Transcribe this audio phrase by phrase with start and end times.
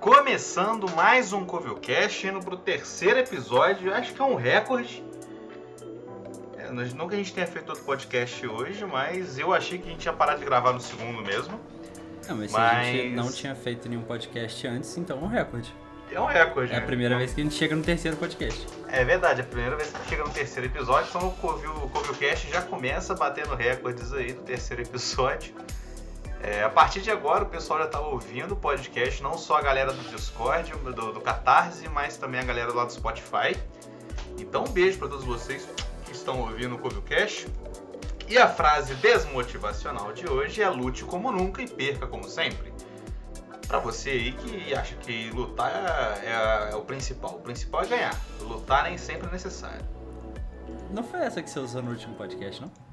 [0.00, 5.04] Começando mais um Covilcast, indo pro terceiro episódio, acho que é um recorde.
[6.56, 9.90] É, não que a gente tenha feito outro podcast hoje, mas eu achei que a
[9.90, 11.58] gente ia parar de gravar no segundo mesmo.
[12.28, 12.86] Não, mas, mas...
[12.86, 15.74] se a gente não tinha feito nenhum podcast antes, então é um recorde.
[16.12, 16.72] É um recorde.
[16.72, 16.86] É a né?
[16.86, 18.66] primeira vez que a gente chega no terceiro podcast.
[18.86, 21.32] É verdade, é a primeira vez que a gente chega no terceiro episódio, então o
[21.32, 25.54] Covil, o Covilcast já começa batendo recordes aí do terceiro episódio.
[26.40, 29.62] É, a partir de agora, o pessoal já está ouvindo o podcast, não só a
[29.62, 33.58] galera do Discord, do, do Catarse, mas também a galera lá do Spotify.
[34.38, 35.68] Então, um beijo para todos vocês
[36.04, 37.48] que estão ouvindo o Covilcast.
[38.28, 42.72] E a frase desmotivacional de hoje é lute como nunca e perca como sempre.
[43.66, 47.86] Para você aí que acha que lutar é, é, é, o principal, o principal é
[47.86, 48.20] ganhar.
[48.40, 49.84] Lutar nem sempre é necessário.
[50.90, 52.87] Não foi essa que você usou no último podcast, não?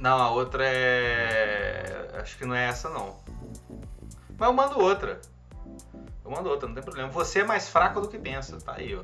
[0.00, 2.18] Não, a outra é.
[2.20, 3.18] Acho que não é essa não.
[4.38, 5.20] Mas eu mando outra.
[6.24, 7.10] Eu mando outra, não tem problema.
[7.10, 9.02] Você é mais fraco do que pensa, tá aí, ó.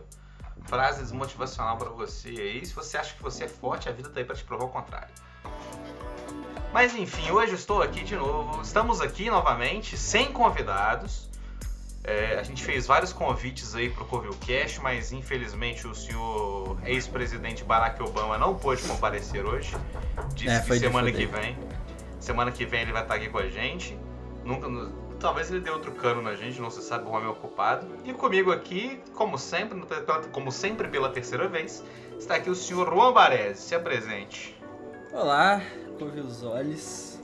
[0.65, 2.65] Frase desmotivacional para você aí.
[2.65, 4.69] Se você acha que você é forte, a vida tá aí pra te provar o
[4.71, 5.15] contrário.
[6.73, 8.63] Mas enfim, hoje eu estou aqui de novo.
[8.63, 11.26] Estamos aqui novamente, sem convidados.
[12.07, 18.01] É, a gente fez vários convites aí pro Covilcast, mas infelizmente o senhor ex-presidente Barack
[18.01, 19.77] Obama não pôde comparecer hoje.
[20.33, 21.59] Disse é, que semana que vem.
[22.21, 23.99] Semana que vem ele vai estar aqui com a gente.
[24.45, 24.69] Nunca,
[25.19, 27.89] talvez ele dê outro cano na gente, não se sabe, o homem é ocupado.
[28.05, 29.83] E comigo aqui, como sempre,
[30.31, 31.83] como sempre pela terceira vez,
[32.17, 33.63] está aqui o senhor Juan Baresi.
[33.63, 34.57] Se apresente.
[35.13, 35.61] Olá,
[35.99, 37.16] Covil os olhos.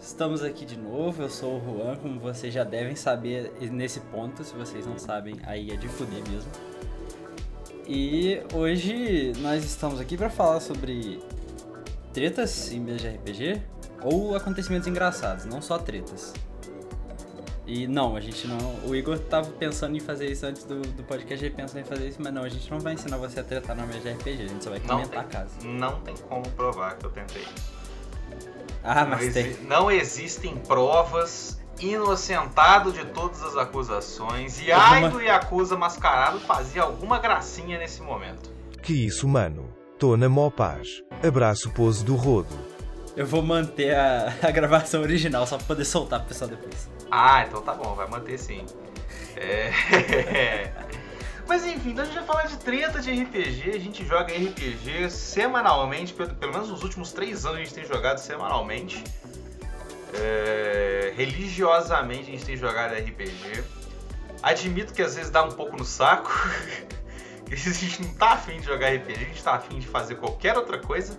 [0.00, 4.44] Estamos aqui de novo, eu sou o Juan, como vocês já devem saber nesse ponto,
[4.44, 6.50] se vocês não sabem, aí é de fuder mesmo.
[7.86, 11.20] E hoje nós estamos aqui para falar sobre
[12.12, 13.62] tretas em mesa de RPG
[14.02, 16.32] ou acontecimentos engraçados, não só tretas.
[17.66, 18.58] E não, a gente não.
[18.88, 22.08] O Igor tava pensando em fazer isso antes do, do podcast, ele pensou em fazer
[22.08, 24.42] isso, mas não, a gente não vai ensinar você a tretar na mesa de RPG,
[24.42, 25.66] a gente só vai comentar tem, a casa.
[25.66, 27.77] Não tem como provar que eu tentei isso.
[28.90, 29.56] Ah, mas não, tem.
[29.64, 37.18] não existem provas inocentado de todas as acusações e ai do Yakuza mascarado fazia alguma
[37.18, 38.50] gracinha nesse momento.
[38.82, 39.68] Que isso, mano.
[39.98, 41.02] Tô na mó paz.
[41.22, 42.58] Abraço pose do rodo.
[43.14, 46.88] Eu vou manter a, a gravação original só pra poder soltar pro pessoal depois.
[47.10, 48.64] Ah, então tá bom, vai manter sim.
[49.36, 49.70] É...
[51.48, 53.70] Mas enfim, então a gente vai falar de treta de RPG.
[53.70, 57.86] A gente joga RPG semanalmente, pelo, pelo menos nos últimos três anos a gente tem
[57.86, 59.02] jogado semanalmente.
[60.12, 63.64] É, religiosamente a gente tem jogado RPG.
[64.42, 66.30] Admito que às vezes dá um pouco no saco.
[67.50, 70.54] a gente não tá afim de jogar RPG, a gente tá afim de fazer qualquer
[70.54, 71.18] outra coisa,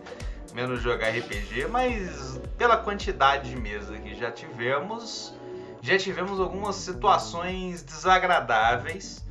[0.53, 5.33] menos jogar RPG, mas pela quantidade de mesa que já tivemos,
[5.81, 9.27] já tivemos algumas situações desagradáveis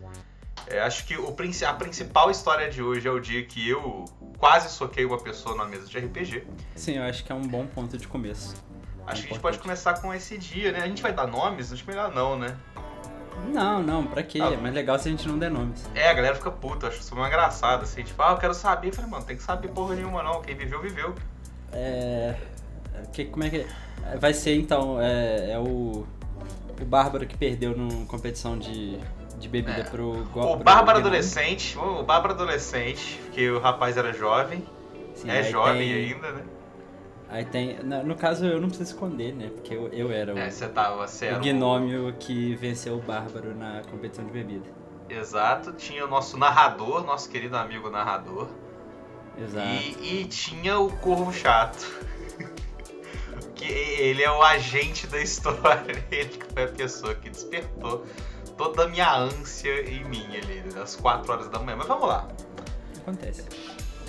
[0.70, 4.04] é, acho que o, a principal história de hoje é o dia que eu
[4.38, 6.46] quase soquei uma pessoa na mesa de RPG.
[6.74, 8.54] Sim, eu acho que é um bom ponto de começo.
[9.06, 10.80] Acho que a gente pode começar com esse dia, né?
[10.80, 11.72] A gente vai dar nomes?
[11.72, 12.56] Acho melhor não, né?
[13.46, 14.38] Não, não, pra quê?
[14.42, 15.88] Ah, é mais legal se a gente não der nomes.
[15.94, 18.88] É, a galera fica puta, acho isso uma engraçado, assim, tipo, ah, eu quero saber.
[18.88, 21.14] Eu falei, mano, tem que saber porra nenhuma não, quem viveu, viveu.
[21.72, 22.34] É.
[23.12, 23.66] Que, como é que.
[24.18, 26.06] Vai ser então, é, é o.
[26.80, 29.00] O Bárbaro que perdeu numa competição de
[29.38, 29.84] de bebida é.
[29.84, 34.64] pro O Bárbaro adolescente, o Bárbaro adolescente, que o rapaz era jovem.
[35.14, 36.12] Sim, é jovem tem...
[36.12, 36.42] ainda, né?
[37.30, 37.78] Aí tem.
[37.82, 39.50] No, caso eu não preciso esconder, né?
[39.54, 43.02] Porque eu, eu era o, é, você tava, você era o gnômio que venceu o
[43.02, 44.66] Bárbaro na competição de bebida.
[45.08, 48.48] Exato, tinha o nosso narrador, nosso querido amigo narrador.
[49.38, 49.68] Exato.
[49.68, 51.86] E, e tinha o Corvo Chato.
[53.54, 56.04] que ele é o agente da história.
[56.10, 58.04] Ele foi a pessoa que despertou
[58.58, 61.76] toda a minha ânsia em mim ali, às 4 horas da manhã.
[61.78, 62.28] Mas vamos lá.
[62.98, 63.46] Acontece.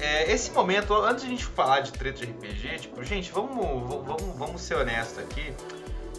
[0.02, 3.56] É, esse momento, antes de a gente falar de treta de RPG, tipo, gente, vamos,
[4.06, 5.54] vamos, vamos ser honestos aqui.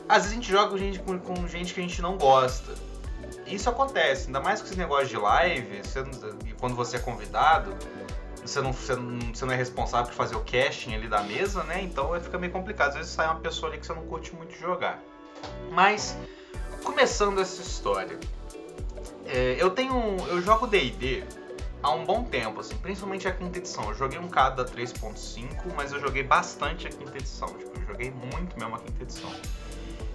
[0.08, 2.74] Às vezes a gente joga com gente, com, com gente que a gente não gosta.
[3.46, 6.04] Isso acontece, ainda mais com esse negócio de live, você,
[6.58, 7.74] quando você é convidado,
[8.40, 11.64] você não, você, não, você não é responsável por fazer o casting ali da mesa,
[11.64, 11.82] né?
[11.82, 12.90] Então fica meio complicado.
[12.90, 15.02] Às vezes sai uma pessoa ali que você não curte muito jogar.
[15.70, 16.16] Mas
[16.82, 18.18] começando essa história.
[19.26, 20.16] É, eu tenho.
[20.28, 21.24] Eu jogo DD
[21.82, 23.84] há um bom tempo, assim, principalmente a quinta edição.
[23.88, 27.48] Eu joguei um cada 3.5, mas eu joguei bastante a quinta edição.
[27.48, 29.30] Tipo, eu joguei muito mesmo a quinta edição.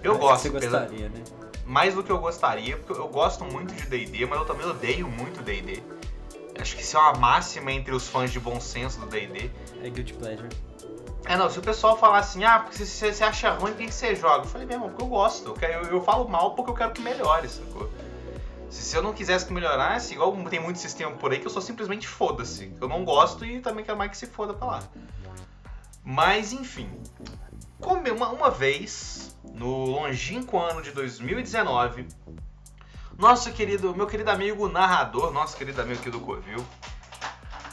[0.02, 1.24] Eu mas gosto, você gostaria, né?
[1.64, 5.08] Mais do que eu gostaria, porque eu gosto muito de DD, mas eu também odeio
[5.08, 5.82] muito DD.
[6.60, 9.50] Acho que isso é uma máxima entre os fãs de bom senso do DD.
[9.82, 10.48] É Guilty Pleasure.
[11.28, 13.90] É, não, se o pessoal falar assim, ah, porque se você acha ruim, por que
[13.90, 14.44] você joga?
[14.44, 15.48] Eu falei, meu irmão, porque eu gosto.
[15.48, 17.90] Eu, quero, eu, eu falo mal porque eu quero que melhore, sacou?
[18.70, 21.50] Se, se eu não quisesse que melhorasse, igual tem muito sistema por aí que eu
[21.50, 22.72] sou simplesmente foda-se.
[22.80, 24.82] Eu não gosto e também quero mais que se foda pra lá.
[26.04, 26.88] Mas, enfim.
[27.80, 32.06] Como uma, uma vez, no longínquo ano de 2019,
[33.18, 36.64] nosso querido, meu querido amigo narrador, nosso querido amigo aqui do Covil,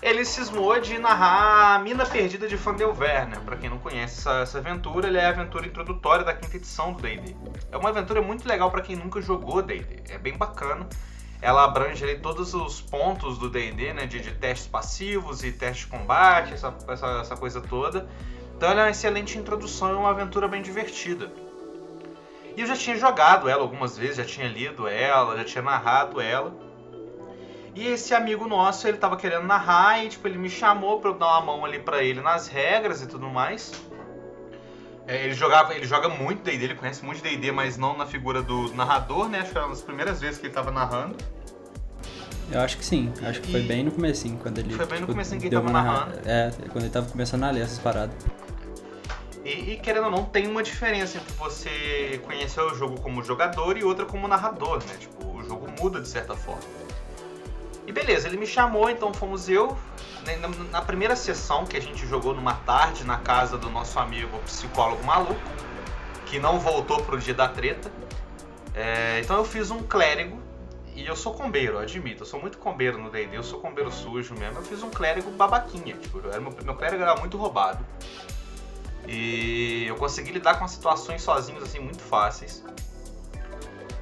[0.04, 4.58] ele cismou de narrar a Mina Perdida de Fandelver, Para quem não conhece essa, essa,
[4.58, 7.34] aventura, ele é a aventura introdutória da quinta edição do D&D.
[7.72, 10.14] É uma aventura muito legal para quem nunca jogou D&D.
[10.14, 10.88] É bem bacana.
[11.42, 14.06] Ela abrange ali todos os pontos do D&D, né?
[14.06, 18.08] De, de, testes passivos e testes de combate, essa, essa, essa coisa toda.
[18.58, 21.32] Então ela é uma excelente introdução e uma aventura bem divertida.
[22.58, 26.20] E eu já tinha jogado ela algumas vezes, já tinha lido ela, já tinha narrado
[26.20, 26.54] ela.
[27.76, 31.16] E esse amigo nosso, ele tava querendo narrar e tipo, ele me chamou pra eu
[31.16, 33.72] dar uma mão ali pra ele nas regras e tudo mais.
[35.08, 38.42] É, ele jogava, ele joga muito D&D, ele conhece muito D&D, mas não na figura
[38.42, 39.40] do narrador, né?
[39.40, 41.18] Acho que era uma das primeiras vezes que ele tava narrando.
[42.52, 44.74] Eu acho que sim, acho que foi bem no comecinho, quando ele...
[44.76, 46.20] Foi bem no tipo, comecinho que ele tava narrando.
[46.26, 48.16] É, quando ele tava começando a ler essas paradas.
[49.44, 53.78] E, e, querendo ou não, tem uma diferença entre você conhecer o jogo como jogador
[53.78, 54.96] e outra como narrador, né?
[54.98, 56.62] Tipo, o jogo muda de certa forma.
[57.86, 59.78] E beleza, ele me chamou, então fomos eu.
[60.26, 60.38] Né,
[60.72, 65.04] na, primeira sessão que a gente jogou numa tarde na casa do nosso amigo psicólogo
[65.04, 65.42] maluco,
[66.26, 67.92] que não voltou pro dia da treta.
[68.74, 70.42] É, então eu fiz um clérigo,
[70.96, 74.36] e eu sou combeiro, admito, eu sou muito combeiro no D&D, eu sou combeiro sujo
[74.36, 74.60] mesmo.
[74.60, 77.84] Eu fiz um clérigo babaquinha, tipo, era, meu, meu clérigo era muito roubado.
[79.08, 82.64] E eu consegui lidar com as situações sozinhos, assim, muito fáceis.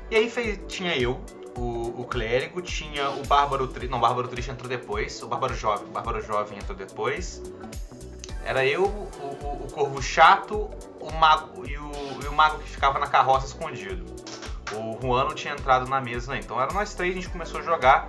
[0.10, 1.22] E aí fez, tinha eu,
[1.62, 3.92] o, o clérigo, tinha o Bárbaro Triste.
[3.92, 5.22] Não, o Bárbaro Triste entrou depois.
[5.22, 5.88] O Bárbaro Jovem.
[5.88, 7.42] O Bárbaro Jovem entrou depois.
[8.44, 10.69] Era eu, o, o, o Corvo Chato,
[11.00, 11.92] o Mago e o,
[12.24, 14.04] e o Mago que ficava na carroça escondido.
[14.74, 17.64] O Juan não tinha entrado na mesa, então era nós três, a gente começou a
[17.64, 18.07] jogar.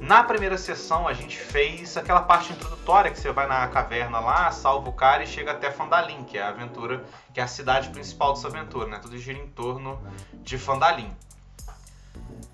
[0.00, 4.50] Na primeira sessão a gente fez aquela parte introdutória que você vai na caverna lá,
[4.50, 7.90] salva o cara e chega até Fandalim, que é a aventura, que é a cidade
[7.90, 8.98] principal dessa aventura, né?
[9.00, 10.00] Tudo gira em torno
[10.32, 11.14] de Fandalim.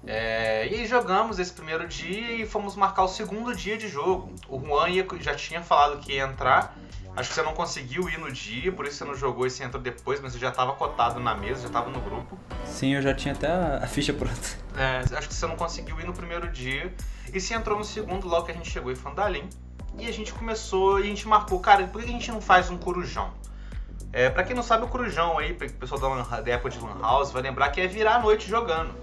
[0.06, 4.34] É, e aí jogamos esse primeiro dia e fomos marcar o segundo dia de jogo.
[4.48, 6.76] O Juan ia, já tinha falado que ia entrar.
[7.16, 9.64] Acho que você não conseguiu ir no dia, por isso você não jogou e você
[9.64, 12.38] entrou depois, mas você já estava cotado na mesa, já estava no grupo.
[12.64, 14.58] Sim, eu já tinha até a ficha pronta.
[14.76, 16.94] É, acho que você não conseguiu ir no primeiro dia.
[17.32, 19.48] E você entrou no segundo logo que a gente chegou em Fandalim.
[19.98, 22.70] E a gente começou e a gente marcou, cara, por que a gente não faz
[22.70, 23.32] um corujão?
[24.12, 27.00] É, pra quem não sabe, o corujão aí, o pessoal da, da época de Lan
[27.00, 28.94] House vai lembrar que é virar a noite jogando.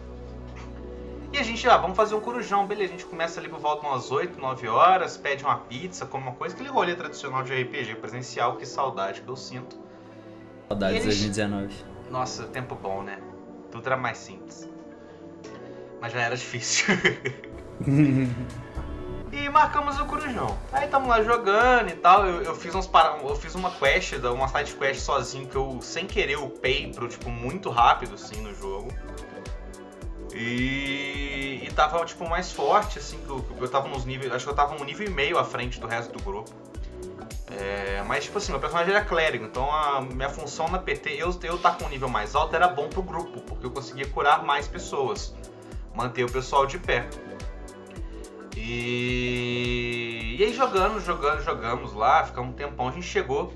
[1.38, 2.96] E a gente, ah, vamos fazer um corujão, beleza.
[2.96, 6.32] A gente começa ali por volta umas 8, 9 horas, pede uma pizza, come uma
[6.34, 9.78] coisa, aquele rolê tradicional de RPG presencial, que saudade que eu sinto.
[10.68, 11.76] Saudades de 2019.
[12.10, 13.20] Nossa, tempo bom, né?
[13.72, 14.68] Tudo era mais simples.
[16.02, 16.88] Mas já era difícil.
[19.32, 20.58] e marcamos o corujão.
[20.74, 22.26] Aí estamos lá jogando e tal.
[22.26, 23.16] Eu, eu fiz uns para...
[23.22, 27.30] eu fiz uma quest, uma side quest sozinho que eu sem querer upei pro tipo
[27.30, 28.92] muito rápido assim no jogo.
[30.40, 34.32] E, e tava, tipo, mais forte, assim, que eu, eu tava nos níveis.
[34.32, 36.52] Acho que eu tava um nível e meio à frente do resto do grupo.
[37.50, 41.36] É, mas, tipo assim, meu personagem era clérigo, então a minha função na PT, eu,
[41.44, 44.44] eu tá com um nível mais alto era bom pro grupo, porque eu conseguia curar
[44.44, 45.34] mais pessoas,
[45.96, 47.08] manter o pessoal de pé.
[48.56, 53.54] E, e aí jogando, jogando, jogamos lá, ficamos um tempão, a gente chegou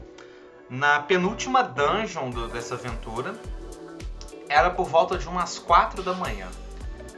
[0.70, 3.36] na penúltima dungeon do, dessa aventura.
[4.48, 6.48] Era por volta de umas 4 da manhã.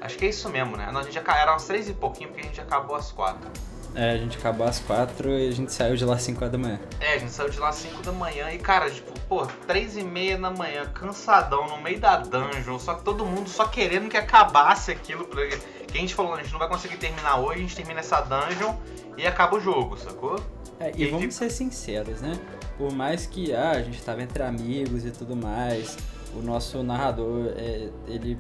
[0.04, 0.90] Acho que é isso mesmo, né?
[0.92, 3.50] Não, a gente já, era umas três e pouquinho, porque a gente acabou às quatro.
[3.96, 6.58] É, a gente acabou às quatro e a gente saiu de lá às 5 da
[6.58, 6.80] manhã.
[7.00, 9.96] É, a gente saiu de lá às 5 da manhã e, cara, tipo, pô, três
[9.96, 14.10] e meia da manhã, cansadão, no meio da dungeon, só que todo mundo só querendo
[14.10, 15.26] que acabasse aquilo.
[15.26, 15.48] Pra...
[15.48, 18.20] Que a gente falou, a gente não vai conseguir terminar hoje, a gente termina essa
[18.20, 18.76] dungeon
[19.16, 20.38] e acaba o jogo, sacou?
[20.80, 21.50] É, e, e vamos fica...
[21.50, 22.38] ser sinceros, né?
[22.78, 25.96] Por mais que ah, a gente tava entre amigos e tudo mais,
[26.36, 28.38] o nosso narrador, é, ele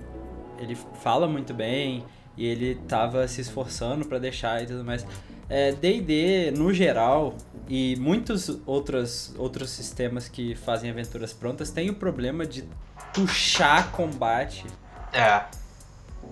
[0.59, 2.03] ele fala muito bem
[2.35, 5.05] e ele tava se esforçando para deixar e tudo mais.
[5.79, 7.35] D&D, é, no geral,
[7.69, 12.63] e muitos outros, outros sistemas que fazem aventuras prontas, tem o problema de
[13.13, 14.65] puxar combate.
[15.11, 15.43] É.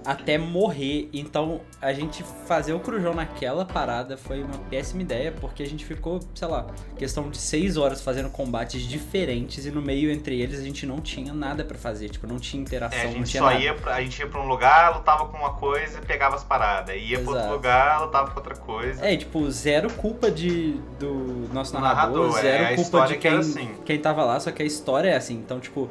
[0.06, 1.10] até morrer.
[1.14, 5.86] Então, a gente fazer o Crujão naquela parada foi uma péssima ideia, porque a gente
[5.86, 6.66] ficou, sei lá,
[6.98, 11.00] questão de seis horas fazendo combates diferentes e no meio entre eles a gente não
[11.00, 13.60] tinha nada para fazer, tipo, não tinha interação, É, a não gente tinha só nada.
[13.62, 16.44] ia pra, a gente ia pra um lugar, lutava com uma coisa e pegava as
[16.44, 16.96] paradas.
[16.96, 17.54] Ia pra outro Exato.
[17.54, 19.06] lugar, lutava com outra coisa.
[19.06, 23.14] É, tipo, zero culpa de, do nosso Do narrador, narrador, é, zero a culpa de
[23.14, 23.70] que quem, assim.
[23.86, 25.36] quem tava lá, só que a história é assim.
[25.36, 25.88] Então, tipo,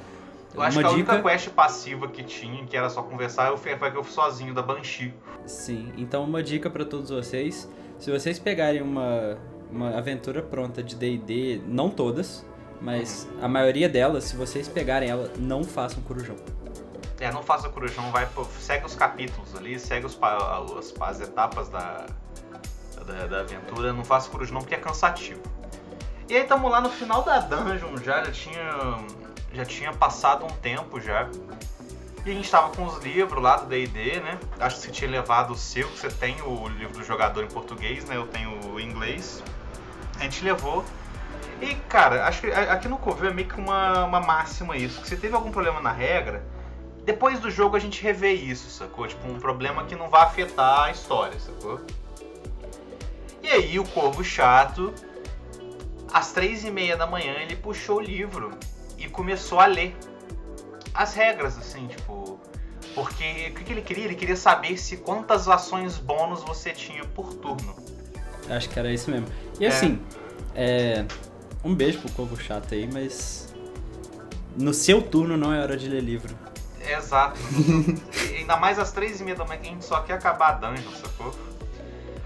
[0.54, 1.12] Eu acho uma que a dica.
[1.12, 4.12] única quest passiva que tinha, que era só conversar, eu fui, foi que eu fui
[4.12, 5.14] sozinho da Banshee.
[5.46, 9.38] Sim, então uma dica pra todos vocês: se vocês pegarem uma,
[9.70, 12.44] uma aventura pronta de DD, não todas,
[12.80, 16.36] mas a maioria delas, se vocês pegarem ela, não façam corujão.
[17.20, 18.26] É, não faça corujão, vai,
[18.58, 22.06] segue os capítulos ali, segue os, as, as etapas da,
[23.06, 25.42] da, da aventura, não faça corujão porque é cansativo.
[26.28, 28.96] E aí tamo lá no final da dungeon já, já tinha,
[29.52, 31.28] já tinha passado um tempo já.
[32.24, 34.38] E a gente tava com os livros lá do D&D, né?
[34.58, 37.48] Acho que você tinha levado o seu, que você tem o livro do jogador em
[37.48, 38.16] português, né?
[38.16, 39.42] Eu tenho o inglês.
[40.18, 40.84] A gente levou.
[41.62, 45.00] E, cara, acho que aqui no Covil é meio que uma, uma máxima isso.
[45.00, 46.44] Que se teve algum problema na regra,
[47.04, 49.06] depois do jogo a gente revê isso, sacou?
[49.06, 51.80] Tipo, um problema que não vai afetar a história, sacou?
[53.42, 54.92] E aí o Corvo Chato,
[56.12, 58.52] às três e meia da manhã, ele puxou o livro
[59.00, 59.96] e começou a ler
[60.94, 62.38] as regras, assim, tipo...
[62.94, 64.04] Porque o que que ele queria?
[64.04, 67.74] Ele queria saber se quantas ações bônus você tinha por turno.
[68.48, 69.28] Acho que era isso mesmo.
[69.60, 69.68] E É.
[69.68, 70.00] assim,
[70.56, 71.04] é,
[71.62, 73.54] um beijo pro Corvo Chato aí, mas
[74.56, 76.36] no seu turno não é hora de ler livro.
[76.84, 77.38] Exato.
[78.36, 80.52] Ainda mais às três e meia da manhã que a gente só quer acabar a
[80.54, 81.32] dungeon, sacou?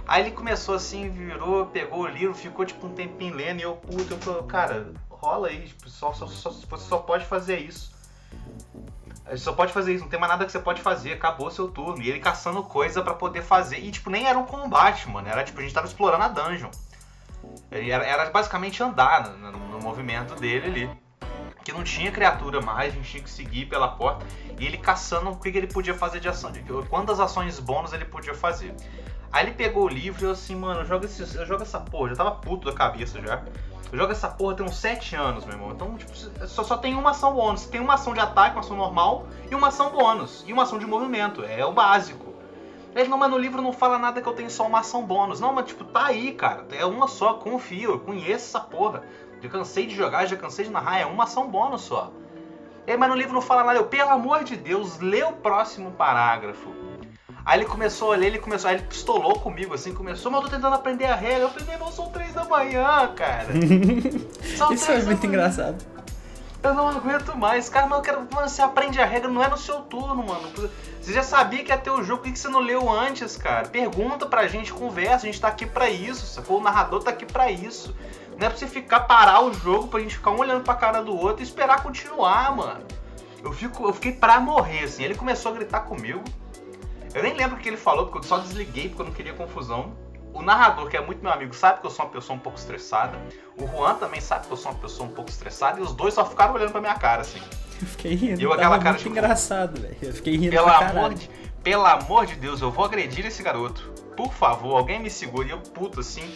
[0.07, 3.75] Aí ele começou assim, virou, pegou o livro, ficou tipo um tempinho lendo e eu,
[3.77, 4.87] puto, eu falei, cara,
[5.25, 7.93] rola aí, tipo, só, só, só- você só pode fazer isso.
[9.27, 11.69] Você só pode fazer isso, não tem mais nada que você pode fazer, acabou seu
[11.69, 12.03] turno.
[12.03, 13.79] E ele caçando coisa pra poder fazer.
[13.79, 15.27] E tipo, nem era um combate, mano.
[15.29, 16.71] Era tipo, a gente tava explorando a dungeon.
[17.71, 21.05] Era, era basicamente andar no, no- no movimento dele ali.
[21.65, 24.27] Que não tinha criatura mais, a gente tinha que seguir pela porta.
[24.59, 26.53] E ele caçando o que, que ele podia fazer de ação.
[26.53, 28.75] De, quantas ações bônus ele podia fazer.
[29.35, 31.81] Aí ele pegou o livro e eu assim, mano, eu jogo, esse, eu jogo essa
[31.81, 32.11] porra.
[32.11, 33.43] Já tava puto da cabeça já.
[33.91, 35.73] Eu jogo essa porra tem uns 7 anos, meu irmão.
[35.73, 36.15] Então, tipo,
[36.47, 37.67] só, só tem uma ação bônus.
[37.67, 40.45] Tem uma ação de ataque, uma ação normal e uma ação bônus.
[40.47, 41.43] E uma ação de movimento.
[41.43, 42.33] É o básico.
[42.95, 45.41] Ele, não, mas no livro não fala nada que eu tenho só uma ação bônus.
[45.41, 46.65] Não, mas tipo, tá aí, cara.
[46.71, 49.03] É uma só, confio, eu conheço essa porra.
[49.43, 52.13] Já cansei de jogar, já cansei de narrar, é uma ação bônus só.
[52.87, 53.81] É, mas no livro não fala nada.
[53.81, 56.84] Eu, pelo amor de Deus, lê o próximo parágrafo.
[57.45, 60.49] Aí ele começou a ler, ele começou, aí ele pistolou comigo assim, começou, mas eu
[60.49, 61.43] tô tentando aprender a regra.
[61.43, 63.49] Eu falei, meu irmão, são três da manhã, cara.
[64.43, 65.85] Isso três é muito engraçado.
[66.63, 67.69] Eu não aguento mais.
[67.69, 68.27] Cara, mas eu quero.
[68.33, 70.49] Mano, você aprende a regra, não é no seu turno, mano.
[70.99, 73.37] Você já sabia que ia ter o jogo, por que que você não leu antes,
[73.37, 73.69] cara?
[73.69, 76.59] Pergunta pra gente, conversa, a gente tá aqui pra isso, sacou?
[76.59, 77.95] O narrador tá aqui pra isso.
[78.39, 81.03] Não é pra você ficar, parar o jogo, pra gente ficar um olhando pra cara
[81.03, 82.81] do outro e esperar continuar, mano.
[83.43, 85.05] Eu, fico, eu fiquei pra morrer, assim.
[85.05, 86.25] Ele começou a gritar comigo.
[87.15, 89.33] Eu nem lembro o que ele falou, porque eu só desliguei porque eu não queria
[89.33, 89.95] confusão.
[90.33, 92.59] O narrador, que é muito meu amigo, sabe que eu sou uma pessoa um pouco
[92.59, 93.17] estressada.
[93.57, 95.79] O Juan também sabe que eu sou uma pessoa um pouco estressada.
[95.79, 97.41] E os dois só ficaram olhando pra minha cara, assim.
[97.81, 98.43] Eu fiquei rindo.
[98.43, 99.97] Eu, aquela cara, muito tipo, engraçado, velho.
[100.03, 101.31] Eu fiquei rindo Pelo amor, de,
[101.63, 103.93] pelo amor de Deus, eu vou agredir esse garoto.
[104.17, 105.49] Por favor, alguém me segure.
[105.49, 106.29] E eu, puto, assim.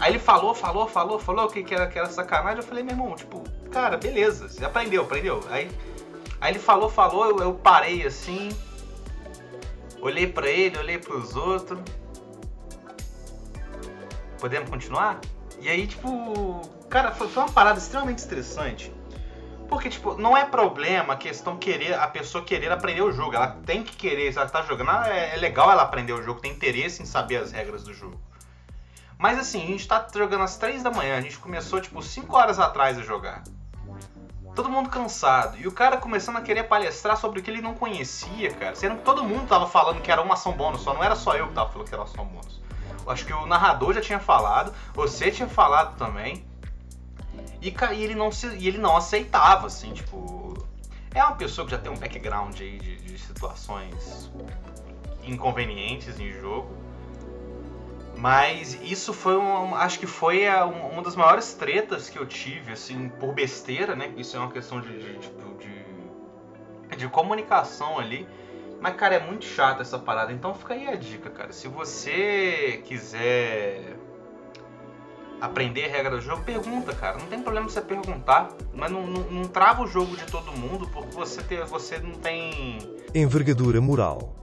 [0.00, 2.58] Aí ele falou, falou, falou, falou que, que, era, que era sacanagem.
[2.58, 4.48] Eu falei, meu irmão, tipo, cara, beleza.
[4.48, 5.44] Você aprendeu, aprendeu.
[5.48, 5.70] Aí,
[6.40, 8.48] aí ele falou, falou, eu, eu parei assim.
[10.00, 11.80] Olhei pra ele, olhei pros outros.
[14.38, 15.20] Podemos continuar?
[15.60, 18.92] E aí, tipo, cara, foi, foi uma parada extremamente estressante.
[19.68, 23.34] Porque, tipo, não é problema a questão querer, a pessoa querer aprender o jogo.
[23.34, 26.22] Ela tem que querer, se ela tá jogando, ah, é, é legal ela aprender o
[26.22, 28.18] jogo, tem interesse em saber as regras do jogo.
[29.18, 32.34] Mas assim, a gente tá jogando às 3 da manhã, a gente começou, tipo, 5
[32.34, 33.42] horas atrás a jogar.
[34.58, 35.56] Todo mundo cansado.
[35.56, 38.74] E o cara começando a querer palestrar sobre o que ele não conhecia, cara.
[38.74, 41.36] Sendo que todo mundo tava falando que era uma ação bônus, só não era só
[41.36, 42.60] eu que tava falando que era uma ação bônus.
[43.06, 46.44] Acho que o narrador já tinha falado, você tinha falado também.
[47.62, 50.54] E, e ele não se, e ele não aceitava, assim, tipo.
[51.14, 54.28] É uma pessoa que já tem um background aí de, de situações
[55.22, 56.76] inconvenientes em jogo.
[58.18, 62.72] Mas isso foi um, acho que foi um- uma das maiores tretas que eu tive,
[62.72, 64.12] assim, por besteira, né?
[64.16, 65.56] Isso é uma questão de, de, tipo,
[66.90, 68.26] de, de comunicação ali.
[68.80, 70.32] Mas, cara, é muito chato essa parada.
[70.32, 71.52] Então fica aí a dica, cara.
[71.52, 73.96] Se você quiser
[75.40, 77.18] aprender a regra do jogo, pergunta, cara.
[77.18, 78.48] Não tem problema você perguntar.
[78.74, 82.14] Mas não, não, não trava o jogo de todo mundo porque você, ter, você não
[82.14, 82.78] tem.
[83.14, 84.34] Envergadura moral.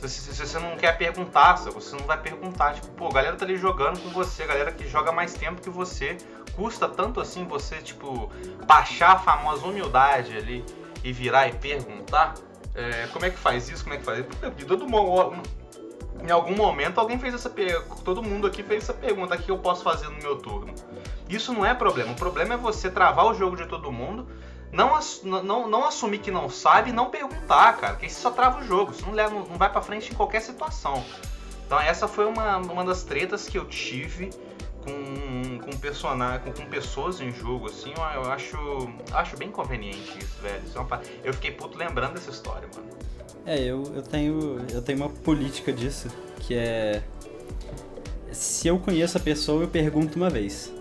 [0.00, 2.74] Se, se- se você não quer perguntar, você não vai perguntar.
[2.74, 5.60] Tipo, pô, a galera tá ali jogando com você, a galera que joga mais tempo
[5.60, 6.16] que você.
[6.54, 8.30] Custa tanto assim você, tipo,
[8.66, 10.64] baixar a famosa humildade ali
[11.04, 12.34] e virar e perguntar.
[12.74, 13.82] É, como é que faz isso?
[13.84, 14.50] Como é que faz isso?
[14.52, 15.36] De todo modo,
[16.22, 18.02] em algum momento alguém fez essa pergunta.
[18.02, 20.74] Todo mundo aqui fez essa pergunta: o que eu posso fazer no meu turno?
[21.28, 22.12] Isso não é problema.
[22.12, 24.28] O problema é você travar o jogo de todo mundo,
[24.72, 27.92] não, não, não assumir que não sabe e não perguntar, cara.
[27.94, 28.92] Porque isso só trava o jogo.
[28.92, 31.04] Isso não, leva, não vai pra frente em qualquer situação.
[31.66, 34.30] Então essa foi uma, uma das tretas que eu tive
[34.84, 38.56] com, com personagem, com, com pessoas em jogo, assim, eu, eu acho,
[39.12, 40.62] acho bem conveniente isso, velho.
[40.64, 42.86] Isso é uma eu fiquei puto lembrando dessa história, mano.
[43.44, 46.08] É, eu, eu tenho eu tenho uma política disso,
[46.38, 47.02] que é
[48.30, 50.72] se eu conheço a pessoa, eu pergunto uma vez.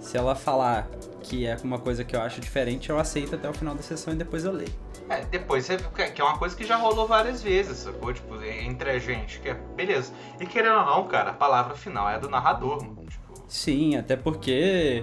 [0.00, 0.88] Se ela falar
[1.22, 4.12] que é uma coisa que eu acho diferente, eu aceito até o final da sessão
[4.12, 4.72] e depois eu leio.
[5.08, 5.76] É, depois você.
[6.14, 8.12] Que é uma coisa que já rolou várias vezes, sacou?
[8.12, 9.54] Tipo, entre a gente, que é.
[9.54, 10.12] Beleza.
[10.40, 13.06] E querendo ou não, cara, a palavra final é do narrador, mano.
[13.08, 15.02] Tipo, Sim, até porque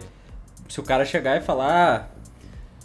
[0.68, 2.12] se o cara chegar e falar,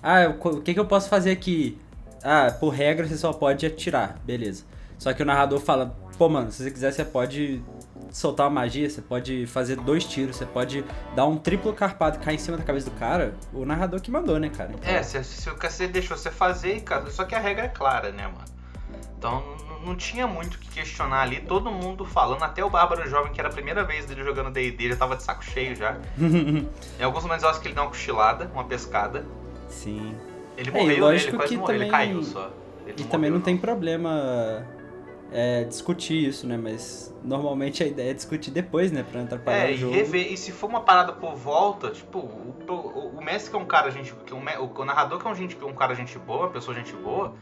[0.02, 1.78] ah, eu- o que, que eu posso fazer aqui?
[2.22, 4.64] Ah, por regra você só pode atirar, beleza.
[4.98, 7.62] Só que o narrador fala, pô mano, se você quiser você pode
[8.14, 10.84] soltar uma magia, você pode fazer dois tiros, você pode
[11.16, 13.34] dar um triplo carpado e cair em cima da cabeça do cara.
[13.52, 14.70] O narrador que mandou, né, cara?
[14.72, 17.68] Então, é, se, se o cacete deixou você fazer, cara, só que a regra é
[17.68, 18.44] clara, né, mano?
[19.18, 19.42] Então
[19.84, 23.40] não tinha muito o que questionar ali, todo mundo falando, até o Bárbaro Jovem, que
[23.40, 25.96] era a primeira vez dele jogando D&D, já tava de saco cheio já.
[26.16, 29.26] Em alguns momentos eu acho que ele dá uma cochilada, uma pescada.
[29.68, 30.14] Sim.
[30.56, 31.00] Ele É, morreu, né?
[31.00, 32.50] lógico ele quase que morreu, ele também- caiu só.
[32.86, 34.64] Ele E também morreu, não tem problema
[35.36, 36.56] é, discutir isso, né?
[36.56, 39.02] Mas normalmente a ideia é discutir depois, né?
[39.02, 39.92] Pra não atrapalhar É, o e jogo.
[39.94, 40.32] rever.
[40.32, 43.66] E se for uma parada por volta, tipo, o, o, o mestre que é um
[43.66, 44.14] cara gente.
[44.24, 46.72] Que é o, o narrador que é um, gente, um cara gente boa, uma pessoa
[46.72, 47.34] gente boa,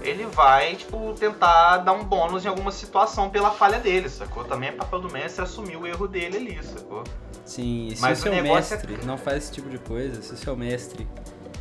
[0.00, 4.42] ele vai, tipo, tentar dar um bônus em alguma situação pela falha dele, sacou?
[4.44, 7.04] Também é papel do mestre assumir o erro dele ali, sacou?
[7.44, 10.22] Sim, e se Mas o o seu é- mestre não faz esse tipo de coisa,
[10.22, 11.06] se o seu mestre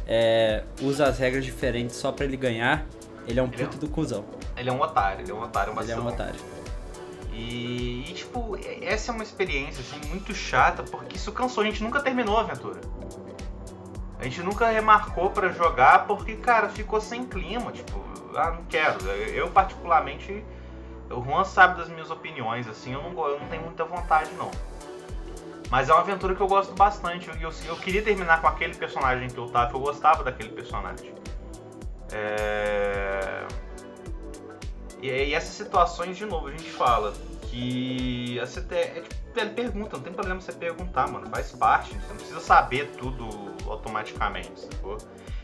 [0.07, 2.85] é, usa as regras diferentes só pra ele ganhar,
[3.27, 4.25] ele é um é puto do cuzão.
[4.55, 6.39] Ele é um otário, ele é um otário, uma Ele é um otário.
[7.31, 11.81] E, e, tipo, essa é uma experiência assim, muito chata, porque isso cansou, a gente
[11.81, 12.81] nunca terminou a aventura.
[14.19, 18.03] A gente nunca remarcou pra jogar porque, cara, ficou sem clima, tipo,
[18.35, 19.05] ah, não quero.
[19.09, 20.43] Eu particularmente,
[21.09, 24.51] o Juan sabe das minhas opiniões, assim, eu não, eu não tenho muita vontade não.
[25.69, 27.29] Mas é uma aventura que eu gosto bastante.
[27.37, 31.13] E eu, eu queria terminar com aquele personagem que eu tava, eu gostava daquele personagem.
[32.11, 33.47] É...
[35.01, 39.97] E, e essas situações, de novo, a gente fala que a CT, é, tipo, pergunta,
[39.97, 43.27] não tem problema você perguntar, mano, faz parte, você não precisa saber tudo
[43.67, 44.97] automaticamente, sacou?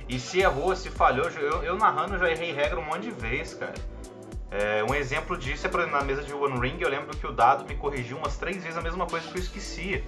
[0.07, 3.55] E se errou, se falhou, eu, eu narrando já errei regra um monte de vezes,
[3.55, 3.73] cara.
[4.51, 7.25] É, um exemplo disso é, por exemplo, na mesa de One Ring, eu lembro que
[7.25, 10.03] o dado me corrigiu umas três vezes a mesma coisa que eu esquecia.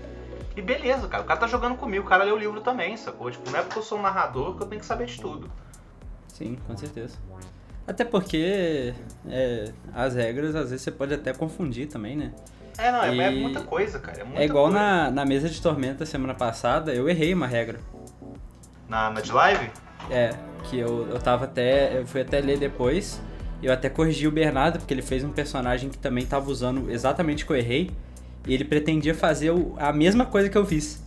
[0.56, 3.30] E beleza, cara, o cara tá jogando comigo, o cara leu o livro também, sacou?
[3.30, 5.52] Tipo, não é porque eu sou um narrador que eu tenho que saber de tudo.
[6.38, 7.16] Sim, com certeza.
[7.88, 8.94] Até porque
[9.28, 12.32] é, as regras, às vezes, você pode até confundir também, né?
[12.78, 14.20] É, não, é, é E- muita coisa, cara.
[14.22, 14.78] É, muita É igual coisa.
[14.80, 17.80] na, na mesa de tormenta semana passada, eu errei uma regra.
[18.88, 19.72] Na, na de live?
[20.12, 20.30] É,
[20.66, 21.98] que eu, eu tava até.
[21.98, 23.20] Eu fui até ler depois.
[23.64, 27.44] Eu até corrigi o Bernardo, porque ele fez um personagem que também tava usando exatamente
[27.44, 27.90] o que eu errei.
[28.46, 31.04] E ele pretendia fazer o- a mesma coisa que eu fiz.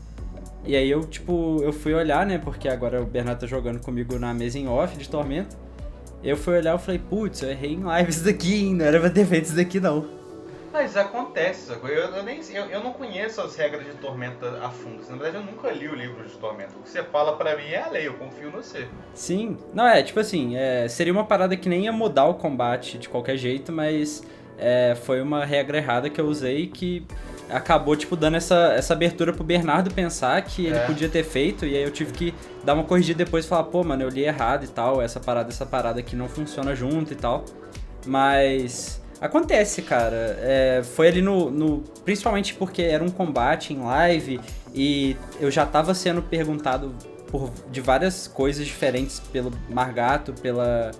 [0.64, 2.38] E aí eu, tipo, eu fui olhar, né?
[2.38, 5.56] Porque agora o Bernardo tá jogando comigo na mesa em off de Tormenta.
[6.22, 8.74] Eu fui olhar e falei, putz, eu errei em live isso daqui, hein?
[8.74, 10.20] Não era pra ter feito isso daqui, não.
[10.72, 11.90] Mas acontece, sacou?
[11.90, 15.02] eu, eu, nem, eu, eu não conheço as regras de Tormenta a fundo.
[15.08, 16.70] Na verdade, eu nunca li o livro de Tormenta.
[16.78, 18.86] O que você fala pra mim é a lei, eu confio no você.
[19.12, 19.56] Sim.
[19.74, 23.08] Não, é, tipo assim, é, seria uma parada que nem ia mudar o combate de
[23.08, 24.22] qualquer jeito, mas
[24.58, 27.04] é, foi uma regra errada que eu usei que
[27.52, 30.86] acabou, tipo, dando essa, essa abertura pro Bernardo pensar que ele É.
[30.86, 32.34] podia ter feito, e aí eu tive que
[32.64, 35.48] dar uma corrigida depois e falar, pô, mano, eu li errado e tal, essa parada,
[35.50, 37.44] essa parada aqui não funciona junto e tal.
[38.06, 40.38] Mas acontece, cara.
[40.40, 41.78] É, foi ali no, no.
[42.04, 44.40] Principalmente porque era um combate em live
[44.74, 46.94] e eu já tava sendo perguntado
[47.30, 50.90] por, de várias coisas diferentes pelo Margato, pela,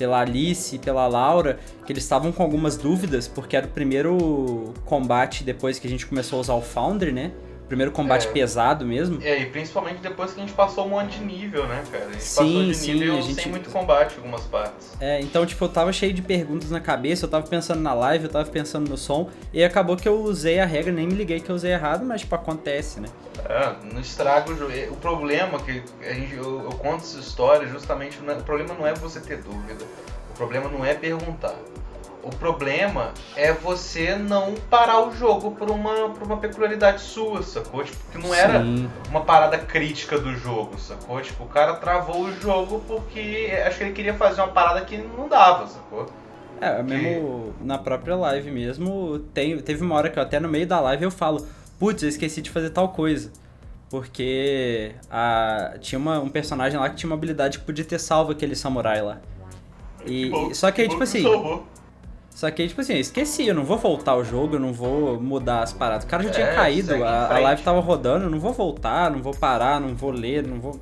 [0.00, 5.44] pela Alice, pela Laura, que eles estavam com algumas dúvidas, porque era o primeiro combate
[5.44, 7.32] depois que a gente começou a usar o Foundry, né?
[7.70, 8.32] Primeiro combate É.
[8.32, 9.22] pesado mesmo.
[9.22, 12.06] É, e principalmente depois que a gente passou um monte de nível, né, cara?
[12.06, 14.88] A gente Sim, passou de sim, nível a gente- sem muito combate em algumas partes.
[15.00, 18.24] É, então, tipo, eu tava cheio de perguntas na cabeça, eu tava pensando na live,
[18.24, 21.38] eu tava pensando no som, e acabou que eu usei a regra, nem me liguei
[21.38, 23.08] que eu usei errado, mas, tipo, acontece, né?
[23.48, 24.72] É, não estraga o jogo.
[24.90, 28.18] O problema que a gente, eu, eu conto essa história justamente.
[28.18, 29.84] o problema não é você ter dúvida.
[30.30, 31.54] O problema não é perguntar.
[32.22, 37.82] O problema é você não parar o jogo por uma, por uma peculiaridade sua, sacou?
[37.84, 38.90] Tipo, que não era Sim.
[39.08, 41.20] uma parada crítica do jogo, sacou?
[41.20, 44.96] Tipo, o cara travou o jogo porque acho que ele queria fazer uma parada que
[44.98, 46.06] não dava, sacou?
[46.60, 50.66] É, mesmo na própria live mesmo, tem, teve uma hora que eu até no meio
[50.66, 51.46] da live eu falo,
[51.78, 53.32] putz, eu esqueci de fazer tal coisa.
[53.88, 58.30] Porque a, tinha uma- um personagem lá que tinha uma habilidade que podia ter salvo
[58.30, 59.18] aquele samurai lá.
[60.06, 61.66] E, bom, só que aí, bom tipo assim, salvou.
[62.40, 65.20] Só que tipo assim, eu esqueci, eu não vou voltar o jogo, eu não vou
[65.20, 66.04] mudar as paradas.
[66.04, 69.10] O cara já tinha É, caído, a, a live tava rodando, eu não vou voltar,
[69.10, 70.80] não vou parar, não vou ler, não vou.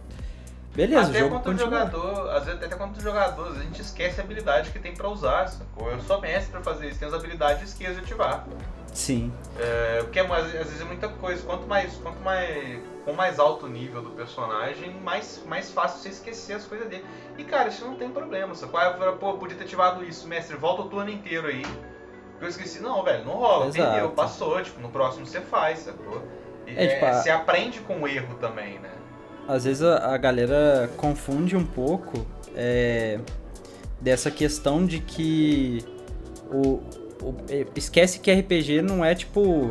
[0.73, 1.59] Beleza, até o jogo continua.
[1.64, 4.79] jogador, às vezes até quanto o jogador, às vezes a gente esquece a habilidade que
[4.79, 5.90] tem pra usar, sacou?
[5.90, 8.47] Eu sou mestre pra fazer isso, tenho as habilidades e esqueço de ativar.
[8.94, 9.33] Sim.
[9.59, 11.42] É, porque é, às vezes é muita coisa.
[11.42, 16.53] Quanto mais, quanto mais, com mais alto nível do personagem, mais, mais fácil você esquecer
[16.53, 17.03] as coisas dele.
[17.38, 18.53] E cara, isso não tem problema.
[18.53, 21.62] Eu falo, pô, podia ter ativado isso, mestre, volta o turno inteiro aí.
[21.62, 23.90] Porque eu esqueci, não, velho, não rola, Exato.
[23.90, 26.23] perdeu, passou, tipo, no próximo você faz, sacou?
[26.66, 28.90] E, É, tipo, é, Você aprende com o erro também, né?
[29.49, 33.18] Às vezes a, a galera confunde um pouco é,
[33.99, 35.83] dessa questão de que
[36.51, 36.75] o,
[37.23, 39.71] o- é, esquece que RPG não é tipo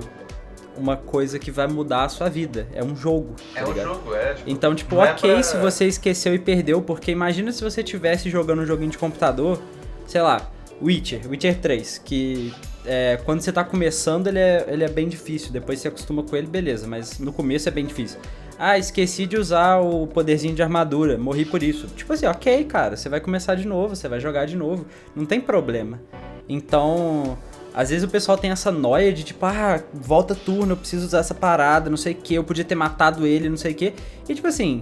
[0.77, 3.35] uma coisa que vai mudar a sua vida, é um jogo.
[3.53, 3.87] tá É um ligado?
[3.87, 4.33] jogo, é.
[4.33, 7.83] Tipo, Então, tipo, é ok pra- se você esqueceu e perdeu, porque imagina se você
[7.83, 9.59] tivesse jogando um joguinho de computador,
[10.05, 10.49] sei lá,
[10.81, 12.53] Witcher, Witcher 3, que
[12.85, 16.35] é, quando você tá começando ele é, ele é bem difícil, depois você acostuma com
[16.35, 18.19] ele, beleza, mas no começo é bem difícil.
[18.59, 21.87] Ah, esqueci de usar o poderzinho de armadura, morri por isso.
[21.95, 24.85] Tipo assim, ok, cara, você vai começar de novo, você vai jogar de novo,
[25.15, 25.99] não tem problema.
[26.49, 27.37] Então,
[27.77, 31.19] às vezes o pessoal tem essa noia de tipo, ah, volta turno, eu preciso usar
[31.19, 33.93] essa parada, não sei o que, eu podia ter matado ele, não sei o que.
[34.27, 34.81] E tipo assim,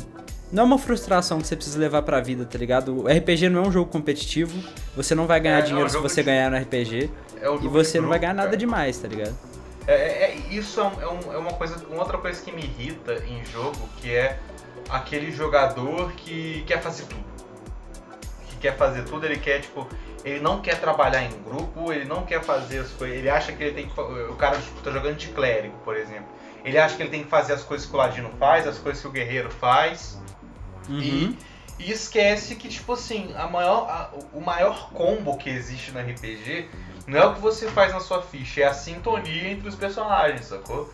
[0.52, 3.04] não é uma frustração que você precisa levar pra vida, tá ligado?
[3.04, 4.58] O RPG não é um jogo competitivo,
[4.96, 7.10] você não vai ganhar É, dinheiro é um se você de- ganhar no RPG,
[7.42, 8.58] é e você não vai ganhar nada cara.
[8.58, 9.36] demais, tá ligado?
[9.88, 13.22] É, é- é- isso é um- é uma coisa, uma outra coisa que me irrita
[13.28, 14.40] em jogo, que é
[14.90, 17.24] aquele jogador que quer fazer tudo.
[18.66, 19.88] Que quer fazer tudo, ele quer, tipo,
[20.24, 23.64] ele não quer trabalhar em grupo, ele não quer fazer as coisas, ele acha que
[23.64, 24.00] ele tem que.
[24.00, 26.26] O cara tipo, tá jogando de clérigo, por exemplo.
[26.64, 29.00] Ele acha que ele tem que fazer as coisas que o ladino faz, as coisas
[29.00, 30.20] que o guerreiro faz.
[30.90, 31.00] Uhum.
[31.00, 31.38] E,
[31.78, 36.68] e esquece que, tipo assim, a maior, a- o maior combo que existe no RPG
[37.06, 40.46] não é o que você faz na sua ficha, é a sintonia entre os personagens,
[40.46, 40.90] sacou?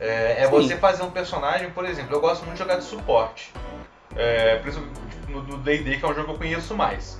[0.00, 3.52] É, é você fazer um personagem, por exemplo, eu gosto muito de jogar de suporte.
[4.16, 4.80] É, tipo,
[5.30, 7.18] no D&D, que é um jogo que eu conheço mais.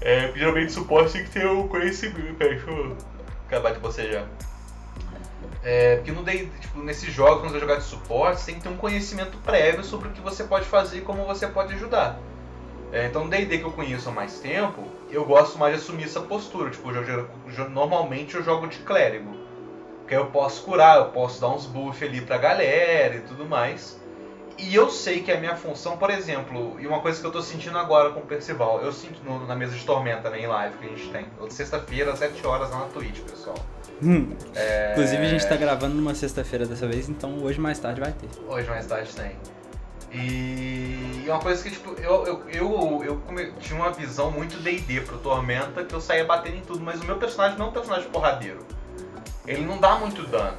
[0.00, 2.34] É, geralmente suporte tem que ter o conhecimento.
[2.34, 2.96] Peraí, deixa eu
[3.46, 4.26] acabar de bocejar.
[5.62, 8.60] É, porque no D&D, tipo, nesses jogos, quando você jogar de suporte, você tem que
[8.62, 12.18] ter um conhecimento prévio sobre o que você pode fazer e como você pode ajudar.
[12.92, 16.04] É, então, no D&D que eu conheço há mais tempo, eu gosto mais de assumir
[16.04, 16.70] essa postura.
[16.70, 19.34] Tipo, eu jo- normalmente eu jogo de clérigo.
[20.00, 23.98] Porque eu posso curar, eu posso dar uns buffs ali pra galera e tudo mais.
[24.56, 27.42] E eu sei que a minha função, por exemplo, e uma coisa que eu tô
[27.42, 30.78] sentindo agora com o Percival, eu sinto no- na mesa de tormenta, né, em live
[30.78, 31.26] que a gente tem.
[31.50, 33.56] Sexta-feira, às 7 horas lá na Twitch, pessoal.
[34.02, 34.30] Hum.
[34.54, 34.92] É.
[34.92, 38.28] Inclusive a gente tá gravando numa sexta-feira dessa vez, então hoje mais tarde vai ter.
[38.48, 39.32] Hoje mais tarde tem.
[40.12, 45.00] E uma coisa que, tipo, eu, eu, eu, eu come- tinha uma visão muito D&D
[45.00, 47.72] pro Tormenta, que eu saía batendo em tudo, mas o meu personagem não é um
[47.72, 48.60] personagem porradeiro.
[49.46, 50.56] Ele não dá muito dano.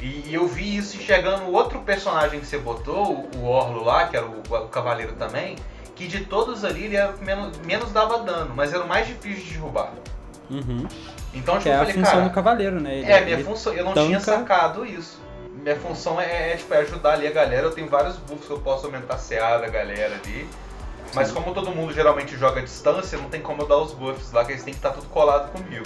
[0.00, 4.08] E, e eu vi isso enxergando o outro personagem que você botou, o Orlo lá,
[4.08, 5.56] que era o, o Cavaleiro também,
[5.94, 8.88] que de todos ali ele era o que menos, menos dava dano, mas era o
[8.88, 9.92] mais difícil de derrubar.
[10.50, 10.86] Uhum.
[11.34, 12.94] Então, tipo, é eu a falei, função cara, do cavaleiro, né?
[12.96, 15.20] Ele- é, minha função, eu não tanca- tinha sacado isso.
[15.62, 17.66] Minha função é, é, tipo, é ajudar ali a galera.
[17.66, 20.48] Eu tenho vários buffs que eu posso aumentar a CA da galera ali.
[21.14, 21.34] Mas Sim.
[21.34, 24.44] como todo mundo geralmente joga à distância, não tem como eu dar os buffs lá,
[24.44, 25.84] que eles têm que estar tudo colado comigo.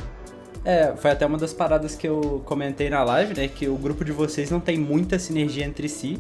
[0.65, 3.49] É, foi até uma das paradas que eu comentei na live, né?
[3.49, 6.19] Que o grupo de vocês não tem muita sinergia entre si,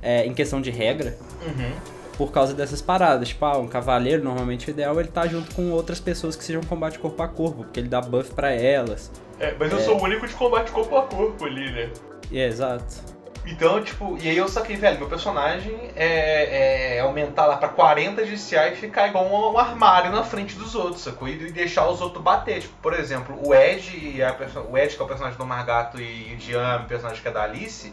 [0.00, 1.72] é, em questão de regra, Uhum.
[2.16, 3.28] por causa dessas paradas.
[3.28, 6.44] Tipo, ah, um cavaleiro, normalmente o ideal é ele tá junto com outras pessoas que
[6.44, 9.10] sejam combate corpo a corpo, porque ele dá buff pra elas.
[9.40, 11.90] É, mas eu sou o único de combate corpo a corpo ali, né?
[12.32, 13.11] É, exato.
[13.44, 18.24] Então, tipo, e aí eu saquei, velho, meu personagem é, é aumentar lá pra 40
[18.24, 21.28] de CA e ficar igual um, armário na frente dos outros, sacou?
[21.28, 22.60] E deixar os outros bater.
[22.60, 24.36] Tipo, por exemplo, o Ed, a
[24.70, 27.32] o Ed que é o personagem do Margato e o Dian, o personagem que é
[27.32, 27.90] da Alice,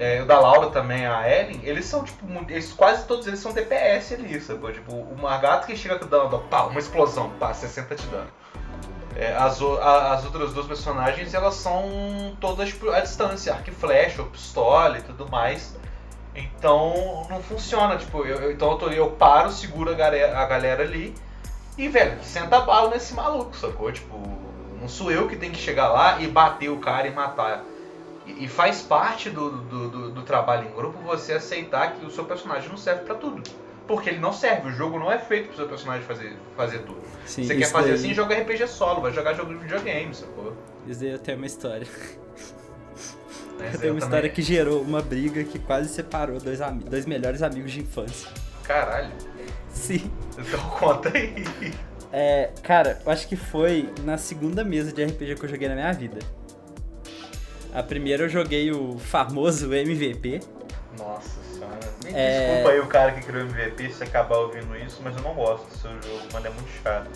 [0.00, 3.52] é, o da Laura também, a Ellen, eles são, tipo, eles, quase todos eles são
[3.52, 4.72] DPS ali, sacou?
[4.72, 8.39] Tipo, o Margato que chega dando, pá, uma explosão, pá, 60 de dano.
[9.20, 14.22] É, as, a- as outras duas personagens, elas são todas à distância, arco e flecha,
[14.24, 15.76] pistola e tudo mais.
[16.34, 20.46] Então não funciona, tipo, eu, eu- então eu, tô, eu paro, seguro a galera, a
[20.46, 21.14] galera ali
[21.78, 23.92] E, velho, senta a bala nesse maluco, sacou?
[23.92, 24.16] Tipo,
[24.80, 27.64] não sou eu que tenho que chegar lá e bater o cara e matar.
[28.26, 32.10] E, e faz parte do, do, do, do trabalho em grupo você aceitar que o
[32.10, 33.42] seu personagem não serve pra tudo.
[33.90, 37.00] Porque ele não serve, o jogo não é feito pro seu personagem fazer, fazer tudo.
[37.26, 40.56] Sim, você quer fazer daí- assim, joga RPG solo, vai jogar jogo de videogame, sacou?
[40.86, 41.86] Isso daí eu tenho uma história.
[43.58, 47.04] Mas tenho uma também- história que gerou uma briga que quase separou dois, ami- dois
[47.04, 48.30] melhores amigos de infância.
[48.62, 49.10] Caralho,
[49.72, 50.08] Sim.
[50.38, 51.34] então conta aí.
[52.12, 55.74] É, cara, eu acho que foi na segunda mesa de RPG que eu joguei na
[55.74, 56.20] minha vida.
[57.74, 60.40] A primeira eu joguei o famoso MVP.
[60.96, 61.49] Nossa senhora.
[62.04, 62.48] Me É.
[62.48, 65.34] desculpa aí o cara que criou o MVP se acabar ouvindo isso, mas eu não
[65.34, 67.10] gosto do seu jogo, mano, é muito chato.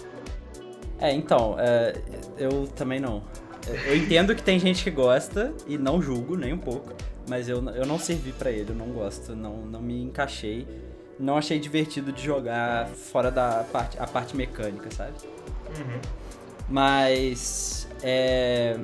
[1.01, 1.95] É, então, é,
[2.39, 3.23] eu também não.
[3.87, 6.93] Eu entendo que tem gente que gosta e não julgo nem um pouco,
[7.29, 10.67] mas eu, eu não servi pra ele, eu não gosto, não, não me encaixei.
[11.19, 15.13] Não achei divertido de jogar fora da parte, a parte mecânica, sabe?
[15.79, 16.01] Uhum.
[16.69, 18.77] Mas é,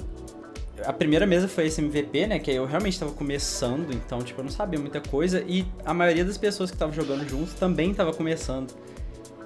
[0.84, 2.38] a primeira mesa foi esse MVP, né?
[2.38, 5.44] Que eu realmente tava começando, então tipo, eu não sabia muita coisa.
[5.46, 8.74] E a maioria das pessoas que estavam jogando juntos também tava começando.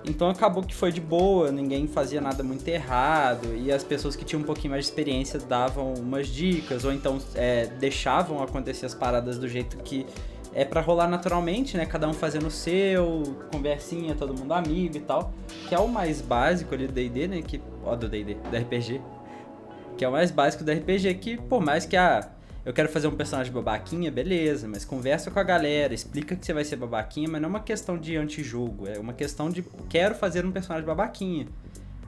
[0.07, 3.55] Então acabou que foi de boa, ninguém fazia nada muito errado.
[3.57, 7.19] E as pessoas que tinham um pouquinho mais de experiência davam umas dicas, ou então
[7.35, 10.07] é, deixavam acontecer as paradas do jeito que
[10.55, 11.85] é pra rolar naturalmente, né?
[11.85, 15.33] Cada um fazendo o seu, conversinha, todo mundo amigo e tal.
[15.69, 17.43] Que é o mais básico ali do D&D, né?
[17.43, 19.01] Que, ó, do D&D, do RPG.
[19.97, 22.29] Que é o mais básico do RPG, que por mais que, ah,
[22.65, 26.53] eu quero fazer um personagem babaquinha, beleza, mas conversa com a galera, explica que você
[26.53, 30.15] vai ser babaquinha, mas não é uma questão de antijogo, é uma questão de quero
[30.15, 31.47] fazer um personagem babaquinha.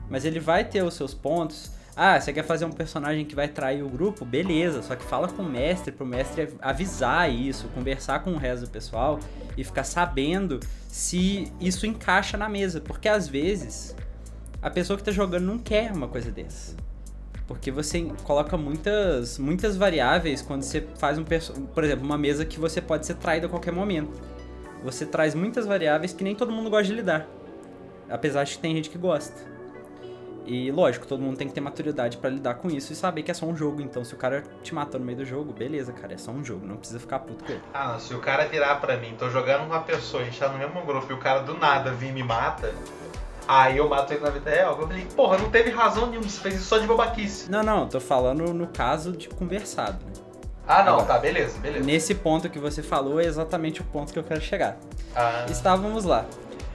[0.09, 1.71] Mas ele vai ter os seus pontos.
[1.95, 4.25] Ah, você quer fazer um personagem que vai trair o grupo?
[4.25, 8.65] Beleza, só que fala com o mestre, pro mestre avisar isso, conversar com o resto
[8.65, 9.19] do pessoal
[9.55, 12.79] e ficar sabendo se isso encaixa na mesa.
[12.79, 13.95] Porque às vezes
[14.61, 16.75] a pessoa que tá jogando não quer uma coisa dessa.
[17.47, 21.23] Porque você coloca muitas, muitas variáveis quando você faz um
[21.73, 24.21] por exemplo, uma mesa que você pode ser traído a qualquer momento.
[24.83, 27.25] Você traz muitas variáveis que nem todo mundo gosta de lidar.
[28.09, 29.57] Apesar de que tem gente que gosta.
[30.47, 33.29] E lógico, todo mundo tem que ter maturidade pra lidar com isso e saber que
[33.29, 33.81] é só um jogo.
[33.81, 36.43] Então, se o cara te matou no meio do jogo, beleza, cara, é só um
[36.43, 37.61] jogo, não precisa ficar puto com ele.
[37.73, 40.57] Ah, se o cara virar pra mim, tô jogando uma pessoa, a gente tá no
[40.57, 42.73] mesmo grupo e o cara do nada vir me mata,
[43.47, 44.77] aí eu mato ele na vida real.
[44.79, 47.49] Eu falei, porra, não teve razão nenhuma, você fez isso só de babaquice.
[47.49, 50.03] Não, não, tô falando no caso de conversado.
[50.05, 50.11] né?
[50.67, 51.85] Ah, não, Agora, tá, beleza, beleza.
[51.85, 54.77] Nesse ponto que você falou é exatamente o ponto que eu quero chegar.
[55.15, 56.25] Ah, Estávamos lá.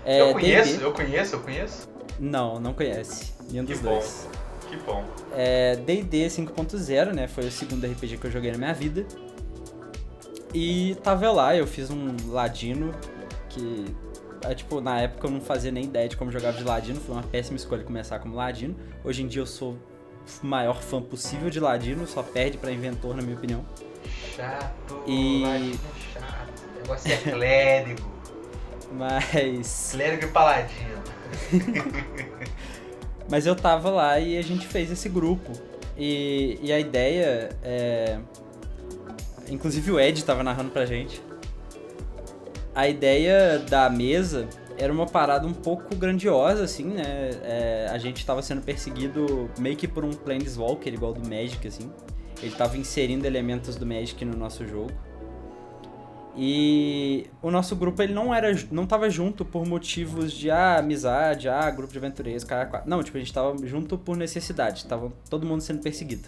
[0.05, 1.89] É, eu conheço, D&D eu conheço, eu conheço.
[2.19, 3.35] Não, não conhece.
[3.51, 3.91] Nenhum Que dos bom.
[3.91, 4.29] dois.
[4.71, 5.05] Que bom.
[5.37, 7.29] É, D&D 5.0, né?
[7.29, 9.05] Foi o segundo RPG que eu joguei na minha vida.
[10.55, 12.95] E tava lá, eu fiz um ladino
[13.49, 13.85] que...
[14.45, 17.01] É, tipo, na época eu não fazia nem ideia de como jogava de ladino.
[17.01, 18.75] Foi uma péssima escolha começar como ladino.
[19.05, 19.77] Hoje em dia eu sou
[20.43, 22.07] o maior fã possível de ladino.
[22.07, 23.65] Só perde pra inventor, na minha opinião.
[24.35, 26.63] Chato, E- ladino é chato.
[26.77, 28.13] O negócio é clérigo.
[28.93, 29.89] Mas...
[29.93, 31.03] clérigo e paladino.
[33.31, 35.53] Mas eu tava lá e a gente fez esse grupo.
[35.97, 38.19] E, e a ideia é.
[39.49, 41.23] Inclusive o Ed tava narrando pra gente.
[42.75, 47.31] A ideia da mesa era uma parada um pouco grandiosa, assim, né?
[47.43, 51.91] É, a gente tava sendo perseguido meio que por um Planeswalker, igual do Magic, assim.
[52.43, 54.91] Ele tava inserindo elementos do Magic no nosso jogo.
[56.35, 61.47] E o nosso grupo ele não era não tava junto por motivos de ah, amizade,
[61.47, 62.83] ah, grupo de aventureiros, cara.
[62.87, 66.27] Não, tipo, a gente tava junto por necessidade, tava todo mundo sendo perseguido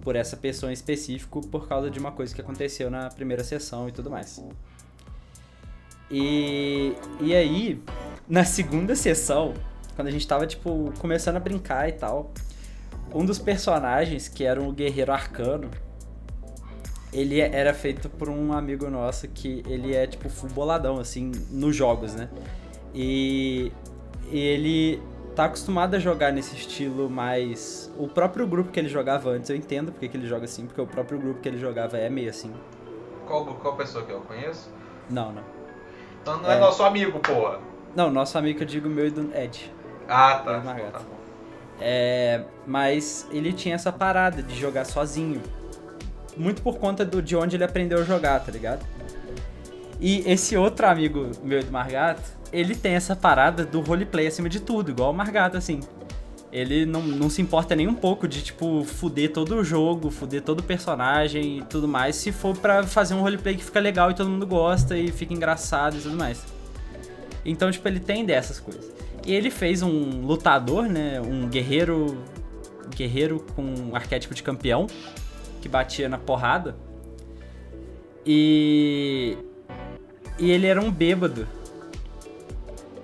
[0.00, 3.86] por essa pessoa em específico por causa de uma coisa que aconteceu na primeira sessão
[3.86, 4.42] e tudo mais.
[6.12, 7.82] E e aí,
[8.28, 9.54] na segunda sessão,
[9.96, 12.32] quando a gente tava tipo começando a brincar e tal,
[13.14, 15.70] um dos personagens, que era um guerreiro arcano,
[17.12, 21.76] ele era feito por um amigo nosso que ele é tipo full boladão, assim, nos
[21.76, 22.28] jogos, né?
[22.94, 23.70] E,
[24.30, 25.02] e ele
[25.34, 27.92] tá acostumado a jogar nesse estilo mais.
[27.98, 30.80] O próprio grupo que ele jogava antes, eu entendo porque que ele joga assim, porque
[30.80, 32.52] o próprio grupo que ele jogava é meio assim.
[33.26, 34.70] Qual, qual pessoa que eu conheço?
[35.10, 35.61] Não, não.
[36.22, 36.60] Então não é, É.
[36.60, 37.58] nosso amigo, porra.
[37.94, 39.70] Não, nosso amigo eu digo meu e do Ed.
[40.08, 40.60] Ah, tá.
[40.60, 40.92] Margato.
[40.92, 41.16] tá bom.
[41.80, 45.42] É, mas ele tinha essa parada de jogar sozinho.
[46.36, 48.84] Muito por conta do, de onde ele aprendeu a jogar, tá ligado?
[50.00, 54.48] E esse outro amigo meu e do Margato, ele tem essa parada do roleplay acima
[54.48, 55.80] de tudo, igual o Margato, assim.
[56.52, 60.42] Ele não, não se importa nem um pouco de, tipo, fuder todo o jogo, fuder
[60.42, 64.10] todo o personagem e tudo mais, se for pra fazer um roleplay que fica legal
[64.10, 66.44] e todo mundo gosta e fica engraçado e tudo mais.
[67.44, 68.92] Então, tipo, ele tem dessas coisas.
[69.26, 71.20] E ele fez um lutador, né?
[71.20, 72.18] Um guerreiro.
[72.94, 74.86] Guerreiro com um arquétipo de campeão.
[75.60, 76.76] Que batia na porrada.
[78.26, 79.36] E.
[80.38, 81.46] E ele era um bêbado.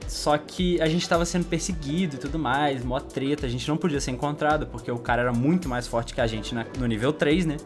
[0.09, 3.77] Só que a gente tava sendo perseguido e tudo mais, mó treta, a gente não
[3.77, 6.87] podia ser encontrado, porque o cara era muito mais forte que a gente na, no
[6.87, 7.57] nível 3, né?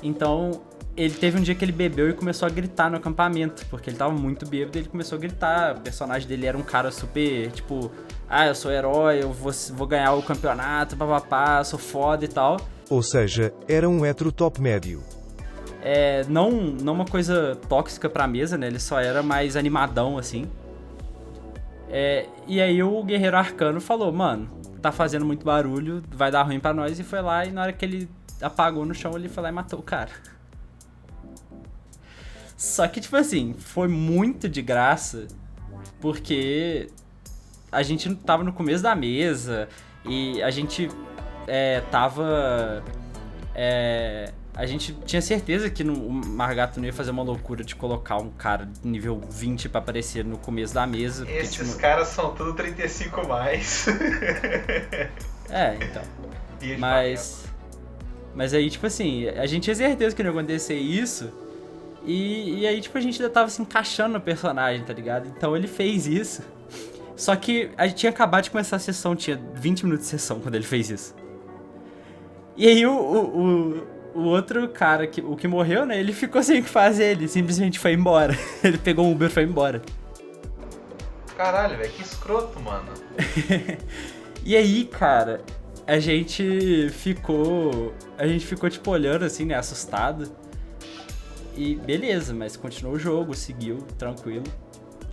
[0.00, 0.62] Então,
[0.96, 3.96] ele teve um dia que ele bebeu e começou a gritar no acampamento, porque ele
[3.96, 5.76] tava muito bêbado e ele começou a gritar.
[5.76, 7.90] O personagem dele era um cara super, tipo,
[8.28, 12.58] ah, eu sou herói, eu vou, vou ganhar o campeonato, papapá, sou foda e tal.
[12.88, 15.02] Ou seja, era um hétero top médio.
[15.82, 18.68] É, não, não uma coisa tóxica pra mesa, né?
[18.68, 20.46] Ele só era mais animadão, assim.
[21.96, 24.50] É, e aí o guerreiro arcano falou, mano,
[24.82, 27.72] tá fazendo muito barulho, vai dar ruim pra nós, e foi lá e na hora
[27.72, 28.10] que ele
[28.42, 30.10] apagou no chão, ele foi lá e matou o cara.
[32.56, 35.28] Só que, tipo assim, foi muito de graça,
[36.00, 36.90] porque
[37.70, 39.68] a gente tava no começo da mesa
[40.04, 40.90] e a gente
[41.46, 42.82] é, tava.
[43.54, 47.74] É, a gente tinha certeza que no, o Margato não ia fazer uma loucura de
[47.74, 51.24] colocar um cara nível 20 pra aparecer no começo da mesa.
[51.24, 51.80] Porque, Esses tipo...
[51.80, 53.86] caras são tudo 35 mais.
[55.50, 56.02] é, então.
[56.78, 57.44] Mas.
[58.34, 61.32] Mas aí, tipo assim, a gente tinha certeza que não ia acontecer isso.
[62.04, 65.26] E, e aí, tipo, a gente ainda tava se encaixando no personagem, tá ligado?
[65.28, 66.42] Então ele fez isso.
[67.16, 70.40] Só que a gente tinha acabado de começar a sessão, tinha 20 minutos de sessão
[70.40, 71.14] quando ele fez isso.
[72.56, 76.42] E aí o, o, o, o outro cara, que, o que morreu, né, ele ficou
[76.42, 78.34] sem o que fazer, ele simplesmente foi embora.
[78.62, 79.82] ele pegou um Uber e foi embora.
[81.36, 82.92] Caralho, velho, que escroto, mano.
[84.44, 85.40] e aí, cara,
[85.86, 87.92] a gente ficou.
[88.16, 90.30] A gente ficou, tipo, olhando assim, né, assustado.
[91.56, 94.44] E beleza, mas continuou o jogo, seguiu, tranquilo.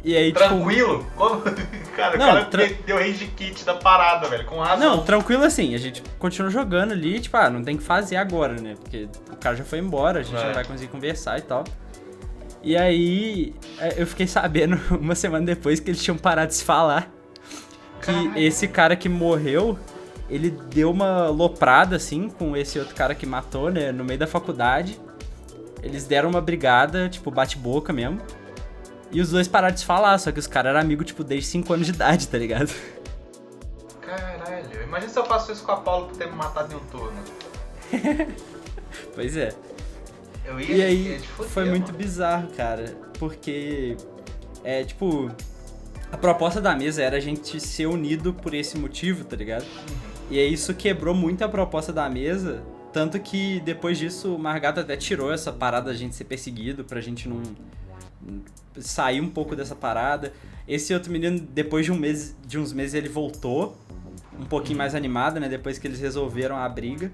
[0.04, 1.00] E aí, tipo, tranquilo?
[1.00, 1.12] Tipo...
[1.16, 1.42] Como?
[1.96, 2.66] Cara, não, o cara tra...
[2.86, 4.98] deu range kit da parada, velho, com razão.
[4.98, 8.54] Não, tranquilo assim, a gente continua jogando ali, tipo, ah, não tem que fazer agora,
[8.54, 8.76] né?
[8.82, 10.46] Porque o cara já foi embora, a gente é.
[10.46, 11.66] não vai conseguir conversar e tal.
[12.64, 16.64] E aí, é, eu fiquei sabendo uma semana depois que eles tinham parado de se
[16.64, 17.12] falar.
[18.00, 18.38] Que Caralho.
[18.38, 19.78] esse cara que morreu,
[20.30, 24.28] ele deu uma loprada, assim, com esse outro cara que matou, né, no meio da
[24.28, 24.98] faculdade.
[25.84, 28.22] Eles deram uma brigada, tipo, bate-boca mesmo.
[29.12, 31.48] E os dois pararam de se falar, só que os caras eram amigos, tipo, desde
[31.50, 32.72] 5 anos de idade, tá ligado?
[34.02, 36.80] Caralho, imagina se eu faço isso com a Paulo por ter me matado em um
[36.86, 37.20] turno.
[39.14, 39.54] pois é.
[40.46, 43.98] Eu ia, e aí, ia fuder, foi muito bizarro, cara, porque,
[44.64, 45.30] é, tipo,
[46.12, 49.64] a proposta da mesa era a gente ser unido por esse motivo, tá ligado?
[49.64, 50.12] Uhum.
[50.32, 54.80] E aí isso quebrou muito a proposta da mesa, tanto que depois disso o Margato
[54.80, 57.42] até tirou essa parada da gente ser perseguido, pra gente não
[58.80, 60.34] sair um pouco dessa parada.
[60.68, 63.78] Esse outro menino, depois de um mês, de uns meses, ele voltou
[64.40, 65.50] um pouquinho mais animado, né?
[65.50, 67.12] Depois que eles resolveram a briga.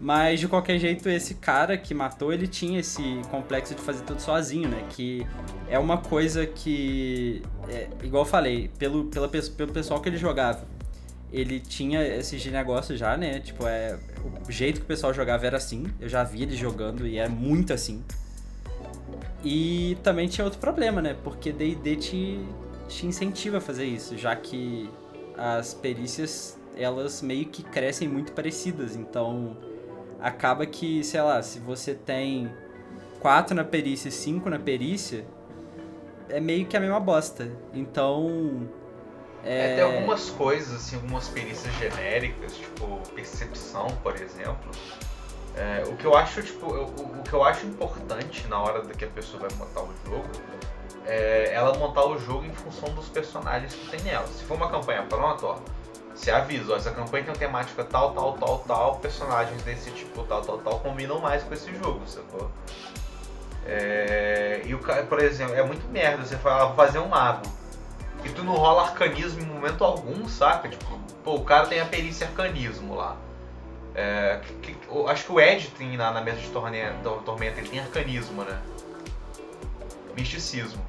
[0.00, 4.20] Mas de qualquer jeito, esse cara que matou, ele tinha esse complexo de fazer tudo
[4.20, 4.84] sozinho, né?
[4.90, 5.26] Que
[5.68, 10.66] é uma coisa que, é, igual eu falei, pelo, pela, pelo pessoal que ele jogava,
[11.32, 13.40] ele tinha esse negócio já, né?
[13.40, 13.98] Tipo, é,
[14.48, 15.86] o jeito que o pessoal jogava era assim.
[16.00, 18.02] Eu já vi ele jogando e é muito assim.
[19.44, 21.14] E também tinha outro problema, né?
[21.22, 22.40] Porque D&D te,
[22.88, 24.90] te incentiva a fazer isso, já que
[25.36, 28.96] as perícias, elas meio que crescem muito parecidas.
[28.96, 29.56] Então,
[30.18, 32.50] acaba que, sei lá, se você tem
[33.20, 35.26] quatro na perícia e cinco na perícia,
[36.28, 37.50] é meio que a mesma bosta.
[37.74, 38.66] Então...
[39.44, 39.72] É...
[39.72, 44.70] é, tem algumas coisas, assim, algumas perícias genéricas, tipo percepção, por exemplo,
[45.56, 49.04] é, o que eu acho, tipo, eu, o, que eu acho importante na hora que
[49.04, 50.28] a pessoa vai montar o jogo
[51.06, 54.26] é ela montar o jogo em função dos personagens que tem nela.
[54.26, 55.58] Se for uma campanha pronta, ó,
[56.14, 60.24] se avisa, ó, essa campanha tem uma temática tal, tal, tal, tal, personagens desse tipo,
[60.24, 62.50] tal, tal, tal, combinam mais com esse jogo, sacou?
[63.66, 67.46] É, e o por exemplo, é muito merda você falar, vou fazer um mago.
[68.24, 70.68] E tu não rola arcanismo em momento algum, saca?
[70.68, 73.16] Tipo, pô, o cara tem a perícia arcanismo lá.
[73.94, 77.68] É, que, que, acho que o Ed tem na, na mesa de tormenta, tormenta, ele
[77.68, 78.58] tem arcanismo, né?
[80.16, 80.84] Misticismo.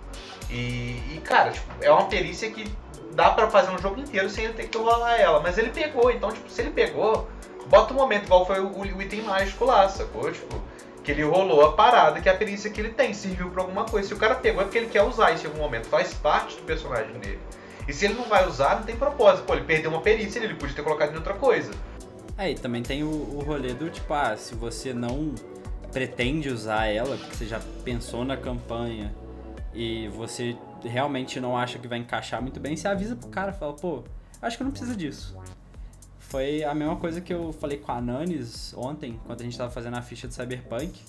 [0.50, 2.72] E, e, cara, tipo, é uma perícia que
[3.14, 5.40] dá para fazer um jogo inteiro sem ele ter que rolar ela.
[5.40, 7.28] Mas ele pegou, então, tipo, se ele pegou,
[7.68, 10.32] bota um momento igual foi o, o, item mágico lá, sacou?
[10.32, 10.62] Tipo,
[11.04, 13.86] que ele rolou a parada, que é a perícia que ele tem, serviu pra alguma
[13.86, 14.08] coisa.
[14.08, 16.56] Se o cara pegou é porque ele quer usar isso em algum momento, faz parte
[16.56, 17.40] do personagem dele.
[17.88, 19.46] E se ele não vai usar, não tem propósito.
[19.46, 21.72] Pô, ele perdeu uma perícia, ele podia ter colocado em outra coisa.
[22.38, 25.34] É, e também tem o, o rolê do tipo, ah, se você não
[25.92, 29.16] pretende usar ela, porque você já pensou na campanha
[29.74, 33.74] e você realmente não acha que vai encaixar muito bem, você avisa pro cara, fala,
[33.74, 34.04] pô,
[34.42, 35.38] acho que não precisa disso.
[36.20, 39.72] Foi a mesma coisa que eu falei com a Nanis ontem, quando a gente tava
[39.72, 41.00] fazendo a ficha do Cyberpunk.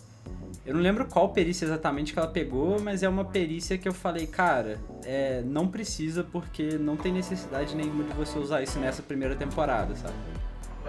[0.65, 3.95] Eu não lembro qual perícia exatamente que ela pegou, mas é uma perícia que eu
[3.95, 9.03] falei, cara, é, não precisa porque não tem necessidade nenhuma de você usar isso nessa
[9.03, 10.15] primeira temporada, sabe?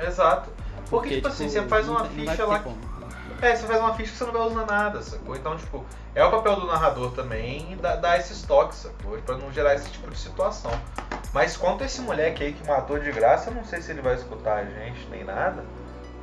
[0.06, 0.50] Exato.
[0.90, 2.60] Porque, Porque, tipo, assim, tipo, você faz uma ficha lá.
[2.60, 2.78] como.
[3.42, 5.36] É, você faz uma ficha que você não vai usar nada, sacou?
[5.36, 5.86] Então, tipo,
[6.16, 9.18] é o papel do narrador também dar, dar esses toques, sacou?
[9.20, 10.72] Pra não gerar esse tipo de situação.
[11.34, 14.02] Mas quanto a esse moleque aí que matou de graça, eu não sei se ele
[14.02, 15.64] vai escutar a gente nem nada.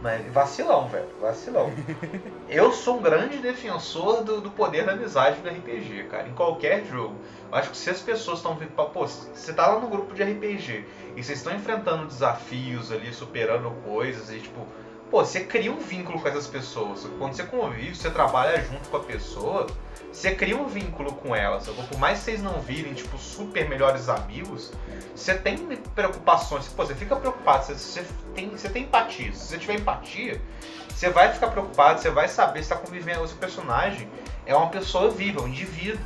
[0.04, 1.72] Mas vacilão, velho, vacilão.
[2.46, 6.84] Eu sou um grande defensor do, do poder da amizade do RPG, cara, em qualquer
[6.84, 7.16] jogo.
[7.50, 8.54] Eu acho que se as pessoas estão.
[8.54, 10.84] Pô, você tá lá no grupo de RPG
[11.16, 14.66] e vocês estão enfrentando desafios ali, superando coisas e tipo.
[15.14, 17.06] Pô, você cria um vínculo com essas pessoas.
[17.20, 19.68] Quando você convive, você trabalha junto com a pessoa,
[20.10, 21.60] você cria um vínculo com ela.
[21.60, 24.72] Por mais que vocês não virem, tipo, super melhores amigos,
[25.14, 25.56] você tem
[25.94, 26.66] preocupações.
[26.66, 28.04] Pô, você fica preocupado, você, você
[28.34, 29.32] tem, você tem empatia.
[29.32, 30.42] Se você tiver empatia,
[30.88, 33.22] você vai ficar preocupado, você vai saber se está convivendo.
[33.22, 34.10] O seu personagem
[34.44, 36.04] é uma pessoa viva, um indivíduo.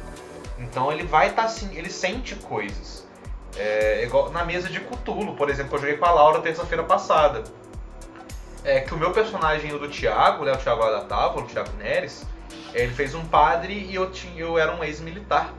[0.59, 3.09] Então ele vai estar assim, ele sente coisas.
[3.57, 7.43] É, igual na mesa de Cthulhu, por exemplo, eu joguei com a Laura terça-feira passada.
[8.69, 11.71] É que o meu personagem, o do Thiago, né, o Thiago da Távola, o Thiago
[11.79, 12.27] Neres,
[12.75, 15.55] ele fez um padre e eu, tinha, eu era um ex-militar.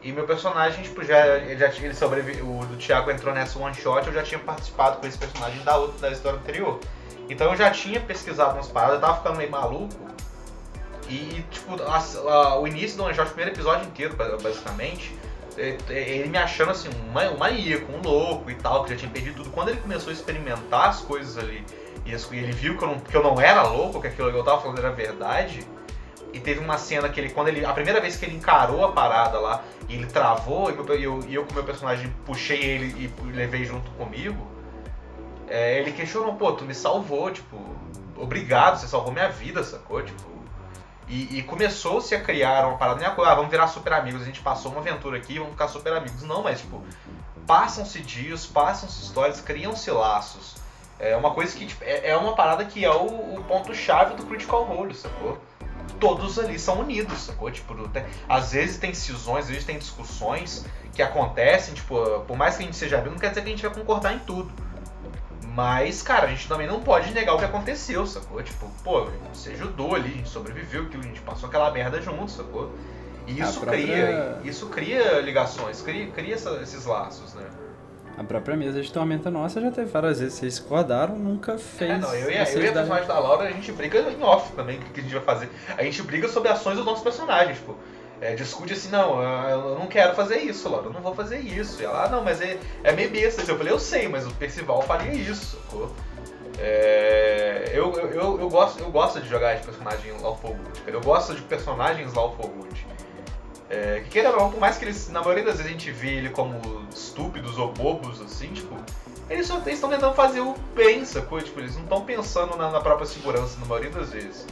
[0.00, 4.06] E meu personagem, tipo, já, ele já ele o do Thiago entrou nessa one shot,
[4.06, 6.78] eu já tinha participado com esse personagem da outra da história anterior.
[7.28, 9.94] Então eu já tinha pesquisado umas paradas, eu tava ficando meio maluco.
[11.08, 15.12] E, tipo, a- a- o início do one shot, o primeiro episódio inteiro, ba- basicamente,
[15.58, 19.10] é- é ele me achando assim, um maníaco, um louco e tal, que já tinha
[19.10, 19.50] perdido tudo.
[19.50, 21.64] Quando ele começou a experimentar as coisas ali,
[22.04, 24.44] e ele viu que eu, não, que eu não era louco, que aquilo que eu
[24.44, 25.66] tava falando era verdade,
[26.32, 27.64] e teve uma cena que ele, quando ele.
[27.64, 31.34] A primeira vez que ele encarou a parada lá e ele travou, e eu, e
[31.34, 32.86] eu com meu personagem puxei ele
[33.20, 34.46] e levei junto comigo,
[35.48, 37.56] é, ele questionou, pô, tu me salvou, tipo,
[38.16, 40.02] obrigado, você salvou minha vida, sacou?
[40.02, 40.34] Tipo.
[41.06, 44.22] E, e começou-se a criar uma parada, não é coisa, ah, vamos virar super amigos,
[44.22, 46.22] a gente passou uma aventura aqui, vamos ficar super amigos.
[46.22, 46.82] Não, mas tipo,
[47.46, 50.53] passam-se dias, passam-se histórias, criam-se laços.
[50.98, 53.04] É uma coisa que tipo, é, é uma parada que é o,
[53.36, 55.38] o ponto-chave do Critical Role, sacou?
[56.00, 57.50] Todos ali são unidos, sacou?
[57.50, 60.64] Tipo, tem- às vezes tem cisões, às vezes tem discussões
[60.94, 63.50] que acontecem, tipo, por mais que a gente seja amigo, não quer dizer que a
[63.50, 64.50] gente vai concordar em tudo.
[65.54, 68.42] Mas, cara, a gente também não pode negar o que aconteceu, sacou?
[68.42, 72.30] Tipo, pô, você ajudou ali, a gente sobreviveu aquilo, a gente passou aquela merda junto,
[72.30, 72.72] sacou?
[73.26, 77.44] E isso própria- cria, isso cria ligações, cria, cria essa- esses laços, né?
[78.16, 81.90] A própria mesa de tormenta nossa já teve várias vezes, vocês discordaram, nunca fez.
[81.90, 84.22] É, não, eu e, a- eu e a personagem da Laura, a gente briga em
[84.22, 85.50] off também, o que, que a gente vai fazer.
[85.76, 87.76] A gente briga sobre ações dos nossos personagens, tipo,
[88.20, 91.82] é, discute assim, não, eu não quero fazer isso, Laura, eu não vou fazer isso.
[91.82, 93.42] E ela, ah, não, mas é, é meio besta.
[93.50, 95.58] Eu falei, eu sei, mas o Percival faria isso?
[96.58, 100.82] É, eu, eu, eu, gosto, eu gosto de jogar de personagem Lawful Good.
[100.86, 102.83] Eu gosto de personagens Lawful Good.
[103.74, 106.10] É, que queira ou por mais que eles, na maioria das vezes a gente vê
[106.14, 108.76] ele como estúpidos ou bobos, assim, tipo,
[109.28, 111.40] eles só estão tentando fazer o bem, sacou?
[111.42, 114.46] Tipo, eles não estão pensando na, na própria segurança na maioria das vezes.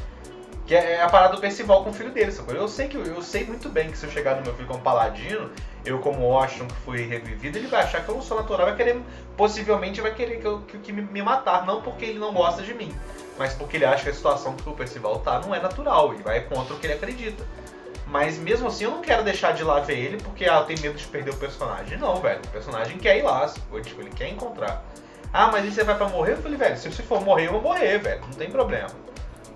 [0.67, 2.53] Que é a parada do Percival com o filho dele, sacou?
[2.53, 4.81] Eu sei que eu, sei muito bem que se eu chegar no meu filho como
[4.81, 5.51] paladino,
[5.85, 8.77] eu como Washington que fui revivido, ele vai achar que eu não sou natural, vai
[8.77, 9.01] querer,
[9.37, 12.63] possivelmente vai querer que, eu, que, que me, me matar, não porque ele não gosta
[12.63, 12.93] de mim,
[13.39, 16.23] mas porque ele acha que a situação que o Percival tá não é natural e
[16.23, 17.45] vai contra o que ele acredita.
[18.13, 20.81] Mas mesmo assim eu não quero deixar de lá ver ele porque ah, eu tenho
[20.83, 21.97] medo de perder o personagem.
[21.97, 22.41] Não, velho.
[22.45, 23.51] O personagem quer ir lá,
[23.83, 24.85] tipo, ele quer encontrar.
[25.33, 26.33] Ah, mas aí você vai pra morrer?
[26.33, 28.21] Eu falei, velho, se você for morrer, eu vou morrer, velho.
[28.21, 28.89] Não tem problema.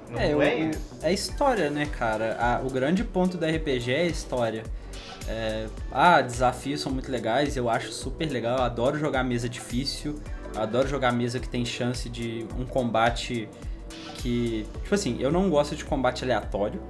[0.09, 0.81] Não É, é, o- isso.
[1.03, 2.35] é história, né, cara?
[2.41, 4.63] A- o grande ponto da RPG é a história.
[5.29, 10.19] É, ah, desafios são muito legais, eu acho super legal, eu adoro jogar mesa difícil,
[10.57, 13.49] adoro jogar mesa que tem chance de um combate
[14.19, 14.67] que.
[14.83, 16.81] Tipo assim, eu não gosto de combate aleatório,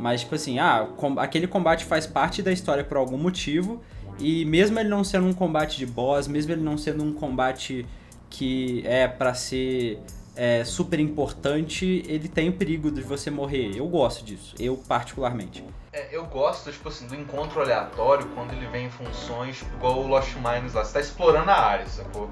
[0.00, 3.80] mas tipo assim, ah, com- aquele combate faz parte da história por algum motivo,
[4.18, 7.86] e mesmo ele não sendo um combate de boss, mesmo ele não sendo um combate
[8.30, 10.00] que é pra ser
[10.34, 13.76] é, super importante, ele tem o perigo de você morrer.
[13.76, 15.62] Eu gosto disso, eu particularmente.
[15.92, 19.98] É, eu gosto, tipo assim, do encontro aleatório quando ele vem em funções, tipo, igual
[19.98, 20.84] o Lost Mines lá.
[20.84, 22.30] Você tá explorando a área, sacou?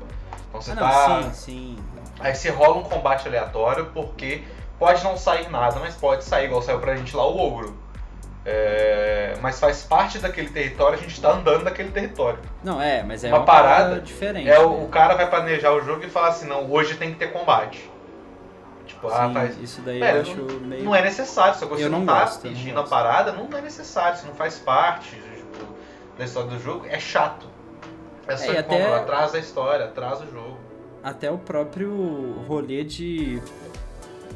[0.48, 1.20] Então você ah, tá.
[1.20, 1.78] não, sim, sim.
[2.20, 4.42] Aí você rola um combate aleatório porque
[4.78, 7.76] pode não sair nada, mas pode sair, igual saiu pra gente lá o ogro.
[8.50, 12.38] É, mas faz parte daquele território, a gente tá andando naquele território.
[12.64, 14.48] Não, é, mas é Uma uma, parada diferente.
[14.48, 14.58] É, né?
[14.60, 17.30] o, o cara vai planejar o jogo e fala assim, não, hoje tem que ter
[17.32, 17.90] combate.
[18.86, 19.62] Tipo, ah, Sim, faz.
[19.62, 20.82] isso daí eu acho meio.
[20.82, 23.32] Não é necessário, se você Eu não, não tá gosto, eu não pedindo a parada,
[23.32, 25.66] não é necessário, isso não faz parte tipo,
[26.16, 27.46] da história do jogo, é chato.
[28.26, 30.56] É só É, e é, até- atrasa a história, atrasa o jogo.
[31.02, 33.42] Até o próprio rolê de.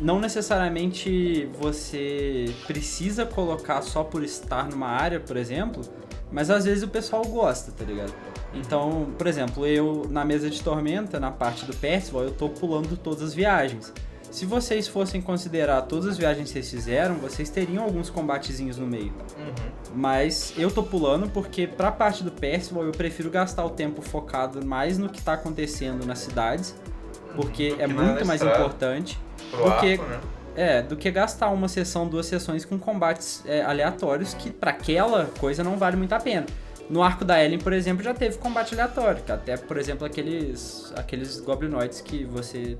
[0.01, 5.83] Não necessariamente você precisa colocar só por estar numa área, por exemplo,
[6.31, 8.13] mas às vezes o pessoal gosta, tá ligado?
[8.55, 12.97] Então, por exemplo, eu na mesa de tormenta, na parte do Percival, eu tô pulando
[12.97, 13.93] todas as viagens.
[14.31, 18.87] Se vocês fossem considerar todas as viagens que vocês fizeram, vocês teriam alguns combatezinhos no
[18.87, 19.13] meio.
[19.37, 19.73] Uhum.
[19.95, 24.65] Mas eu tô pulando porque pra parte do Percival eu prefiro gastar o tempo focado
[24.65, 26.75] mais no que tá acontecendo nas cidades,
[27.37, 29.19] porque Do é muito mais estrada, importante.
[29.53, 30.21] Pro do que- arco, né?
[30.55, 35.27] É, do que gastar uma sessão, duas sessões com combates é, aleatórios que pra aquela
[35.41, 36.45] coisa não vale muito a pena.
[36.91, 40.93] No arco da Ellen, por exemplo, já teve combate aleatório, que até, por exemplo, aqueles
[40.95, 42.77] aqueles goblinoides que você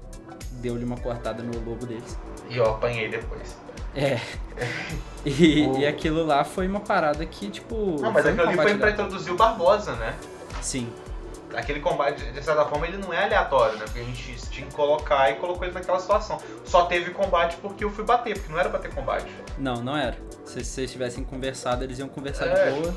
[0.61, 2.19] deu-lhe uma cortada no lobo deles.
[2.51, 3.57] E eu apanhei depois.
[3.97, 4.19] É.
[5.25, 7.97] E, O- e aquilo lá foi uma parada que, tipo.
[8.01, 8.93] Não, mas um aquilo ali foi pra aleatório.
[8.93, 10.15] introduzir o Barbosa, né?
[10.61, 10.89] Sim.
[11.55, 13.85] Aquele combate, de certa forma, ele não é aleatório, né?
[13.85, 16.41] Porque a gente tinha que colocar e colocou ele naquela situação.
[16.65, 19.27] Só teve combate porque eu fui bater, porque não era pra ter combate.
[19.59, 20.17] Não, não era.
[20.45, 22.95] Se vocês tivessem conversado, eles iam conversar É, de boa.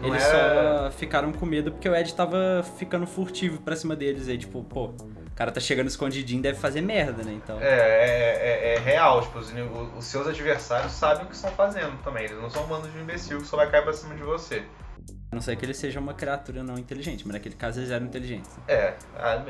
[0.00, 3.94] não Eles era- só ficaram com medo porque o Ed tava ficando furtivo pra cima
[3.96, 4.28] deles.
[4.28, 4.96] Aí, tipo, pô, o
[5.34, 7.32] cara tá chegando escondidinho, deve fazer merda, né?
[7.32, 7.60] Então.
[7.60, 9.52] É, é, é- é real, tipo, os,
[9.96, 12.24] os- seus adversários sabem o que estão fazendo também.
[12.24, 14.62] Eles não são um bando de imbecil que só vai cair pra cima de você.
[15.30, 18.06] A não ser que ele seja uma criatura não inteligente, mas naquele caso eles eram
[18.06, 18.50] inteligentes.
[18.66, 18.94] É,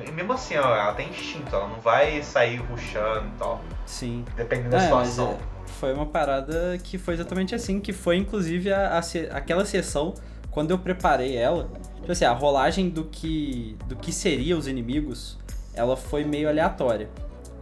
[0.06, 3.60] e mesmo assim, ó, ela tem instinto, ela não vai sair ruxando e tal.
[3.86, 4.24] Sim.
[4.36, 5.32] Dependendo da É, situação.
[5.32, 10.14] é, foi uma parada que foi exatamente assim, que foi inclusive a, a aquela sessão,
[10.50, 15.38] quando eu preparei ela, tipo assim, a rolagem do que, do que seria os inimigos,
[15.74, 17.08] ela foi meio aleatória.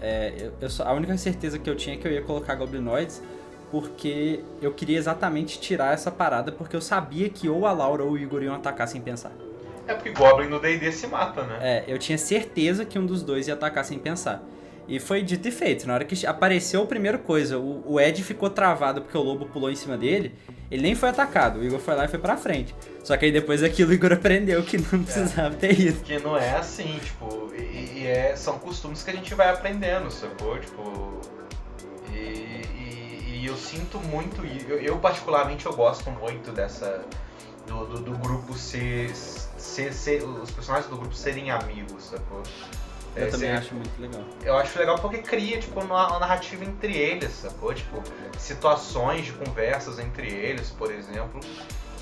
[0.01, 2.55] É, eu, eu só- a única certeza que eu tinha é que eu ia colocar
[2.55, 3.23] goblinoids,
[3.71, 8.13] porque eu queria exatamente tirar essa parada, porque eu sabia que ou a Laura ou
[8.13, 9.33] o Igor iam atacar sem pensar.
[9.87, 11.59] É porque Goblin no D&D se mata, né?
[11.61, 14.43] É, eu tinha certeza que um dos dois ia atacar sem pensar.
[14.89, 15.87] E foi dito e feito.
[15.87, 19.47] Na hora que apareceu a primeira coisa, o, o Ed ficou travado porque o lobo
[19.47, 20.35] pulou em cima dele.
[20.71, 21.59] Ele nem foi atacado.
[21.59, 22.75] O Igor foi lá e foi pra frente.
[23.03, 26.01] Só que aí depois daquilo o Igor aprendeu que não precisava ter ido.
[26.03, 30.11] Que não é assim, tipo, e, e é, são costumes que a gente vai aprendendo,
[30.11, 30.59] sacou?
[30.59, 31.21] Tipo.
[32.13, 32.63] E,
[33.47, 37.05] e- eu sinto muito, eu, eu particularmente eu gosto muito dessa.
[37.67, 42.41] Do, do, do grupo ser, ser, ser- Os personagens do grupo serem amigos, sacou?
[43.17, 44.23] Eu É, também ser- acho muito legal.
[44.45, 47.75] eu acho legal porque cria, tipo, uma, uma narrativa entre eles, sacou?
[47.75, 48.01] Tipo,
[48.39, 51.41] situações de conversas entre eles, por exemplo,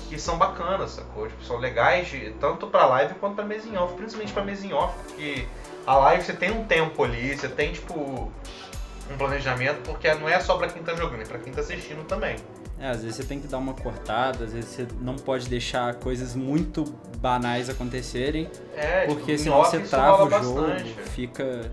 [0.07, 1.27] que são bacanas, sacou?
[1.27, 4.93] Tipo, são legais de, tanto pra live quanto pra mesa off, principalmente pra mesa off,
[5.07, 5.47] porque
[5.87, 8.31] a live você tem um tempo ali, você tem, tipo,
[9.11, 12.03] um planejamento, porque não é só pra quem tá jogando, é pra quem tá assistindo
[12.05, 12.35] também.
[12.79, 15.95] É, às vezes você tem que dar uma cortada, às vezes você não pode deixar
[15.95, 16.83] coisas muito
[17.19, 18.49] banais acontecerem.
[18.75, 20.93] É, Porque tipo, senão você trava o jogo, bastante.
[21.11, 21.71] fica.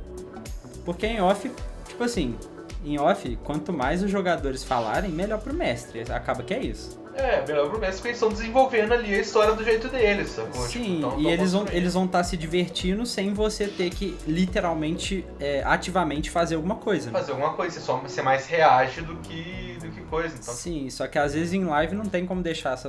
[0.84, 1.50] Porque em off,
[1.88, 2.36] tipo assim,
[2.84, 6.02] em off, quanto mais os jogadores falarem, melhor pro mestre.
[6.12, 7.01] Acaba que é isso.
[7.14, 10.62] É, melhor pro mestre porque eles estão desenvolvendo ali a história do jeito deles, sacou?
[10.62, 13.90] Sim, Tipo, tão- e tão eles vão eles vão estar se divertindo sem você ter
[13.90, 17.10] que literalmente, é, ativamente fazer alguma coisa.
[17.10, 17.18] né?
[17.18, 20.34] fazer alguma coisa, você só você mais reage do que, do que coisa.
[20.40, 22.88] Então, Sim, só que às vezes em live não tem como deixar essa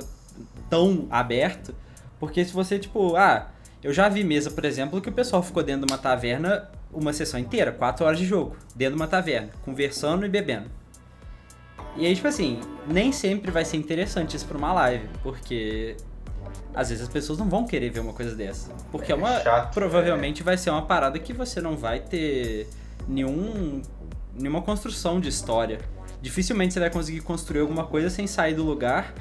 [0.70, 1.74] tão aberto,
[2.18, 3.48] porque se você, tipo, ah,
[3.82, 7.12] eu já vi mesa, por exemplo, que o pessoal ficou dentro de uma taverna uma
[7.12, 10.70] sessão inteira, quatro horas de jogo, dentro de uma taverna, conversando e bebendo.
[11.96, 15.96] E aí, tipo assim, nem sempre vai ser interessante isso pra uma live, porque
[16.74, 18.70] às vezes as pessoas não vão querer ver uma coisa dessa.
[18.90, 19.40] Porque é, É uma.
[19.40, 22.66] chato, provavelmente vai ser uma parada que você não vai ter
[23.06, 23.80] nenhum,
[24.34, 25.78] nenhuma construção de história.
[26.20, 29.14] Dificilmente você vai conseguir construir alguma coisa sem sair do lugar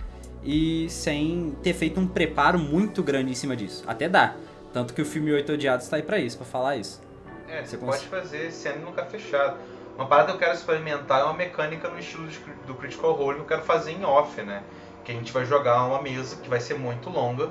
[0.43, 3.84] e sem ter feito um preparo muito grande em cima disso.
[3.86, 4.36] Até dá.
[4.74, 6.99] Tanto que o filme Oito Odiados tá aí pra isso, pra falar isso.
[7.47, 9.57] É, você Você pode cons- fazer cena nunca fechado.
[9.95, 12.27] Uma parada que eu quero experimentar é uma mecânica no estilo
[12.65, 14.63] do Critical Role que eu quero fazer em off, né?
[15.03, 17.49] Que a gente vai jogar uma mesa que vai ser muito longa,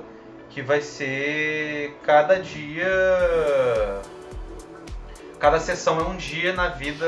[0.50, 2.88] que vai ser cada dia.
[5.38, 7.06] Cada sessão é um dia na vida.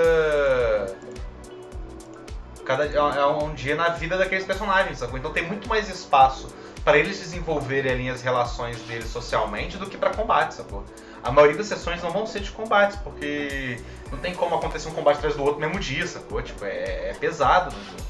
[2.64, 5.18] Cada é um dia na vida daqueles personagens, sacou?
[5.18, 6.54] Então tem muito mais espaço
[6.84, 10.84] para eles desenvolverem ali as relações deles socialmente do que para combate, sacou?
[11.24, 13.78] A maioria das sessões não vão ser de combates, porque
[14.12, 16.42] não tem como acontecer um combate atrás do outro no mesmo dia, sacou?
[16.42, 18.04] Tipo, é, é pesado no jogo.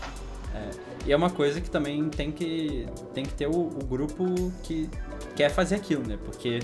[1.06, 4.24] E é uma coisa que também tem que, tem que ter o, o grupo
[4.62, 4.88] que
[5.36, 6.18] quer fazer aquilo, né?
[6.24, 6.60] Porque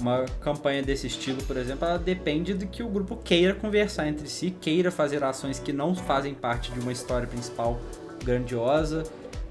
[0.00, 4.28] Uma campanha desse estilo, por exemplo, ela depende de que o grupo queira conversar entre
[4.28, 7.80] si, queira fazer ações que não fazem parte de uma história principal
[8.24, 9.02] grandiosa,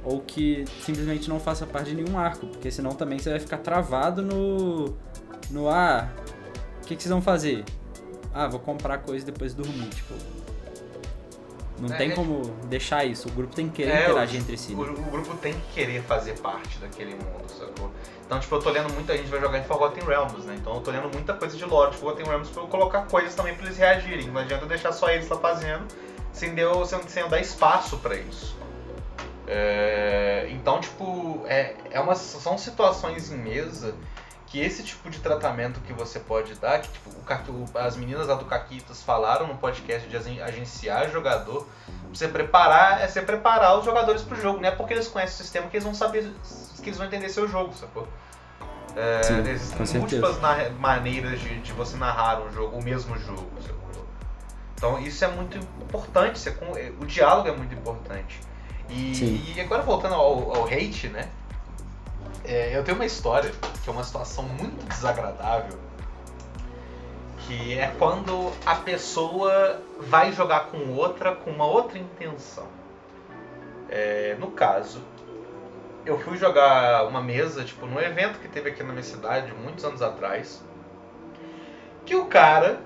[0.05, 3.57] ou que simplesmente não faça parte de nenhum arco, porque senão também você vai ficar
[3.57, 4.95] travado no.
[5.49, 6.07] No ah,
[6.83, 7.63] o que, que vocês vão fazer?
[8.33, 10.13] Ah, vou comprar coisa e depois dormir, tipo.
[11.79, 13.27] Não É, tem é- como deixar isso.
[13.27, 14.73] O grupo tem que querer É, interagir o- entre si.
[14.73, 14.91] O, né?
[14.91, 17.91] o grupo tem que querer fazer parte daquele mundo, sacou?
[18.25, 20.55] Então, tipo, eu tô lendo muita gente vai jogar em Forgotten Realms, né?
[20.59, 23.35] Então eu tô lendo muita coisa de lore de Forgotten Realms pra eu colocar coisas
[23.35, 24.27] também pra eles reagirem.
[24.27, 25.85] Não adianta deixar só eles lá fazendo
[26.33, 28.57] sem, deu, sem, sem eu dar espaço pra isso.
[29.47, 33.95] É, então, tipo, é, é uma, são situações em mesa
[34.47, 38.35] que esse tipo de tratamento que você pode dar, que tipo, o as meninas lá
[38.35, 41.67] do Caquitas falaram no podcast de agen- agenciar jogador,
[42.09, 45.37] você preparar, é você preparar os jogadores pro jogo, não é porque eles conhecem o
[45.37, 46.33] sistema que eles vão saber,
[46.81, 48.07] que eles vão entender seu jogo, sacou?
[48.95, 50.37] É, Sim, existem múltiplas
[50.79, 53.77] maneiras de, de você narrar um jogo, o mesmo jogo, sacou?
[54.75, 56.55] Então isso é muito importante, você
[56.99, 58.39] o diálogo é muito importante.
[58.89, 61.27] E, e agora voltando ao, ao hate, né?
[62.47, 63.51] É, eu tenho uma história
[63.83, 65.77] que é uma situação muito desagradável,
[67.39, 72.67] que é quando a pessoa vai jogar com outra com uma outra intenção.
[73.89, 75.01] É, no caso,
[76.05, 79.83] eu fui jogar uma mesa, tipo, num evento que teve aqui na minha cidade, muitos
[79.83, 80.63] anos atrás,
[82.05, 82.79] que o cara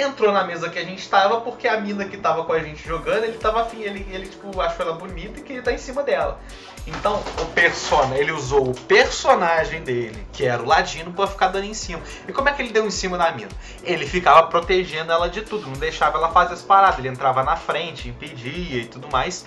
[0.00, 2.86] entrou na mesa que a gente tava porque a mina que tava com a gente
[2.86, 6.02] jogando, ele tava afim, ele, ele tipo, achou ela bonita e queria estar em cima
[6.02, 6.40] dela.
[6.86, 11.66] Então, o persona, ele usou o personagem dele, que era o Ladino, pra ficar dando
[11.66, 12.00] em cima.
[12.26, 13.50] E como é que ele deu em cima da mina?
[13.82, 16.98] Ele ficava protegendo ela de tudo, não deixava ela fazer as paradas.
[16.98, 19.44] Ele entrava na frente, impedia e tudo mais.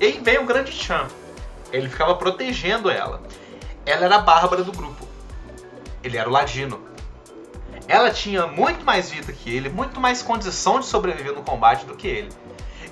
[0.00, 1.06] E aí veio o grande Chan.
[1.72, 3.22] Ele ficava protegendo ela.
[3.86, 5.06] Ela era a Bárbara do grupo.
[6.02, 6.89] Ele era o Ladino.
[7.90, 11.96] Ela tinha muito mais vida que ele, muito mais condição de sobreviver no combate do
[11.96, 12.28] que ele.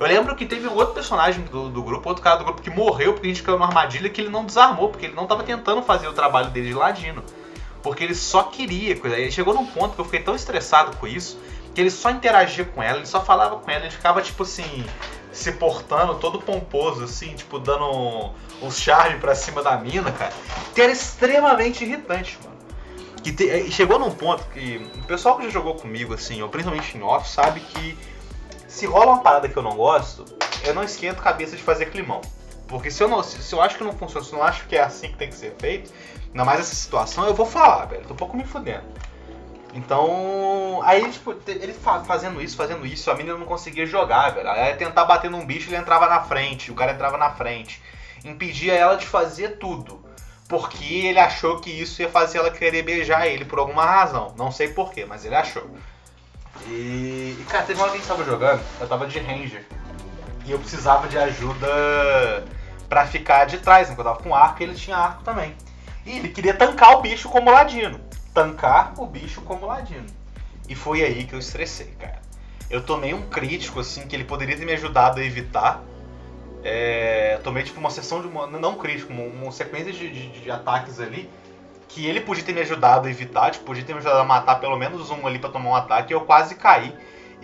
[0.01, 2.68] Eu lembro que teve um outro personagem do, do grupo, outro cara do grupo que
[2.68, 5.44] morreu porque a gente caiu numa armadilha que ele não desarmou, porque ele não estava
[5.44, 7.22] tentando fazer o trabalho dele de ladino.
[7.80, 9.16] Porque ele só queria coisa.
[9.16, 11.38] Ele chegou num ponto que eu fiquei tão estressado com isso,
[11.72, 14.84] que ele só interagia com ela, ele só falava com ela, ele ficava tipo assim,
[15.30, 18.32] se portando todo pomposo, assim, tipo, dando um,
[18.62, 20.32] um charme pra cima da mina, cara.
[20.74, 22.58] Que era extremamente irritante, mano.
[23.29, 26.49] Que te- e chegou num ponto que o pessoal que já jogou comigo, assim, ou
[26.49, 27.99] principalmente em off, sabe que
[28.66, 30.24] se rola uma parada que eu não gosto,
[30.64, 32.22] eu não esquento cabeça de fazer climão.
[32.66, 34.66] Porque se eu, não, se, se eu acho que não funciona, se eu não acho
[34.66, 35.93] que é assim que tem que ser feito,
[36.29, 38.07] ainda mais essa situação, eu vou falar, velho.
[38.07, 38.85] Tô um pouco me fudendo.
[39.74, 44.49] Então, aí, tipo, ele fa- fazendo isso, fazendo isso, a menina não conseguia jogar, velho.
[44.49, 47.83] Aí ia tentar bater num bicho, ele entrava na frente, o cara entrava na frente.
[48.24, 50.08] Impedia ela de fazer tudo.
[50.49, 54.34] Porque ele achou que isso ia fazer ela querer beijar ele por alguma razão.
[54.36, 55.68] Não sei porquê, mas ele achou.
[56.66, 59.64] E, e, cara, teve uma hora que a gente tava jogando, eu tava de ranger.
[60.46, 61.68] E eu precisava de ajuda
[62.88, 63.94] pra ficar de trás, né?
[63.99, 65.55] Eu tava com arco e ele tinha arco também.
[66.07, 68.01] E ele queria tancar o bicho como ladino.
[68.32, 70.07] Tancar o bicho como ladino.
[70.66, 72.20] E foi aí que eu estressei, cara.
[72.70, 75.82] Eu tomei um crítico, assim, que ele poderia ter me ajudado a evitar.
[76.63, 78.47] É, tomei, tipo, uma sessão de uma.
[78.47, 81.31] Não crítico, uma, uma sequência de, de- de ataques ali.
[81.89, 84.57] Que ele podia ter me ajudado a evitar, tipo, podia ter me ajudado a matar
[84.57, 86.13] pelo menos um ali pra tomar um ataque.
[86.13, 86.95] E eu quase caí.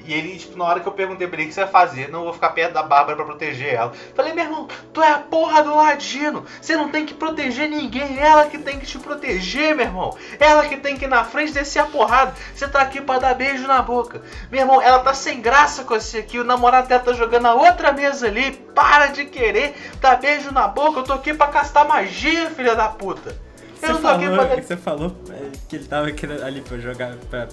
[0.05, 2.11] E ele, tipo, na hora que eu perguntei pra ele o que você vai fazer,
[2.11, 3.93] não vou ficar perto da Bárbara pra proteger ela.
[4.15, 6.45] Falei, meu irmão, tu é a porra do ladino.
[6.61, 8.19] Você não tem que proteger ninguém.
[8.19, 10.17] Ela que tem que te proteger, meu irmão.
[10.39, 12.35] Ela que tem que ir na frente descer a porrada.
[12.55, 14.23] Você tá aqui pra dar beijo na boca.
[14.51, 16.39] Meu irmão, ela tá sem graça com você aqui.
[16.39, 18.53] O namorado dela tá jogando na outra mesa ali.
[18.75, 21.01] Para de querer dar beijo na boca.
[21.01, 23.37] Eu tô aqui pra castar magia, filha da puta.
[23.75, 24.63] Você Eu não tô aqui falou, pra.
[24.63, 27.49] você falou é, que ele tava querendo ali pra jogar, pra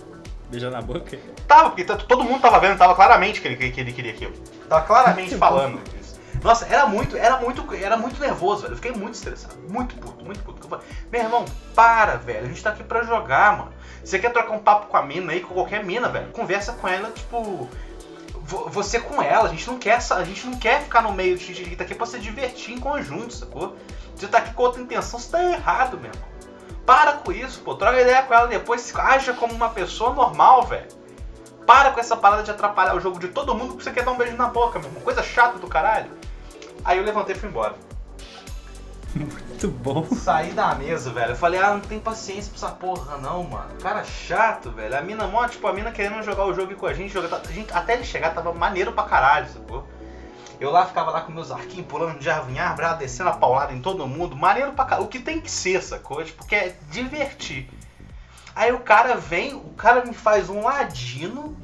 [0.51, 1.17] beijar na boca?
[1.47, 4.33] Tava, porque todo mundo tava vendo, tava claramente que ele, que ele queria aquilo.
[4.69, 6.19] Tava claramente falando disso.
[6.43, 8.73] Nossa, era muito, era muito, era muito nervoso, velho.
[8.73, 9.55] Eu fiquei muito estressado.
[9.69, 10.67] Muito puto, muito puto.
[10.67, 11.45] Falei, meu irmão,
[11.75, 12.45] para, velho.
[12.45, 13.71] A gente tá aqui pra jogar, mano.
[14.03, 16.27] Você quer trocar um papo com a mina aí, com qualquer mina, velho?
[16.31, 17.69] Conversa com ela, tipo.
[18.33, 21.35] vo- Você com ela, a gente não quer, a gente não quer ficar no meio,
[21.35, 23.75] a gente tá aqui pra se divertir em conjunto, sacou?
[24.15, 26.30] Você tá aqui com outra intenção, você tá errado, meu irmão.
[26.91, 27.73] Para com isso, pô.
[27.73, 30.89] Troca ideia com ela depois, aja como uma pessoa normal, velho.
[31.65, 34.11] Para com essa parada de atrapalhar o jogo de todo mundo porque você quer dar
[34.11, 35.01] um beijo na boca, meu irmão.
[35.01, 36.11] Coisa chata do caralho.
[36.83, 37.75] Aí eu levantei e fui embora.
[39.15, 40.05] Muito bom.
[40.13, 41.31] Saí da mesa, velho.
[41.31, 43.73] Eu falei, ah, não tem paciência pra essa porra, não, mano.
[43.81, 44.97] Cara chato, velho.
[44.97, 47.51] A mina, mó, tipo, a mina querendo jogar o jogo com a gente, jogar, a
[47.53, 47.71] gente.
[47.71, 49.87] Até ele chegar, tava maneiro pra caralho, sacou?
[50.61, 53.73] Eu lá ficava lá com meus arquinhos pulando de árvore em árvore, descendo a paulada
[53.73, 54.35] em todo mundo.
[54.35, 55.05] Maneiro pra caralho.
[55.05, 56.23] O que tem que ser, sacou?
[56.23, 57.67] Tipo, que é divertir.
[58.55, 61.57] Aí o cara vem, o cara me faz um ladino,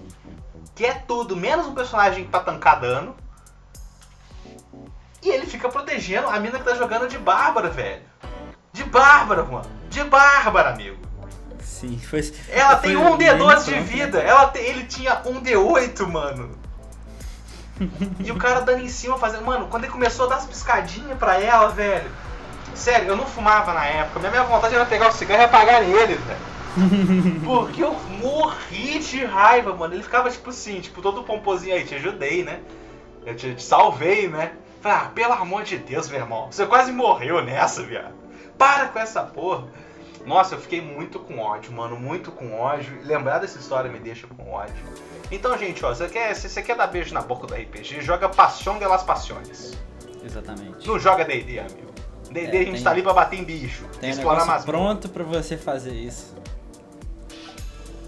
[0.74, 3.16] que é tudo, menos um personagem que tá tancar dano.
[5.22, 8.02] E ele fica protegendo a mina que tá jogando de Bárbara, velho.
[8.74, 9.70] De Bárbara, mano.
[9.92, 10.98] De Bárbara, amigo.
[11.60, 12.22] Sim, foi.
[12.50, 13.82] Ela foi tem um bem D12 de né?
[13.82, 14.20] vida.
[14.20, 16.58] Ela tem- ele tinha um D8, mano.
[18.20, 19.46] E o cara dando em cima, fazendo.
[19.46, 22.10] Mano, quando ele começou a dar as piscadinhas pra ela, velho.
[22.74, 24.20] Sério, eu não fumava na época.
[24.20, 26.58] Minha, minha vontade era pegar o cigarro e apagar nele, velho.
[27.44, 29.94] Porque eu morri de raiva, mano.
[29.96, 32.60] Ele ficava tipo assim, tipo, todo pomposinho aí, te ajudei, né?
[33.26, 34.54] Eu te, te salvei, né?
[34.80, 36.52] Falei, ah, pelo amor de Deus, meu irmão.
[36.52, 38.14] Você quase morreu nessa, viado.
[38.58, 39.68] Para com essa porra.
[40.26, 41.98] Nossa, eu fiquei muito com ódio, mano.
[42.00, 43.00] Muito com ódio.
[43.04, 44.76] Lembrar dessa história me deixa com ódio.
[45.32, 48.30] Então, gente, ó, você quer, se você quer dar beijo na boca do RPG, joga
[48.30, 49.78] Passion de las Passiones.
[50.24, 50.88] Exatamente.
[50.88, 51.88] Não joga D&D, amigo.
[52.32, 53.86] D&D É, a gente tem- tá ali pra bater em bicho.
[54.00, 56.36] Tem um explorar mais pronto pra você fazer isso.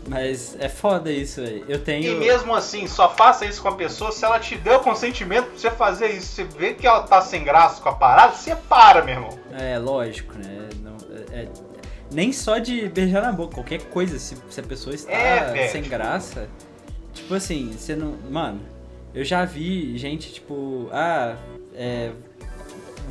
[0.08, 1.66] Mas é foda isso, velho.
[1.68, 2.14] Eu tenho.
[2.14, 5.58] E mesmo assim, só faça isso com a pessoa se ela te deu consentimento pra
[5.60, 6.34] você fazer isso.
[6.36, 9.40] Você vê que ela tá sem graça com a parada, você para, meu irmão.
[9.52, 10.70] É, lógico, né?
[10.82, 10.98] Não,
[11.32, 11.48] é- é-
[12.12, 15.84] nem só de beijar na boca, qualquer coisa, se, se a pessoa está É, sem
[15.84, 16.50] graça.
[17.22, 18.16] Tipo assim, você não.
[18.30, 18.60] Mano,
[19.14, 21.36] eu já vi gente, tipo, ah,
[21.74, 22.12] é.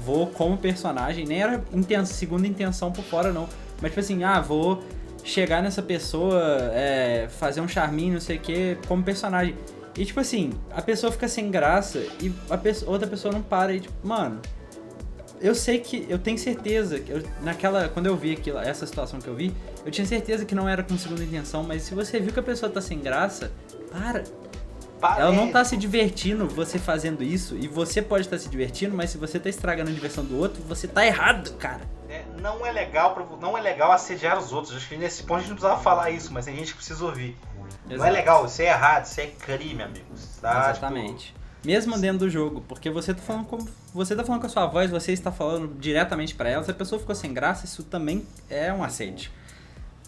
[0.05, 3.49] Vou como personagem, nem era inten segunda intenção por fora, não.
[3.81, 4.83] Mas tipo assim, ah, vou
[5.25, 6.41] chegar nessa pessoa,
[6.73, 9.55] é, fazer um charminho, não sei o que, como personagem.
[9.97, 13.75] E tipo assim, a pessoa fica sem graça e a pessoa- outra pessoa não para
[13.75, 14.41] e tipo, mano,
[15.41, 19.21] eu sei que eu tenho certeza que eu- naquela quando eu vi aquilo, essa situação
[19.21, 19.53] que eu vi,
[19.89, 22.43] eu tinha certeza que não era com segunda intenção, mas se você viu que a
[22.43, 23.51] pessoa tá sem graça,
[23.91, 24.23] para.
[25.01, 28.95] Para Ela não tá se divertindo você fazendo isso e você pode estar se divertindo,
[28.97, 31.81] mas se você tá estragando a diversão do outro, você tá errado, cara.
[32.09, 34.77] É, não é legal não é legal assediar os outros.
[34.77, 37.03] Acho que nesse ponto a gente não precisava falar isso, mas tem gente que precisa
[37.05, 37.37] ouvir.
[37.87, 38.13] Não é Exato.
[38.13, 40.37] legal, isso é errado, isso é crime, amigos.
[40.41, 40.69] Tá?
[40.69, 41.35] Exatamente.
[41.65, 43.59] Mesmo dentro do jogo, porque você tá falando com
[43.95, 46.63] você tá falando com a sua voz, você está falando diretamente pra ela.
[46.63, 49.31] Se a pessoa ficou sem graça, isso também é um assédio.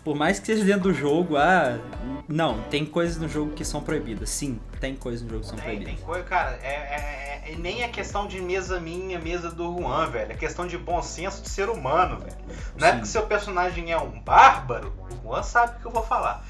[0.05, 1.79] Por mais que seja dentro do jogo, ah,
[2.27, 4.31] não, tem coisas no jogo que são proibidas.
[4.31, 6.05] Sim, tem coisas no jogo que são Tem, tem proibidas.
[6.05, 10.33] coisa, cara, é, é- é- nem é questão de mesa minha, mesa do Juan, velho.
[10.33, 12.37] É questão de bom senso de ser humano, velho.
[12.79, 12.97] Não é Sim.
[12.99, 16.47] porque seu personagem é um bárbaro, o Juan sabe o que eu vou falar.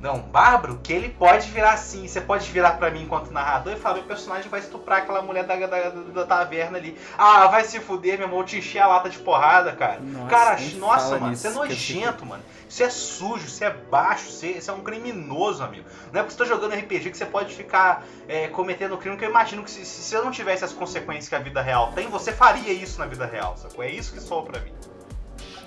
[0.00, 2.08] Não, bárbaro, que ele pode virar assim.
[2.08, 5.44] Você pode virar pra mim enquanto narrador e falar: meu personagem vai estuprar aquela mulher
[5.44, 6.96] da, da, da taverna ali.
[7.18, 10.00] Ah, vai se fuder, meu irmão, eu te encher a lata de porrada, cara.
[10.00, 12.42] Nossa, cara, nossa, mano, você é eu nojento, mano.
[12.68, 15.84] Isso é sujo, isso é baixo, isso é, isso um criminoso, amigo.
[16.12, 19.24] Não é porque você tá jogando RPG que você pode ficar é, cometendo crime, que
[19.24, 22.08] eu imagino que se, se você não tivesse as consequências que a vida real tem,
[22.08, 23.84] você faria isso na vida real, sacou?
[23.84, 24.72] É isso que soa pra mim.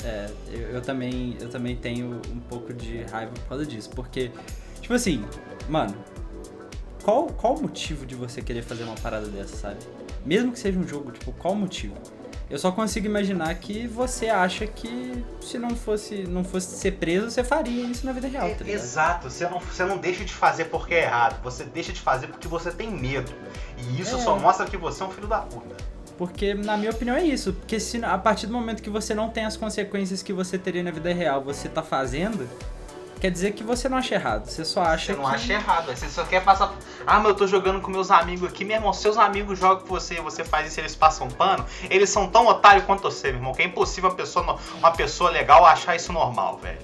[0.04, 4.32] É, eu, eu também, eu também tenho um pouco de raiva por causa disso, porque,
[4.82, 5.24] tipo assim,
[5.70, 5.96] mano,
[7.04, 9.78] qual, qual o motivo de você querer fazer uma parada dessa, sabe?
[10.26, 11.96] Mesmo que seja um jogo, tipo, qual o motivo?
[12.50, 17.32] Eu só consigo imaginar que você acha que se não fosse, não fosse ser preso,
[17.32, 18.70] você faria isso na vida real, tá ligado?
[18.70, 22.28] Exato, você não, você não deixa de fazer porque é errado, você deixa de fazer
[22.28, 23.32] porque você tem medo.
[23.78, 24.20] E isso É.
[24.20, 25.76] só mostra que você é um filho da puta.
[26.18, 27.54] Porque, na minha opinião, é isso.
[27.54, 30.84] Porque se a partir do momento que você não tem as consequências que você teria
[30.84, 32.48] na vida real, você tá fazendo,
[33.20, 34.46] quer dizer que você não acha errado.
[34.46, 35.36] Você só acha Você não que...
[35.36, 36.76] acha errado, aí você só quer passar.
[37.06, 38.94] Ah, mas eu tô jogando com meus amigos aqui, meu irmão.
[38.94, 41.66] Seus amigos jogam com você, você faz isso, eles passam pano.
[41.90, 45.30] Eles são tão otários quanto você, meu irmão, que é impossível uma pessoa, uma pessoa
[45.32, 46.80] legal achar isso normal, velho.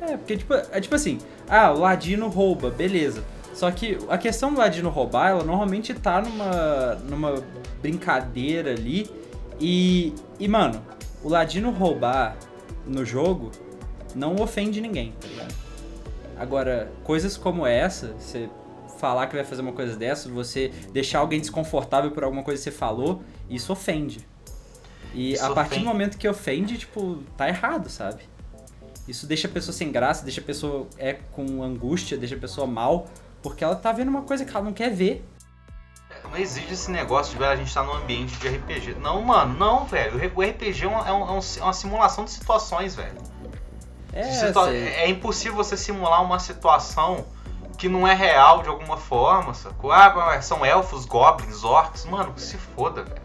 [0.00, 1.18] É, porque tipo, é tipo assim,
[1.48, 3.24] ah, o Ladino rouba, beleza.
[3.54, 7.44] Só que a questão do Ladino roubar, ela normalmente tá numa, numa
[7.80, 9.08] brincadeira ali.
[9.60, 10.82] E, e, mano,
[11.22, 12.36] o Ladino roubar
[12.84, 13.52] no jogo
[14.14, 15.54] não ofende ninguém, tá ligado?
[16.36, 18.48] Agora, coisas como essa, você
[18.98, 22.64] falar que vai fazer uma coisa dessa, você deixar alguém desconfortável por alguma coisa que
[22.70, 24.26] você falou, isso ofende.
[25.14, 25.84] E Isso a partir ofende.
[25.84, 28.22] do momento que ofende, tipo, tá errado, sabe?
[29.06, 32.66] Isso deixa a pessoa sem graça, deixa a pessoa é com angústia, deixa a pessoa
[32.66, 33.06] mal,
[33.44, 35.24] porque ela tá vendo uma coisa que ela não quer ver.
[36.24, 38.96] Não existe esse negócio de velho, a gente tá num ambiente de RPG.
[39.00, 40.16] Não, mano, não, velho.
[40.16, 43.18] O RPG é uma, é um- é um- é uma simulação de situações, velho.
[44.12, 44.88] É, situa- sei.
[44.88, 47.24] é impossível você simular uma situação
[47.76, 49.92] que não é real de alguma forma, sacou?
[49.92, 52.04] Ah, são elfos, goblins, orcs.
[52.06, 53.22] Mano, que se foda, velho.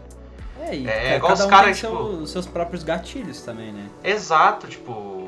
[0.60, 3.40] É, e é igual cada os um cara, tem tipo- seu- os seus próprios gatilhos
[3.40, 3.88] também, né?
[4.04, 5.19] Exato, tipo.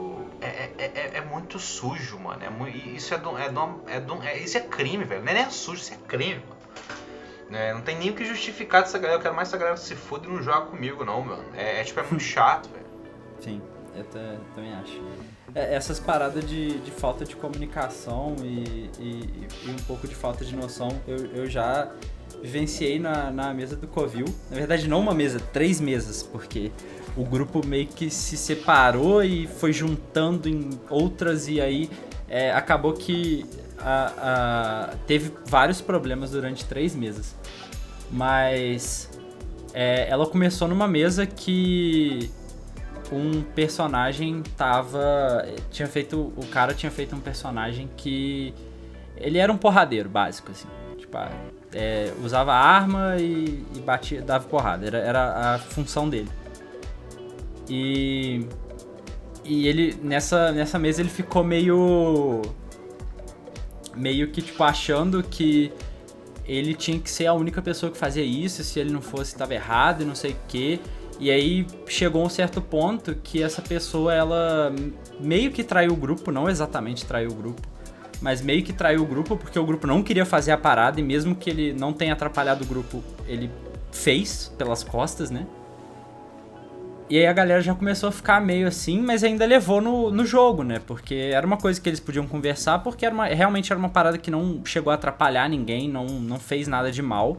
[0.42, 2.42] É, é, é, é muito sujo, mano.
[2.44, 5.22] É mu- e isso é, do, é, do, é, do, é Isso é crime, velho.
[5.22, 6.62] Não é nem sujo, isso é crime, mano.
[7.52, 9.18] É, não tem nem o que justificar dessa galera.
[9.18, 11.44] Eu quero mais essa galera se foda e não joga comigo, não, mano.
[11.54, 12.86] É, é, tipo, é muito chato, velho.
[13.40, 13.62] Sim.
[13.94, 15.02] Eu ta- também acho.
[15.54, 20.44] É, Essas paradas de, de falta de comunicação e, e- e um pouco de falta
[20.46, 21.90] de noção, eu, eu já
[22.42, 24.24] vivenciei na, na mesa do Covil.
[24.50, 26.72] Na verdade, não uma mesa, três mesas, porque
[27.16, 31.90] o grupo meio que se separou e foi juntando em outras, e aí
[32.28, 33.44] é, acabou que
[33.78, 34.12] a-
[34.92, 37.34] a- teve vários problemas durante três meses.
[38.10, 39.10] Mas
[39.74, 42.30] é, ela começou numa mesa que
[43.10, 45.46] um personagem tava.
[45.70, 46.32] Tinha feito.
[46.36, 48.54] O cara tinha feito um personagem que.
[49.16, 50.66] Ele era um porradeiro básico, assim.
[50.98, 51.18] Tipo,
[51.74, 54.86] é, usava arma e, e batia, dava porrada.
[54.86, 56.28] Era, era a função dele.
[57.68, 58.46] E.
[59.44, 62.42] E ele, nessa, nessa mesa, ele ficou meio.
[63.96, 65.72] Meio que, tipo, achando que
[66.46, 69.54] ele tinha que ser a única pessoa que fazia isso, se ele não fosse, estava
[69.54, 70.80] errado e não sei o quê.
[71.20, 74.74] E aí chegou um certo ponto que essa pessoa, ela
[75.20, 77.62] meio que traiu o grupo, não exatamente traiu o grupo,
[78.20, 81.02] mas meio que traiu o grupo porque o grupo não queria fazer a parada e
[81.02, 83.50] mesmo que ele não tenha atrapalhado o grupo, ele
[83.92, 85.46] fez pelas costas, né?
[87.10, 90.24] E aí a galera já começou a ficar meio assim, mas ainda levou no, no
[90.24, 90.80] jogo, né?
[90.86, 94.16] Porque era uma coisa que eles podiam conversar, porque era uma- realmente era uma parada
[94.16, 97.36] que não chegou a atrapalhar ninguém, não, não fez nada de mal.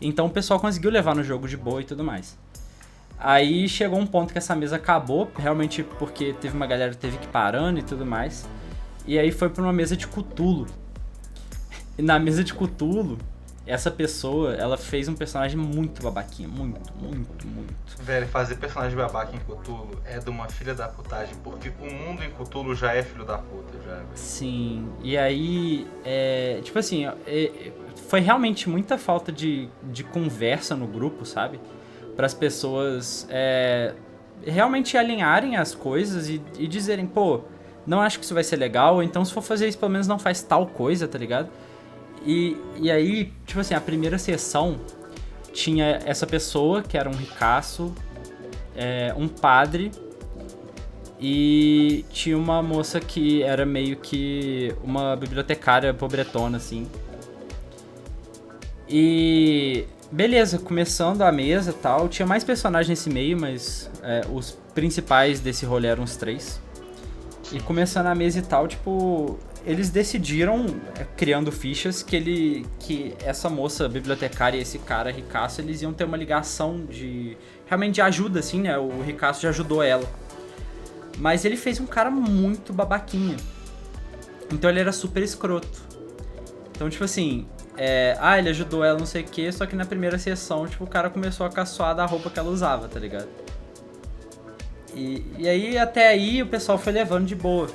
[0.00, 2.38] Então o pessoal conseguiu levar no jogo de boa e tudo mais.
[3.18, 7.18] Aí chegou um ponto que essa mesa acabou, realmente porque teve uma galera que teve
[7.18, 8.48] que parando e tudo mais.
[9.06, 10.66] E aí foi pra uma mesa de Cutulo.
[11.98, 13.18] E na mesa de Cutulo,
[13.70, 17.74] essa pessoa, ela fez um personagem muito babaquinha, muito, muito, muito.
[18.00, 22.24] Velho, fazer personagem babaca em Cthulhu é de uma filha da putagem, porque o mundo
[22.24, 24.06] em Cthulhu já é filho da puta, já, velho.
[24.14, 27.72] Sim, e aí, é, tipo assim, é,
[28.08, 31.60] foi realmente muita falta de, de conversa no grupo, sabe?
[32.16, 33.94] Para as pessoas é,
[34.44, 37.42] realmente alinharem as coisas e, e dizerem, pô,
[37.86, 40.08] não acho que isso vai ser legal, ou então se for fazer isso, pelo menos
[40.08, 41.48] não faz tal coisa, tá ligado?
[42.24, 44.78] E, e aí, tipo assim, a primeira sessão
[45.52, 47.94] tinha essa pessoa, que era um ricaço,
[48.76, 49.90] é, um padre
[51.20, 56.86] e tinha uma moça que era meio que uma bibliotecária pobretona, assim.
[58.88, 62.08] E beleza, começando a mesa tal.
[62.08, 66.58] Tinha mais personagens nesse meio, mas é, os principais desse rolê eram os três.
[67.52, 70.66] E começando a mesa e tal, tipo, eles decidiram,
[70.98, 72.66] é, criando fichas, que ele.
[72.78, 77.36] que essa moça bibliotecária e esse cara ricaço, eles iam ter uma ligação de.
[77.66, 78.78] realmente de ajuda, assim, né?
[78.78, 80.08] O ricaço já ajudou ela.
[81.18, 83.36] Mas ele fez um cara muito babaquinha.
[84.52, 85.90] Então ele era super escroto.
[86.74, 87.46] Então, tipo assim,
[87.76, 90.84] é, ah, ele ajudou ela, não sei o que, só que na primeira sessão, tipo,
[90.84, 93.28] o cara começou a caçoar da roupa que ela usava, tá ligado?
[94.94, 97.68] E, e aí, até aí, o pessoal foi levando de boa.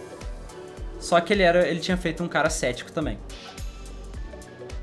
[0.99, 3.19] Só que ele era, ele tinha feito um cara cético também.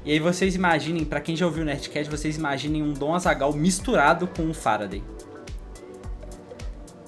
[0.05, 3.53] E aí vocês imaginem, pra quem já ouviu o Nerdcast, vocês imaginem um Dom Azagal
[3.53, 5.03] misturado com um Faraday.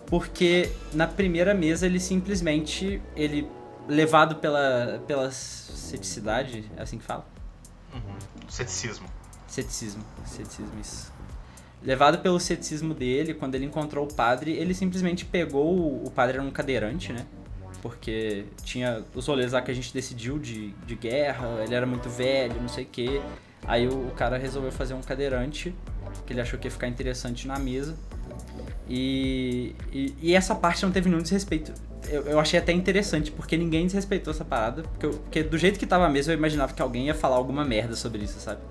[0.07, 3.49] Porque na primeira mesa ele simplesmente, ele
[3.89, 7.27] levado pela, pela ceticidade, é assim que fala?
[7.93, 8.49] Uhum.
[8.49, 9.09] Ceticismo.
[9.49, 11.13] Ceticismo, ceticismo, isso.
[11.83, 15.77] Levado pelo ceticismo dele, quando ele encontrou o padre, ele simplesmente pegou.
[15.77, 17.27] O, o padre era um cadeirante, né?
[17.85, 22.09] Porque tinha os rolês lá que a gente decidiu de, de guerra, ele era muito
[22.09, 23.21] velho, não sei o quê.
[23.67, 25.75] Aí o, o cara resolveu fazer um cadeirante,
[26.27, 27.95] que ele achou que ia ficar interessante na mesa.
[28.89, 31.75] E, e, e essa parte não teve nenhum desrespeito.
[32.09, 34.83] Eu, eu achei até interessante, porque ninguém desrespeitou essa parada.
[34.85, 37.37] Porque, eu- porque do jeito que tava a mesa, eu imaginava que alguém ia falar
[37.37, 38.63] alguma merda sobre isso, sabe?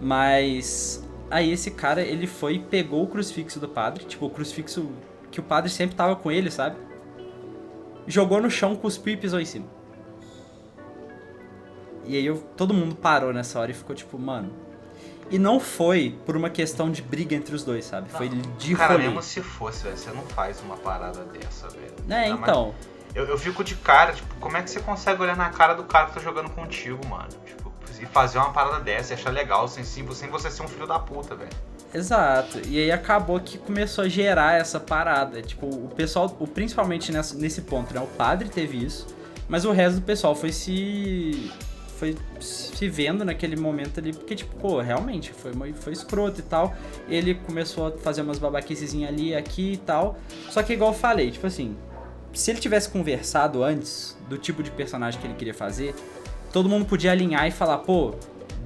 [0.00, 4.88] Mas aí esse cara, ele foi e pegou o crucifixo do padre, tipo, o crucifixo
[5.30, 6.76] que o padre sempre tava com ele, sabe?
[8.06, 9.66] Jogou no chão, cuspiu e pisou em cima.
[12.04, 14.52] E aí eu, todo mundo parou nessa hora e ficou tipo, mano.
[15.28, 18.08] E não foi por uma questão de briga entre os dois, sabe?
[18.10, 19.04] Foi de Cara, rolê.
[19.04, 21.94] mesmo se fosse, velho, você não faz uma parada dessa, velho.
[22.08, 22.72] É, então.
[23.12, 25.82] Eu, eu fico de cara, tipo, como é que você consegue olhar na cara do
[25.82, 27.28] cara que tá jogando contigo, mano?
[27.44, 30.86] Tipo, e fazer uma parada dessa e achar legal, sem, sem você ser um filho
[30.86, 31.50] da puta, velho.
[31.96, 32.60] Exato.
[32.68, 35.40] E aí acabou que começou a gerar essa parada.
[35.42, 38.00] Tipo, o pessoal, o, principalmente nessa- nesse ponto, né?
[38.00, 39.06] O padre teve isso,
[39.48, 41.50] mas o resto do pessoal foi se.
[41.98, 46.74] Foi se vendo naquele momento ali, porque, tipo, pô, realmente foi, foi escroto e tal.
[47.08, 50.18] Ele começou a fazer umas babaquicezinhas ali, aqui e tal.
[50.50, 51.74] Só que, igual eu falei, tipo assim,
[52.34, 55.94] se ele tivesse conversado antes do tipo de personagem que ele queria fazer,
[56.52, 58.14] todo mundo podia alinhar e falar, pô,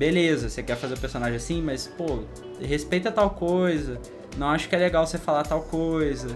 [0.01, 2.21] beleza, você quer fazer o personagem assim, mas, pô,
[2.59, 4.01] respeita tal coisa,
[4.39, 6.35] não acho que é legal você falar tal coisa.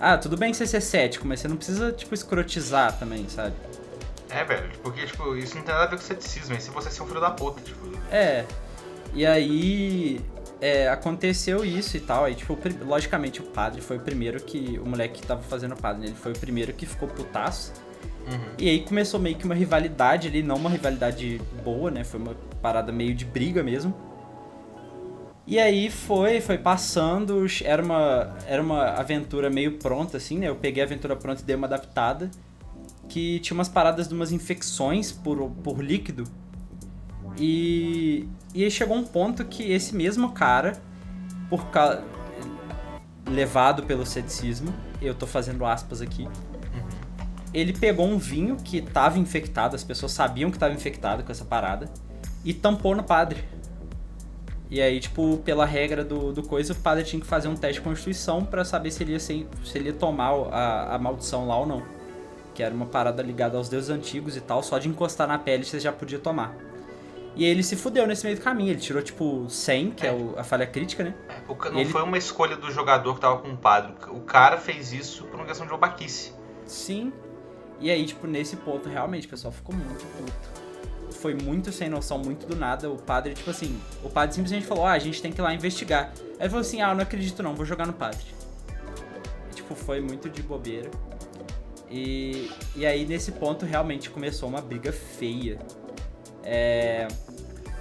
[0.00, 3.54] Ah, tudo bem você ser cético, mas você não precisa, tipo, escrotizar também, sabe?
[4.30, 6.90] É, velho, porque, tipo, isso não tem nada a ver com ceticismo, é se você
[6.90, 7.86] ser um filho da puta, tipo.
[8.10, 8.46] É.
[9.12, 10.18] E aí.
[10.60, 12.24] é, aconteceu isso e tal.
[12.24, 14.78] Aí, tipo, logicamente o padre foi o primeiro que.
[14.78, 17.72] O moleque que tava fazendo o padre, né, ele foi o primeiro que ficou putaço.
[18.26, 18.40] Uhum.
[18.58, 22.02] E aí começou meio que uma rivalidade ali, não uma rivalidade boa, né?
[22.02, 23.94] Foi uma parada meio de briga mesmo.
[25.46, 30.48] E aí foi, foi passando, era uma, era uma aventura meio pronta, assim, né?
[30.48, 32.30] Eu peguei a aventura pronta e dei uma adaptada.
[33.08, 36.24] Que tinha umas paradas de umas infecções por, por líquido.
[37.38, 40.72] E, e aí chegou um ponto que esse mesmo cara,
[41.48, 42.02] por ca...
[43.28, 46.26] levado pelo ceticismo, eu tô fazendo aspas aqui,
[47.60, 51.44] ele pegou um vinho que tava infectado, as pessoas sabiam que tava infectado com essa
[51.44, 51.88] parada,
[52.44, 53.42] e tampou no padre.
[54.68, 57.80] E aí, tipo, pela regra do, do coisa, o padre tinha que fazer um teste
[57.80, 61.46] de constituição pra saber se ele ia, ser, se ele ia tomar a, a maldição
[61.46, 61.82] lá ou não.
[62.52, 65.64] Que era uma parada ligada aos deuses antigos e tal, só de encostar na pele
[65.64, 66.54] você já podia tomar.
[67.36, 70.10] E aí ele se fudeu nesse meio do caminho, ele tirou tipo 100, que é,
[70.12, 71.14] o- a falha crítica, né?
[71.28, 73.92] É, o não Ele- foi uma escolha do jogador que tava com o padre.
[74.10, 76.32] O cara fez isso por uma questão de babaquice.
[76.64, 77.12] Sim.
[77.80, 80.66] E aí, tipo, nesse ponto, realmente, o pessoal ficou muito puto.
[81.12, 82.90] Foi muito sem noção, muito do nada.
[82.90, 85.54] O padre, tipo assim, o padre simplesmente falou: ah, a gente tem que ir lá
[85.54, 86.12] investigar.
[86.14, 88.24] Aí ele falou assim: ah, eu não acredito não, vou jogar no padre.
[89.50, 90.90] E, tipo, foi muito de bobeira.
[91.90, 95.58] E, e aí, nesse ponto, realmente começou uma briga feia.
[96.42, 97.08] É,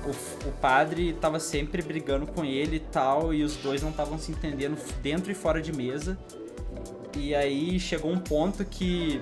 [0.06, 4.18] o, o padre tava sempre brigando com ele e tal, e os dois não estavam
[4.18, 6.18] se entendendo dentro e fora de mesa.
[7.18, 9.22] E aí chegou um ponto que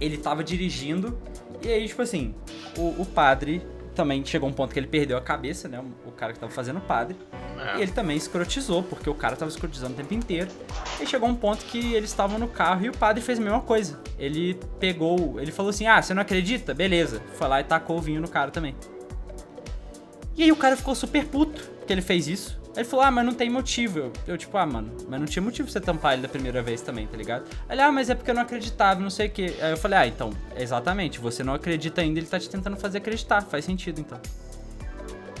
[0.00, 1.18] ele tava dirigindo,
[1.62, 2.34] e aí, tipo assim,
[2.76, 3.62] o, o padre
[3.96, 5.82] também chegou um ponto que ele perdeu a cabeça, né?
[6.06, 7.16] O cara que tava fazendo o padre.
[7.58, 7.78] É.
[7.78, 10.50] E ele também escrotizou, porque o cara tava escrotizando o tempo inteiro.
[11.00, 13.62] E chegou um ponto que eles estavam no carro e o padre fez a mesma
[13.62, 13.98] coisa.
[14.18, 16.74] Ele pegou, ele falou assim: Ah, você não acredita?
[16.74, 17.22] Beleza.
[17.34, 18.76] Foi lá e tacou o vinho no cara também.
[20.36, 22.55] E aí o cara ficou super puto que ele fez isso.
[22.76, 24.12] Ele falou, ah, mas não tem motivo.
[24.26, 27.06] Eu, tipo, ah, mano, mas não tinha motivo você tampar ele da primeira vez também,
[27.06, 27.44] tá ligado?
[27.70, 29.54] Ele, ah, mas é porque eu não acreditava, não sei o quê.
[29.60, 32.98] Aí eu falei, ah, então, exatamente, você não acredita ainda, ele tá te tentando fazer
[32.98, 33.40] acreditar.
[33.42, 34.20] Faz sentido, então.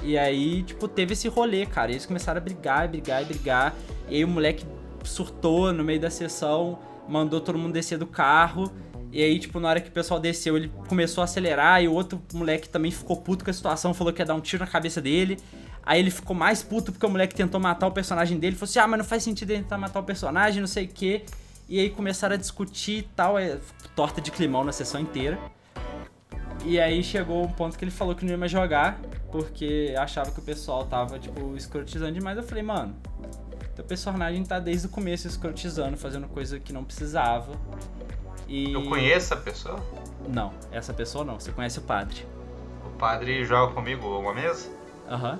[0.02, 1.90] E aí, tipo, teve esse rolê, cara.
[1.90, 3.74] Eles começaram a brigar, e brigar, e brigar.
[4.08, 4.64] E aí o moleque
[5.04, 6.78] surtou no meio da sessão,
[7.08, 8.72] mandou todo mundo descer do carro.
[9.12, 11.82] E aí, tipo, na hora que o pessoal desceu, ele começou a acelerar.
[11.82, 14.40] E o outro moleque também ficou puto com a situação, falou que ia dar um
[14.40, 15.38] tiro na cabeça dele.
[15.86, 18.56] Aí ele ficou mais puto porque o moleque tentou matar o personagem dele.
[18.56, 20.88] Falou assim: ah, mas não faz sentido ele tentar matar o personagem, não sei o
[20.88, 21.24] quê.
[21.68, 23.38] E aí começaram a discutir e tal.
[23.38, 23.58] É,
[23.94, 25.38] torta de climão na sessão inteira.
[26.64, 28.98] E aí chegou um ponto que ele falou que não ia mais jogar,
[29.30, 32.36] porque achava que o pessoal tava, tipo, escrotizando demais.
[32.36, 32.96] Eu falei, mano,
[33.76, 37.52] teu personagem tá desde o começo escrotizando, fazendo coisa que não precisava.
[38.48, 38.72] E...
[38.72, 39.80] Eu conheço a pessoa?
[40.28, 41.38] Não, essa pessoa não.
[41.38, 42.26] Você conhece o padre.
[42.84, 44.68] O padre joga comigo uma mesa?
[45.08, 45.38] Aham,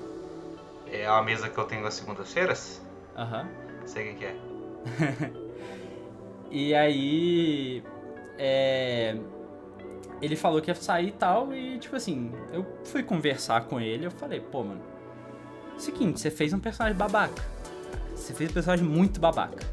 [1.00, 2.80] É a mesa que eu tenho às segundas-feiras?
[3.16, 3.48] aham.
[3.84, 4.36] Sei quem que é.
[6.50, 7.82] E aí.
[8.38, 9.16] É.
[10.22, 14.06] Ele falou que ia sair e tal, e tipo assim, eu fui conversar com ele,
[14.06, 14.80] eu falei, pô, mano.
[15.76, 17.44] Seguinte, você fez um personagem babaca.
[18.14, 19.66] Você fez um personagem muito babaca.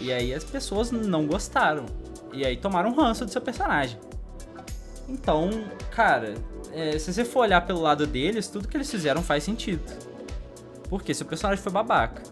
[0.00, 1.86] E aí as pessoas não gostaram.
[2.32, 4.00] E aí tomaram ranço do seu personagem.
[5.08, 5.48] Então,
[5.92, 6.34] cara,
[6.72, 9.82] é, se você for olhar pelo lado deles, tudo que eles fizeram faz sentido.
[10.92, 12.22] Porque seu personagem foi babaca.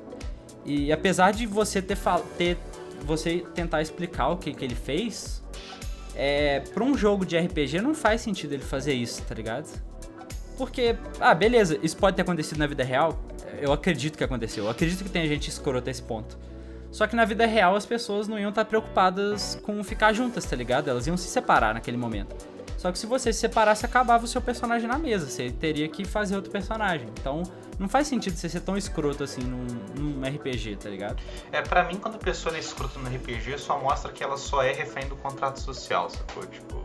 [0.66, 1.96] E apesar de você ter,
[2.36, 2.58] ter
[3.06, 5.42] você tentar explicar o que, que ele fez,
[6.14, 9.66] é, pra um jogo de RPG não faz sentido ele fazer isso, tá ligado?
[10.58, 13.18] Porque, ah, beleza, isso pode ter acontecido na vida real.
[13.62, 14.64] Eu acredito que aconteceu.
[14.64, 16.38] Eu acredito que tem gente escrota a esse ponto.
[16.90, 20.54] Só que na vida real as pessoas não iam estar preocupadas com ficar juntas, tá
[20.54, 20.90] ligado?
[20.90, 22.36] Elas iam se separar naquele momento.
[22.76, 25.30] Só que se você se separasse, acabava o seu personagem na mesa.
[25.30, 27.08] Você teria que fazer outro personagem.
[27.18, 27.42] Então,
[27.80, 29.66] não faz sentido você ser tão escroto assim num,
[29.98, 31.20] num RPG, tá ligado?
[31.50, 34.62] É, pra mim, quando a pessoa é escrota no RPG, só mostra que ela só
[34.62, 36.44] é refém do contrato social, sacou?
[36.46, 36.84] Tipo,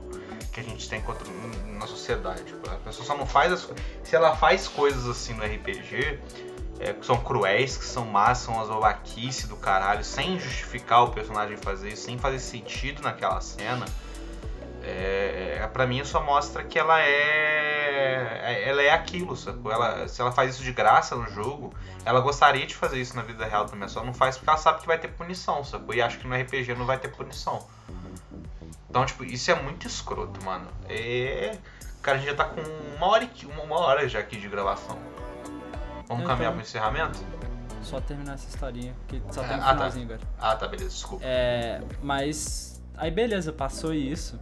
[0.54, 1.28] que a gente tem contra,
[1.78, 2.46] na sociedade.
[2.46, 3.70] Tipo, a pessoa só não faz as.
[4.04, 6.18] Se ela faz coisas assim no RPG,
[6.80, 11.10] é, que são cruéis, que são más, são as babaquice do caralho, sem justificar o
[11.10, 13.86] personagem fazer isso, sem fazer sentido naquela cena.
[14.88, 18.64] É, é, pra mim só mostra que ela é.
[18.70, 19.72] Ela é aquilo, sacou?
[19.72, 21.74] Ela, se ela faz isso de graça no jogo,
[22.06, 23.88] ela gostaria de fazer isso na vida real também.
[23.90, 25.94] Só não faz porque ela sabe que vai ter punição, sacou?
[25.96, 27.66] E acho que no RPG não vai ter punição.
[28.90, 30.68] Então, tipo, isso é muito escroto, mano.
[30.88, 31.58] É.
[32.02, 32.62] Cara, a gente já tá com
[32.96, 33.28] uma hora,
[33.66, 34.98] uma hora já aqui de gravação.
[36.08, 36.28] Vamos Então.
[36.28, 37.20] caminhar pro encerramento?
[37.82, 39.74] só terminar essa historinha, porque só É, tem um ah, tá.
[39.74, 40.20] finalzinho agora.
[40.40, 41.24] Ah, tá, beleza, desculpa.
[41.24, 44.40] É, mas aí beleza, passou isso.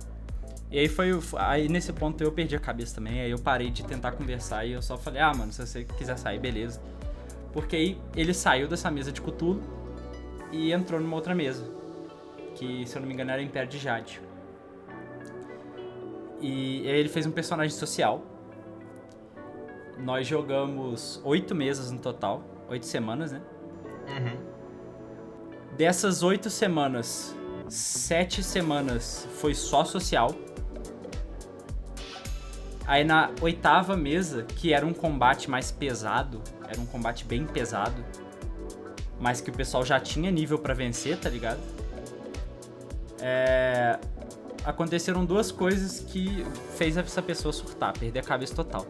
[0.74, 3.84] E aí foi aí nesse ponto eu perdi a cabeça também, aí eu parei de
[3.86, 6.82] tentar conversar e eu só falei: "Ah, mano, se você quiser sair, beleza".
[7.53, 9.61] Porque aí ele saiu dessa mesa de Cthulhu
[10.51, 11.63] e entrou numa outra mesa,
[12.55, 14.19] que se eu não me engano era Império de Jade.
[16.41, 18.24] E aí ele fez um personagem social.
[19.99, 23.43] Nós jogamos oito mesas no total, oito semanas, né?
[24.07, 25.76] Uhum.
[25.78, 27.38] Dessas oito semanas,
[27.69, 30.36] sete semanas foi só social.
[32.86, 38.03] Aí na oitava mesa, que era um combate mais pesado, era um combate bem pesado,
[39.19, 41.59] mas que o pessoal já tinha nível pra vencer, tá ligado?
[43.21, 43.97] É,
[44.65, 46.45] Aconteceram duas coisas que
[46.77, 48.88] fez essa pessoa surtar, perder a cabeça total.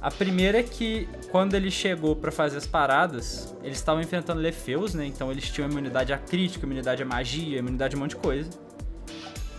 [0.00, 4.94] A primeira é que quando ele chegou pra fazer as paradas, eles estavam enfrentando Lefeus,
[4.94, 5.06] né?
[5.06, 8.50] Então eles tinham imunidade à crítica, imunidade à magia, imunidade a um monte de coisa.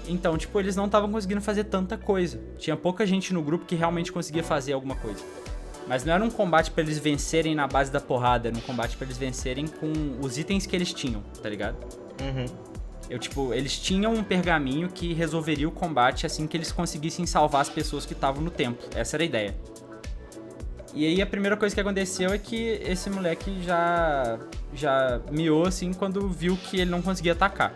[0.07, 2.39] Então, tipo, eles não estavam conseguindo fazer tanta coisa.
[2.57, 5.23] Tinha pouca gente no grupo que realmente conseguia fazer alguma coisa.
[5.87, 8.95] Mas não era um combate pra eles vencerem na base da porrada, era um combate
[8.95, 9.91] pra eles vencerem com
[10.21, 11.75] os itens que eles tinham, tá ligado?
[12.21, 12.45] Uhum.
[13.09, 17.61] Eu, tipo, eles tinham um pergaminho que resolveria o combate assim que eles conseguissem salvar
[17.61, 18.87] as pessoas que estavam no templo.
[18.95, 19.55] Essa era a ideia.
[20.93, 24.39] E aí a primeira coisa que aconteceu é que esse moleque já
[24.75, 27.73] já miou assim quando viu que ele não conseguia atacar.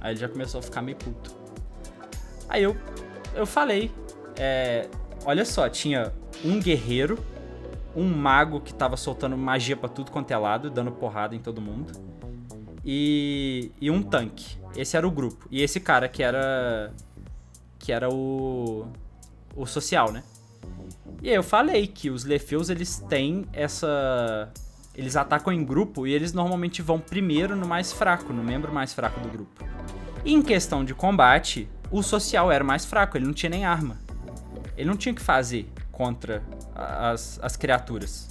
[0.00, 1.34] Aí ele já começou a ficar meio puto.
[2.48, 2.76] Aí eu
[3.34, 3.92] eu falei,
[4.36, 4.88] é,
[5.24, 6.12] olha só, tinha
[6.44, 7.18] um guerreiro,
[7.94, 11.60] um mago que tava soltando magia pra tudo quanto é lado, dando porrada em todo
[11.60, 11.92] mundo
[12.84, 14.58] e, e um tanque.
[14.76, 15.46] Esse era o grupo.
[15.50, 16.92] E esse cara que era
[17.78, 18.86] que era o
[19.56, 20.22] o social, né?
[21.22, 24.50] E aí eu falei que os Lefeus eles têm essa
[24.94, 28.92] eles atacam em grupo e eles normalmente vão primeiro no mais fraco, no membro mais
[28.92, 29.64] fraco do grupo.
[30.24, 33.98] E em questão de combate, o social era mais fraco, ele não tinha nem arma.
[34.76, 36.42] Ele não tinha o que fazer contra
[36.74, 38.28] as, as criaturas,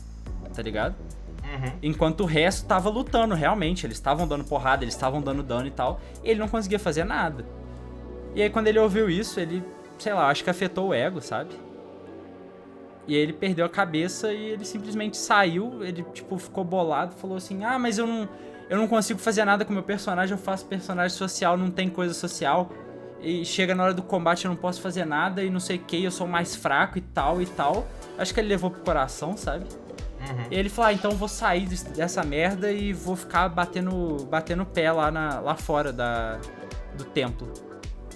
[0.53, 0.95] tá ligado?
[1.43, 1.72] Uhum.
[1.82, 3.86] Enquanto o resto tava lutando, realmente.
[3.86, 5.99] Eles estavam dando porrada, eles estavam dando dano e tal.
[6.24, 7.45] E ele não conseguia fazer nada.
[8.36, 9.64] E aí, quando ele ouviu isso, ele,
[9.97, 11.49] sei lá, acho que afetou o ego, sabe?
[13.10, 15.84] E aí ele perdeu a cabeça e ele simplesmente saiu.
[15.84, 17.16] Ele, tipo, ficou bolado.
[17.16, 18.30] Falou assim: Ah, mas eu não,
[18.70, 20.38] eu não consigo fazer nada com meu personagem.
[20.38, 22.70] Eu faço personagem social, não tem coisa social.
[23.20, 25.80] E chega na hora do combate eu não posso fazer nada e não sei o
[25.80, 26.03] que.
[26.03, 27.88] Eu sou mais fraco e tal e tal.
[28.18, 29.66] Acho que ele levou pro coração, sabe?
[30.20, 30.45] Uhum.
[30.51, 34.26] E ele falou, ah, então eu vou sair des- dessa merda e vou ficar batendo,
[34.30, 36.38] batendo pé lá, na, lá fora da,
[36.95, 37.51] do templo.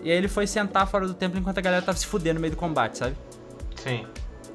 [0.03, 2.41] E aí ele foi sentar fora do templo enquanto a galera tava se fudendo no
[2.41, 3.15] meio do combate, sabe?
[3.77, 4.05] Sim.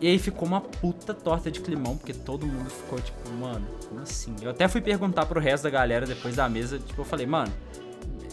[0.01, 4.01] E aí ficou uma puta torta de climão, porque todo mundo ficou tipo, mano, como
[4.01, 4.35] assim?
[4.41, 7.53] Eu até fui perguntar pro resto da galera depois da mesa, tipo, eu falei, mano,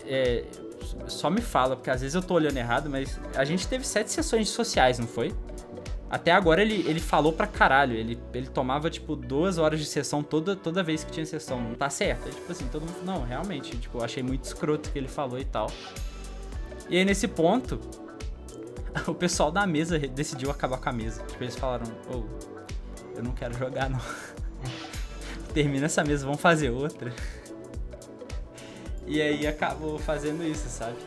[0.06, 0.44] é,
[1.08, 4.12] só me fala, porque às vezes eu tô olhando errado, mas a gente teve sete
[4.12, 5.34] sessões sociais, não foi?
[6.08, 10.22] Até agora ele, ele falou pra caralho, ele, ele tomava, tipo, duas horas de sessão
[10.22, 12.28] toda, toda vez que tinha sessão, não tá certo?
[12.28, 15.40] Aí, tipo assim, todo mundo, não, realmente, tipo, eu achei muito escroto que ele falou
[15.40, 15.72] e tal.
[16.88, 17.80] E aí nesse ponto,
[19.08, 21.24] o pessoal da mesa decidiu acabar com a mesa.
[21.24, 22.24] Tipo, eles falaram, ô,
[23.16, 24.00] eu não quero jogar não.
[25.54, 27.14] Termina essa mesa, vamos fazer outra.
[29.08, 30.98] E aí acabou fazendo isso, sabe?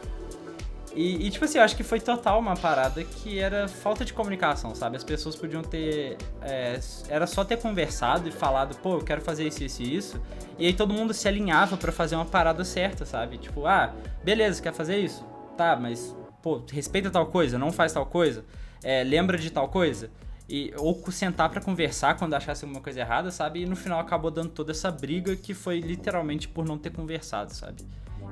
[0.95, 4.13] E, e, tipo assim, eu acho que foi total uma parada que era falta de
[4.13, 4.97] comunicação, sabe?
[4.97, 6.17] As pessoas podiam ter.
[6.43, 10.21] é, era só ter conversado e falado, pô, eu quero fazer isso, isso e isso.
[10.59, 13.39] E aí todo mundo se alinhava pra fazer uma parada certa, sabe?
[13.39, 15.25] Tipo, ah, beleza, quer fazer isso?
[15.57, 16.17] Tá, mas,
[16.49, 18.43] pô, respeita tal coisa, não faz tal coisa,
[18.83, 20.11] é, lembra de tal coisa.
[20.49, 23.61] E, ou sentar pra conversar quando achasse alguma coisa errada, sabe?
[23.61, 27.53] E no final acabou dando toda essa briga que foi literalmente por não ter conversado,
[27.53, 27.85] sabe?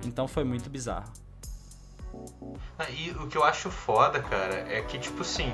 [0.03, 1.13] Então foi muito bizarro.
[2.79, 5.53] Ah, E o que eu acho foda, cara, é que, tipo assim,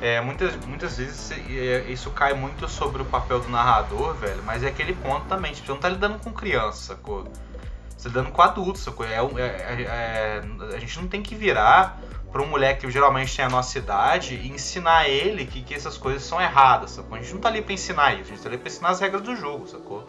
[0.00, 4.64] é, muitas, muitas vezes é, isso cai muito sobre o papel do narrador, velho, mas
[4.64, 7.28] é aquele ponto também, tipo, você não tá lidando com criança, sacou?
[8.02, 9.06] Você tá lidando com adulto, sacou?
[9.06, 10.42] É, é- é-
[10.72, 12.00] é- a gente não tem que virar
[12.32, 15.96] pra um moleque que geralmente tem a nossa idade e ensinar ele que, que essas
[15.96, 17.16] coisas são erradas, sacou?
[17.16, 18.98] A gente não tá ali pra ensinar isso, a gente tá ali pra ensinar as
[18.98, 20.08] regras do jogo, sacou?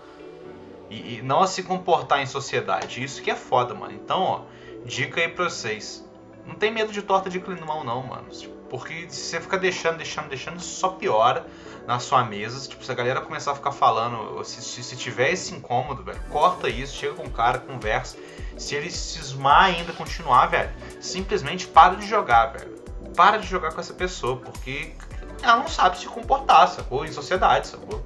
[0.89, 3.03] E, e não a se comportar em sociedade.
[3.03, 3.93] Isso que é foda, mano.
[3.93, 4.41] Então, ó,
[4.85, 6.03] dica aí pra vocês.
[6.47, 8.25] Não tem medo de torta de climão, não, mano.
[8.71, 11.45] Porque se você ficar deixando, deixando, deixando, só piora
[11.87, 12.67] na sua mesa.
[12.67, 16.19] Tipo, se a galera começar a ficar falando, se, se, se tiver esse incômodo, velho,
[16.29, 18.17] corta isso, chega com o cara, conversa.
[18.57, 20.69] Se ele cismar ainda continuar, velho,
[21.01, 22.73] simplesmente para de jogar, velho.
[23.15, 24.93] Para de jogar com essa pessoa, porque
[25.41, 27.05] ela não sabe se comportar, sacou?
[27.05, 28.03] Em sociedade, sacou?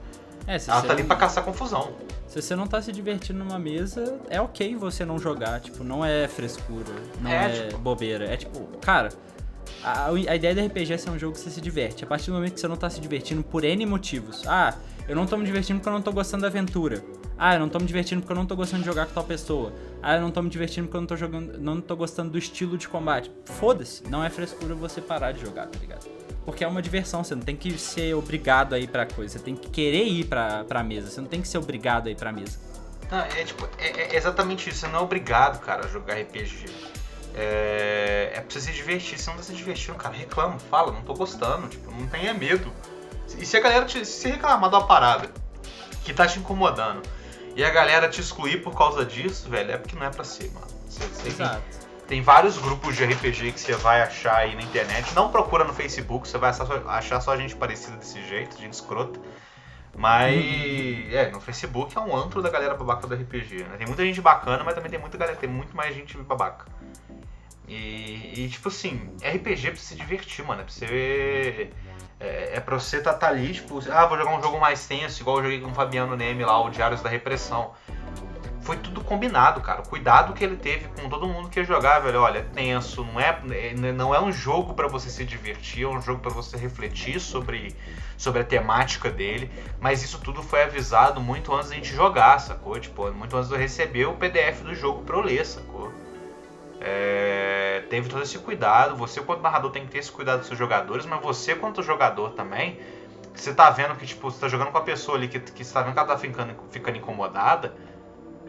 [0.48, 1.92] É, Ela tá ali não- pra caçar confusão.
[2.28, 5.60] Se você não tá se divertindo numa mesa, é ok você não jogar.
[5.62, 8.26] Tipo, não é frescura, não é, É, tipo- bobeira.
[8.26, 9.10] É tipo, cara,
[9.84, 12.04] a, a ideia do RPG é ser um jogo que você se diverte.
[12.04, 14.44] A partir do momento que você não tá se divertindo por N motivos.
[14.48, 14.76] Ah,
[15.08, 17.04] eu não tô me divertindo porque eu não tô gostando da aventura.
[17.38, 19.24] Ah, eu não tô me divertindo porque eu não tô gostando de jogar com tal
[19.24, 19.72] pessoa.
[20.02, 22.38] Ah, eu não tô me divertindo porque eu não tô jogando, não tô gostando do
[22.38, 23.32] estilo de combate.
[23.46, 26.08] Foda-se, não é frescura você parar de jogar, tá ligado?
[26.44, 29.44] Porque é uma diversão, você não tem que ser obrigado a ir pra coisa, você
[29.44, 32.16] tem que querer ir pra, pra mesa, você não tem que ser obrigado a ir
[32.16, 32.58] pra mesa.
[33.12, 34.80] Não, é tipo, é, é exatamente isso.
[34.80, 36.66] Você não é obrigado, cara, a jogar RPG.
[37.38, 39.20] É, é pra você se divertir.
[39.20, 41.68] Se não tá se divertindo, cara, reclama, fala, não tô gostando.
[41.68, 42.72] Tipo, não tenha medo.
[43.38, 45.30] E se a galera te, se reclamar uma parada
[46.04, 47.02] que tá te incomodando
[47.56, 50.52] e a galera te excluir por causa disso, velho, é porque não é pra ser,
[50.52, 50.66] mano.
[50.90, 51.88] Você, você tem- Exato.
[52.08, 55.14] Tem vários grupos de RPG que você vai achar aí na internet.
[55.14, 58.72] Não procura no Facebook, você vai achar só, achar só gente parecida desse jeito, gente
[58.74, 59.20] escrota.
[59.94, 63.76] Mas, é, no Facebook é um antro da galera babaca do RPG, né?
[63.78, 66.66] Tem muita gente bacana, mas também tem muita galera, tem muito mais gente babaca.
[67.68, 70.62] E, e, tipo assim, RPG é pra se divertir, mano.
[70.62, 71.70] É pra você.
[72.20, 75.22] É, é pra você tá, tá ali, tipo, ah, vou jogar um jogo mais tenso,
[75.22, 77.74] igual eu joguei com o Fabiano Neme lá, o Diários da Repressão.
[78.62, 79.82] Foi tudo combinado, cara.
[79.82, 82.20] O cuidado que ele teve com todo mundo que ia jogar, velho.
[82.22, 85.88] Olha, é tenso, não é, é- não é um jogo pra você se divertir, é
[85.88, 87.74] um jogo pra você refletir sobre,
[88.18, 89.50] sobre a temática dele.
[89.80, 92.78] Mas isso tudo foi avisado muito antes da gente jogar, sacou?
[92.80, 95.94] Tipo, muito antes de eu receber o PDF do jogo pra eu ler, sacou?
[96.80, 98.96] É, teve todo esse cuidado.
[98.96, 102.32] Você, quanto narrador, tem que ter esse cuidado dos seus jogadores, mas você, quanto jogador
[102.32, 102.80] também,
[103.34, 105.74] você tá vendo que, tipo, você tá jogando com a pessoa ali que, que você
[105.74, 107.76] tá vendo que ela tá ficando, ficando incomodada,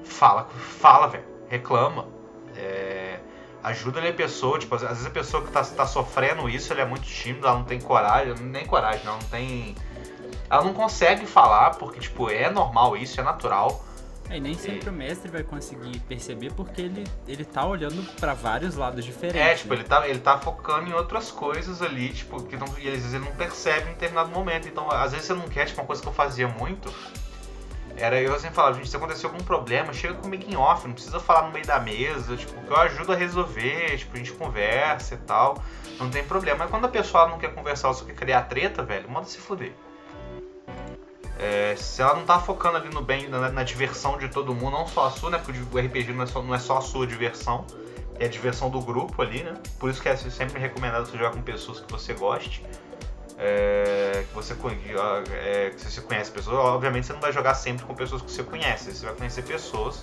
[0.04, 2.06] fala, fala, velho, reclama.
[2.56, 3.20] É,
[3.62, 6.82] ajuda ali a pessoa, tipo, às vezes a pessoa que tá, tá sofrendo isso, ela
[6.82, 9.74] é muito tímida, ela não tem coragem, nem coragem, não, não tem.
[10.50, 13.84] Ela não consegue falar, porque, tipo, é normal isso, é natural.
[14.30, 18.34] É, e nem sempre o mestre vai conseguir perceber porque ele, ele tá olhando pra
[18.34, 19.40] vários lados diferentes.
[19.40, 19.80] É, tipo, né?
[19.80, 23.14] ele tá, ele tá focando em outras coisas ali, tipo, que não, e às vezes
[23.14, 24.68] ele não percebe em determinado momento.
[24.68, 26.92] Então, às vezes você não quer, tipo, uma coisa que eu fazia muito.
[27.96, 31.18] Era eu sempre falava, gente, se aconteceu algum problema, chega comigo em off, não precisa
[31.18, 35.14] falar no meio da mesa, tipo, que eu ajudo a resolver, tipo, a gente conversa
[35.14, 35.60] e tal,
[35.98, 36.58] não tem problema.
[36.58, 39.72] Mas quando a pessoa não quer conversar, só quer criar treta, velho, manda se fuder.
[41.38, 44.72] É, se ela não tá focando ali no bem, na, na diversão de todo mundo,
[44.72, 45.38] não só a sua, né?
[45.38, 47.64] Porque o RPG não é só, não é só a sua diversão,
[48.18, 49.54] é a diversão do grupo ali, né?
[49.78, 52.64] Por isso que é sempre recomendado você jogar com pessoas que você goste.
[53.40, 54.52] É, que você
[55.32, 56.56] é, que você conhece pessoas.
[56.58, 60.02] Obviamente você não vai jogar sempre com pessoas que você conhece, você vai conhecer pessoas.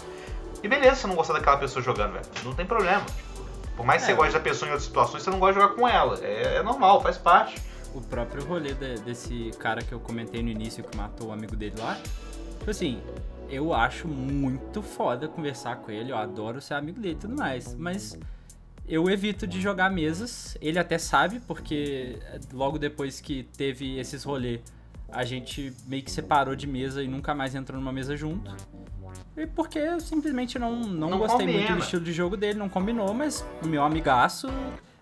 [0.64, 2.26] E beleza, se você não gostar daquela pessoa jogando, velho.
[2.46, 3.02] Não tem problema.
[3.02, 3.46] Tipo,
[3.76, 4.14] por mais que É.
[4.14, 6.18] você goste da pessoa em outras situações, você não gosta de jogar com ela.
[6.24, 7.62] É, é normal, faz parte.
[7.96, 11.56] O próprio rolê de- desse cara que eu comentei no início que matou o amigo
[11.56, 11.98] dele lá.
[12.60, 13.00] Tipo assim,
[13.50, 17.74] eu acho muito foda conversar com ele, eu adoro ser amigo dele e tudo mais,
[17.76, 18.18] mas
[18.88, 20.58] eu evito de jogar mesas.
[20.62, 22.18] Ele até sabe, porque
[22.54, 24.60] logo depois que teve esses rolê,
[25.12, 28.52] a gente meio que separou de mesa e nunca mais entrou numa mesa junto.
[29.38, 31.78] E porque eu simplesmente não, não, Não gostei muito combina.
[31.78, 34.48] do estilo de jogo dele, não combinou, mas o meu amigaço,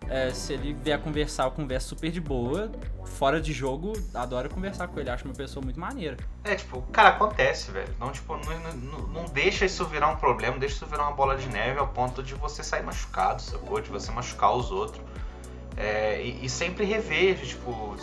[0.09, 2.71] é, se ele vier conversar, eu converso super de boa.
[3.05, 6.17] Fora de jogo, adoro conversar com ele, acho uma pessoa muito maneira.
[6.43, 7.87] É, tipo, cara, acontece, velho.
[7.95, 11.15] Então, tipo, não, não, não deixa isso virar um problema, não deixa isso virar uma
[11.15, 13.79] bola de neve ao ponto de você sair machucado, sacou?
[13.79, 15.03] De você machucar os outros.
[15.77, 17.95] É, e, e sempre reveja, tipo,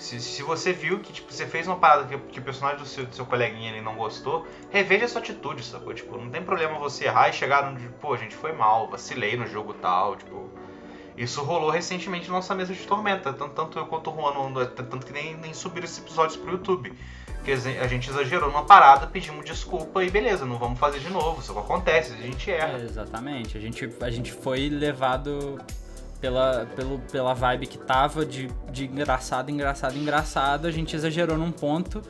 [0.00, 2.86] se, se você viu que tipo, você fez uma parada que, que o personagem do
[2.86, 5.92] seu, do seu coleguinha ali não gostou, reveja a sua atitude, sacou?
[5.92, 9.46] Tipo, não tem problema você errar e chegar no pô, gente, foi mal, vacilei no
[9.46, 10.50] jogo tal, tipo.
[11.22, 14.66] Isso rolou recentemente na nossa mesa de tormenta, tanto, tanto eu quanto o Juan, não-
[14.66, 16.92] tanto que nem, nem subiram esses episódios pro YouTube.
[17.44, 21.40] Que a gente exagerou numa parada, pedimos desculpa e beleza, não vamos fazer de novo,
[21.40, 22.78] isso acontece, a gente erra.
[22.78, 23.56] É, exatamente.
[23.56, 25.58] A gente, a gente foi levado
[26.20, 30.66] pela, pelo, pela vibe que tava de, de engraçado, engraçado, engraçado.
[30.66, 32.02] A gente exagerou num ponto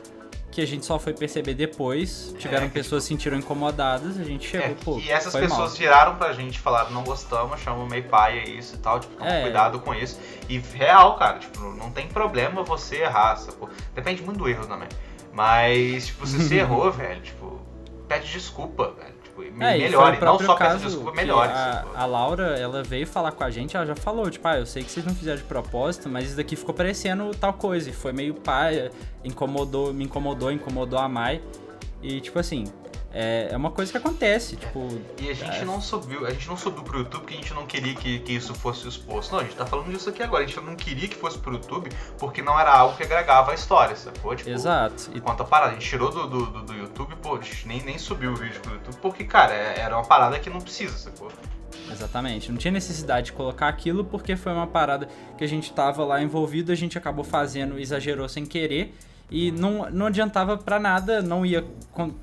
[0.51, 2.35] que a gente só foi perceber depois.
[2.37, 4.99] Tiveram que, pessoas se sentiram incomodadas, a gente chegou, É, pô.
[4.99, 5.77] e essas pessoas mal.
[5.77, 9.29] viraram pra gente e falaram, não gostamos, chamam meio paia isso e tal, tipo, toma
[9.31, 9.41] É.
[9.43, 10.19] cuidado com isso.
[10.49, 13.69] E real, cara, tipo, não tem problema você errar, sacou?
[13.95, 14.89] Depende muito do erro também.
[15.33, 17.59] Mas, tipo, se você errou, velho, tipo,
[18.07, 19.20] pede desculpa, velho.
[19.59, 21.51] É, melhore, não só peça caso desculpa, que melhore.
[21.51, 24.65] A, a Laura, ela veio falar com a gente, ela já falou, tipo, ah, eu
[24.65, 27.89] sei que vocês não fizeram de propósito, mas isso daqui ficou parecendo tal coisa.
[27.89, 28.91] E foi meio paia,
[29.23, 31.41] incomodou, me incomodou, incomodou a Mai.
[32.01, 32.65] E, tipo assim,
[33.13, 34.87] É, é uma coisa que acontece, tipo...
[35.19, 37.53] E a gente é, não subiu, a gente não subiu pro YouTube porque a gente
[37.53, 39.31] não queria que, que isso fosse exposto.
[39.33, 40.43] Não, a gente tá falando disso aqui agora.
[40.43, 43.53] A gente não queria que fosse pro YouTube porque não era algo que agregava a
[43.53, 44.33] história, sacou?
[44.35, 45.11] Tipo, Exato.
[45.13, 47.67] E Quanto a parada, a gente tirou do, do, do- do YouTube, pô, a gente
[47.67, 50.61] nem, nem subiu o vídeo pro YouTube, porque, cara, é- era uma parada que não
[50.61, 51.29] precisa, sacou?
[51.91, 52.49] Exatamente.
[52.51, 56.21] Não tinha necessidade de colocar aquilo porque foi uma parada que a gente tava lá
[56.21, 58.93] envolvido, a gente acabou fazendo, exagerou sem querer
[59.31, 61.65] e não, não adiantava pra nada, não ia,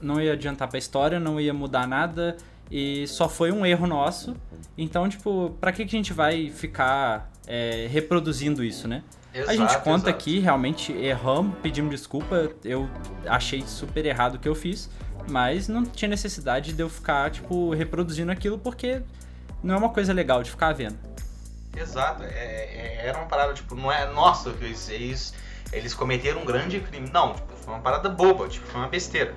[0.01, 2.36] não ia adiantar pra história, não ia mudar nada
[2.70, 4.36] e só foi um erro nosso.
[4.76, 9.02] Então, tipo, pra que, que a gente vai ficar é, reproduzindo isso, né?
[9.35, 10.10] a gente Exato, conta exato.
[10.10, 12.89] aqui, realmente erramos, pedimos desculpa, eu
[13.26, 14.90] achei super errado o que eu fiz,
[15.30, 19.01] mas não tinha necessidade de eu ficar, tipo, reproduzindo aquilo porque
[19.62, 20.97] não é uma coisa legal de ficar vendo.
[21.76, 25.35] Exato, é- é- era uma parada, tipo, não é, nossa, eles, eles,
[25.73, 27.11] eles cometeram um grande crime.
[27.12, 29.35] Não, tipo, foi uma parada boba, tipo, foi uma besteira.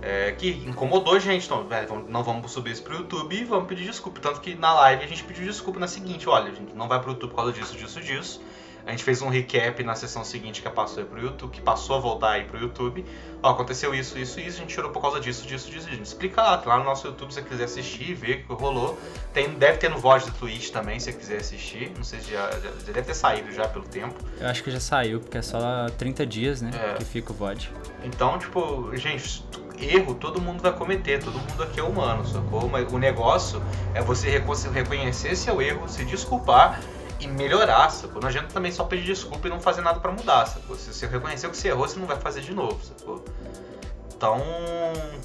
[0.00, 3.68] É, que incomodou a gente, então, velho, não vamos subir isso pro YouTube e vamos
[3.68, 4.18] pedir desculpa.
[4.20, 7.00] Tanto que na live a gente pediu desculpa na seguinte, olha, a gente não vai
[7.00, 8.42] pro YouTube por causa disso, disso, disso.
[8.86, 11.96] A gente fez um recap na sessão seguinte que passou aí pro YouTube, que passou
[11.96, 13.04] a voltar aí pro YouTube.
[13.42, 15.86] Ó, aconteceu isso, isso, isso, a gente tirou por causa disso, disso, disso.
[15.88, 18.60] A gente explica lá, lá no nosso YouTube se você quiser assistir, ver o que
[18.62, 18.98] rolou.
[19.32, 21.92] Tem, deve ter no voz do Twitch também, se você quiser assistir.
[21.96, 24.14] Não sei se já, já, já deve ter saído já pelo tempo.
[24.40, 26.94] Eu acho que já saiu, porque é só 30 dias, né, É.
[26.94, 27.70] que fica o VOD.
[28.04, 29.44] Então, tipo, gente,
[29.78, 32.68] erro todo mundo vai cometer, todo mundo aqui é humano, sacou?
[32.68, 33.62] Mas o negócio
[33.94, 36.80] é você reco- reconhecer seu erro, se desculpar
[37.22, 38.20] e melhorar, sacou?
[38.20, 40.76] Não adianta também só pedir desculpa e não fazer nada pra mudar, sacou?
[40.76, 43.24] Se você reconheceu que você errou, você não vai fazer de novo, sacou?
[44.14, 44.40] Então,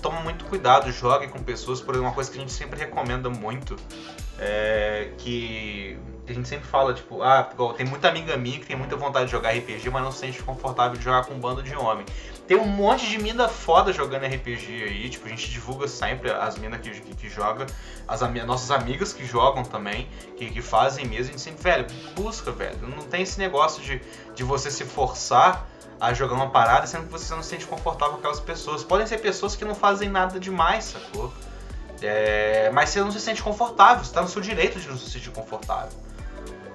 [0.01, 3.75] toma muito cuidado, jogue com pessoas, por uma coisa que a gente sempre recomenda muito,
[4.39, 5.97] é que
[6.27, 9.31] a gente sempre fala, tipo, ah, tem muita amiga minha que tem muita vontade de
[9.31, 12.05] jogar RPG, mas não se sente confortável de jogar com um bando de homem.
[12.47, 16.57] Tem um monte de mina foda jogando RPG aí, tipo, a gente divulga sempre as
[16.57, 17.67] minas que, que, que joga,
[18.07, 20.07] as ami- nossas amigas que jogam também,
[20.37, 22.77] que, que fazem mesmo, a gente sempre, velho, busca, velho.
[22.87, 24.01] Não tem esse negócio de,
[24.33, 25.67] de você se forçar
[25.99, 28.83] a jogar uma parada sendo que você não se sente confortável com aquelas pessoas.
[28.83, 31.33] Podem ser pessoas que não fazem nada demais, sacou?
[32.01, 35.09] É, mas você não se sente confortável, você tá no seu direito de não se
[35.09, 35.91] sentir confortável.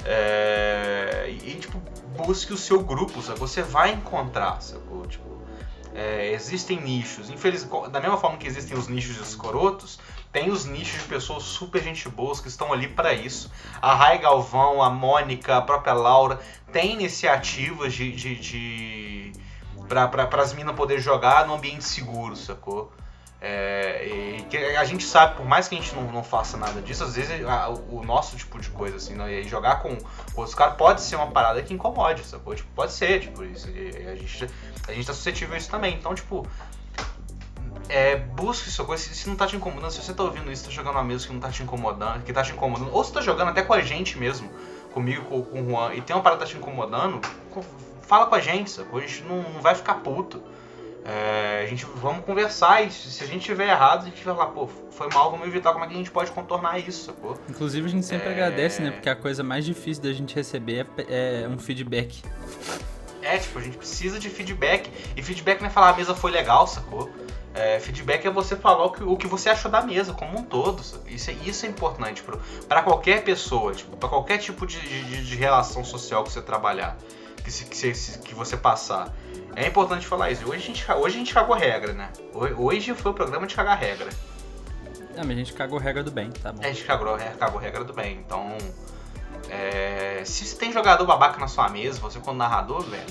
[0.05, 1.79] É, e, tipo,
[2.17, 3.47] busque o seu grupo, sacou?
[3.47, 5.07] Você vai encontrar, sacou?
[5.07, 5.32] Tipo,
[5.95, 7.31] é, existem nichos.
[7.31, 7.67] Infeliz...
[7.91, 9.99] Da mesma forma que existem os nichos escrotos,
[10.33, 13.51] tem os nichos de pessoas super gente boas que estão ali para isso.
[13.81, 16.41] A Rai Galvão, a Mônica, a própria Laura,
[16.73, 18.13] tem iniciativas de.
[18.13, 19.33] de, de...
[19.89, 22.93] para as minas poder jogar no ambiente seguro, sacou?
[23.45, 24.07] É,
[24.39, 27.03] e que a gente sabe, por mais que a gente não, não faça nada disso,
[27.03, 29.99] às vezes a- o nosso tipo de coisa, assim, né, e jogar com,
[30.37, 32.55] outros caras pode ser uma parada que incomode, sacou?
[32.55, 34.49] Tipo, pode ser, tipo, isso, a, gente,
[34.87, 35.95] a gente tá suscetível a isso também.
[35.97, 36.47] Então, tipo,
[37.89, 40.65] é, busque sua coisa, se, se não tá te incomodando, se você tá ouvindo isso,
[40.65, 43.13] tá jogando uma mesa que não tá te incomodando, que tá te incomodando, ou se
[43.13, 44.49] tá jogando até com a gente mesmo,
[44.95, 47.21] comigo, com, com o Juan, e tem uma parada que tá te incomodando,
[47.51, 47.65] co-
[48.03, 49.01] fala com a gente, sacou?
[49.01, 50.41] A gente não, não vai ficar puto.
[51.05, 54.51] É, a gente vamos conversar e se a gente tiver errado, a gente vai falar,
[54.51, 57.37] pô, foi mal, vamos evitar como é que a gente pode contornar isso, sacou?
[57.49, 58.33] Inclusive a gente sempre É.
[58.33, 62.23] agradece, né, porque a coisa mais difícil da gente receber é, é um feedback.
[63.21, 64.91] É, tipo, a gente precisa de feedback.
[65.17, 67.11] E feedback não é falar a mesa foi legal, sacou?
[67.55, 70.43] É, feedback é você falar o que, o que você achou da mesa como um
[70.43, 70.83] todo.
[71.07, 72.23] Isso é, isso é importante
[72.69, 76.97] pra qualquer pessoa, tipo, pra qualquer tipo de, de, de relação social que você trabalhar,
[77.43, 79.13] que, se- que, você- que você passar.
[79.55, 80.45] É importante falar isso.
[80.49, 82.11] Hoje a gente, hoje a gente cagou regra, né?
[82.35, 84.09] Hoje- foi o programa de cagar regra.
[85.17, 86.63] Ah, mas a gente cagou regra do bem, tá bom.
[86.65, 88.19] A gente cagou, cagou regra do bem.
[88.25, 88.57] Então,
[89.51, 93.05] é, se você tem jogador babaca na sua mesa, você como narrador, velho,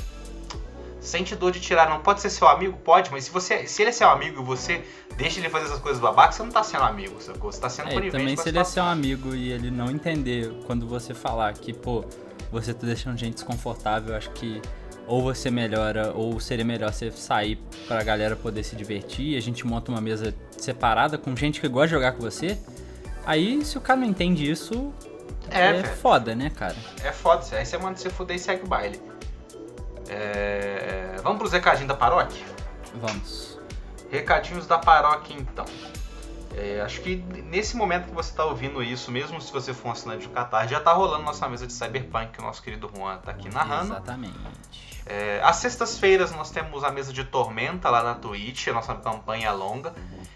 [1.00, 1.90] sente dor de tirar.
[1.90, 2.78] Não pode ser seu amigo?
[2.78, 4.84] Pode, mas se, você, se ele é seu amigo e você
[5.16, 7.52] deixa ele fazer essas coisas babacas, você não tá sendo amigo, sacou?
[7.52, 10.52] Você tá sendo É, conivente também se ele é seu amigo e ele não entender
[10.66, 12.04] quando você falar que, pô,
[12.52, 14.62] você tá deixando gente desconfortável, acho que
[15.08, 17.58] ou você melhora, ou seria melhor você sair
[17.88, 21.88] pra galera poder se divertir, a gente monta uma mesa separada com gente que gosta
[21.88, 22.58] de jogar com você.
[23.26, 24.94] Aí, se o cara não entende isso,
[25.50, 26.76] É, é, foda, né, cara?
[27.04, 27.44] É foda.
[27.52, 29.02] Aí você manda você fuder e segue o baile.
[30.08, 32.46] É, Vamos pros recadinhos da paróquia?
[32.96, 33.60] Vamos.
[34.10, 35.66] Recadinhos da paróquia, então.
[36.56, 39.92] É, acho que nesse momento que você está ouvindo isso, mesmo se você for um
[39.92, 43.18] assinante do Qatar, já tá rolando nossa mesa de Cyberpunk, que o nosso querido Juan
[43.18, 43.94] tá aqui narrando.
[43.94, 44.38] Exatamente.
[45.06, 49.52] É, às sextas-feiras nós temos a mesa de Tormenta lá na Twitch, a nossa campanha
[49.52, 49.94] longa.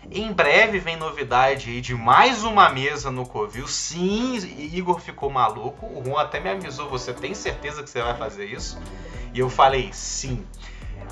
[0.09, 3.67] Em breve vem novidade aí de mais uma mesa no Covil.
[3.67, 5.85] Sim, Igor ficou maluco.
[5.85, 8.79] O Juan até me avisou, você tem certeza que você vai fazer isso?
[9.33, 10.45] E eu falei, sim,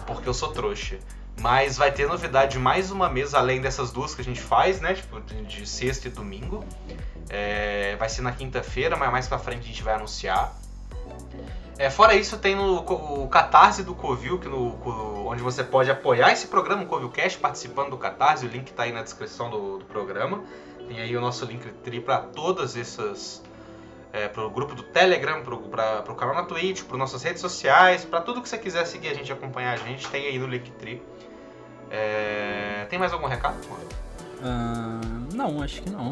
[0.07, 0.97] porque eu sou trouxa.
[1.39, 4.79] Mas vai ter novidade de mais uma mesa, além dessas duas que a gente faz,
[4.79, 4.93] né?
[4.93, 6.63] Tipo, de, sexta e domingo.
[7.29, 10.55] É, vai ser na quinta-feira, mas mais pra frente a gente vai anunciar.
[11.77, 16.31] É, fora isso, tem no, o Catarse do Covil, que no, onde você pode apoiar
[16.31, 18.45] esse programa, o Covilcast, participando do Catarse.
[18.45, 20.43] O link está aí na descrição do, do, programa.
[20.87, 21.67] Tem aí o nosso link
[22.01, 23.41] para todas essas.
[24.11, 28.05] É, para o grupo do Telegram, para o canal na Twitch, para nossas redes sociais,
[28.05, 31.01] para tudo que você quiser seguir a gente acompanhar a gente, tem aí no Linktree.
[31.95, 33.55] É, tem mais algum recado?
[34.41, 36.11] Uh, não, acho que não.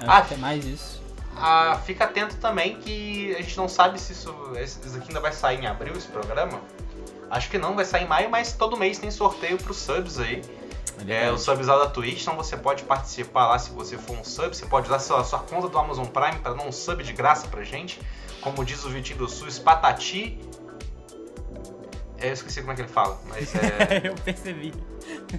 [0.00, 1.02] Acho ah, que é mais isso.
[1.36, 5.32] Ah, fica atento também que a gente não sabe se isso, isso aqui ainda vai
[5.32, 6.58] sair em abril, esse programa.
[7.30, 10.18] Acho que não, vai sair em maio, mas todo mês tem sorteio para os subs
[10.18, 10.42] aí.
[11.06, 14.16] É, é, o subs lá da Twitch, então você pode participar lá se você for
[14.16, 14.48] um sub.
[14.48, 17.46] Você pode usar sua, sua conta do Amazon Prime para dar um sub de graça
[17.48, 18.00] pra gente.
[18.40, 20.40] Como diz o Vitinho do SUS, patati.
[22.18, 24.08] É, eu esqueci como é que ele fala, mas é.
[24.08, 24.72] eu percebi.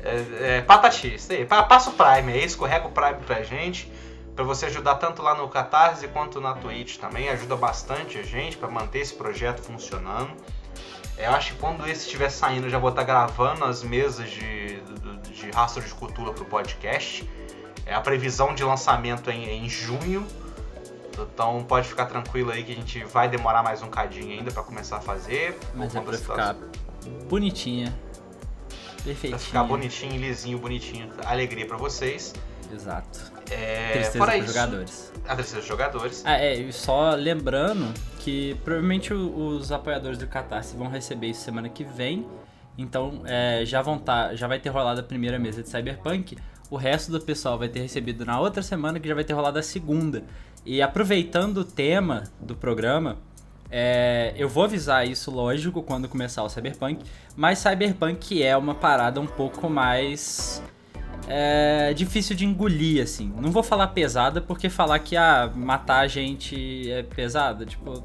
[0.03, 1.45] É, é, patati, isso aí.
[1.45, 3.91] Passa o Prime aí, escorrega o Prime pra gente
[4.39, 7.27] para você ajudar tanto lá no Catarse quanto na Twitch também.
[7.27, 10.31] Ajuda bastante a gente para manter esse projeto funcionando.
[11.17, 13.83] É, eu acho que quando esse estiver saindo, eu já vou estar tá gravando as
[13.83, 17.29] mesas de, de, de rastro de cultura para o podcast.
[17.85, 20.25] É, a previsão de lançamento é em, é em junho.
[21.17, 24.63] Então pode ficar tranquilo aí que a gente vai demorar mais um cadinho ainda para
[24.63, 25.59] começar a fazer.
[25.73, 26.55] Mas é pra ficar
[27.27, 27.93] bonitinha,
[29.03, 29.31] perfeitinha.
[29.31, 31.09] Pra ficar bonitinho, lisinho, bonitinho.
[31.26, 32.34] Alegria para vocês.
[32.71, 33.31] Exato.
[33.49, 35.13] É, tristeza isso, jogadores.
[35.27, 36.23] A tristeza dos jogadores.
[36.26, 41.67] Ah, é, e só lembrando que provavelmente os apoiadores do Catarse vão receber isso semana
[41.67, 42.26] que vem.
[42.77, 46.38] Então é, já vão tá, já vai ter rolado a primeira mesa de Cyberpunk.
[46.69, 49.57] O resto do pessoal vai ter recebido na outra semana que já vai ter rolado
[49.57, 50.23] a segunda.
[50.65, 53.17] E aproveitando o tema do programa,
[53.71, 57.03] é, eu vou avisar isso, lógico, quando começar o Cyberpunk.
[57.35, 60.61] Mas Cyberpunk é uma parada um pouco mais
[61.27, 63.31] é difícil de engolir, assim.
[63.39, 68.03] Não vou falar pesada, porque falar que ah, matar a gente é pesada, tipo,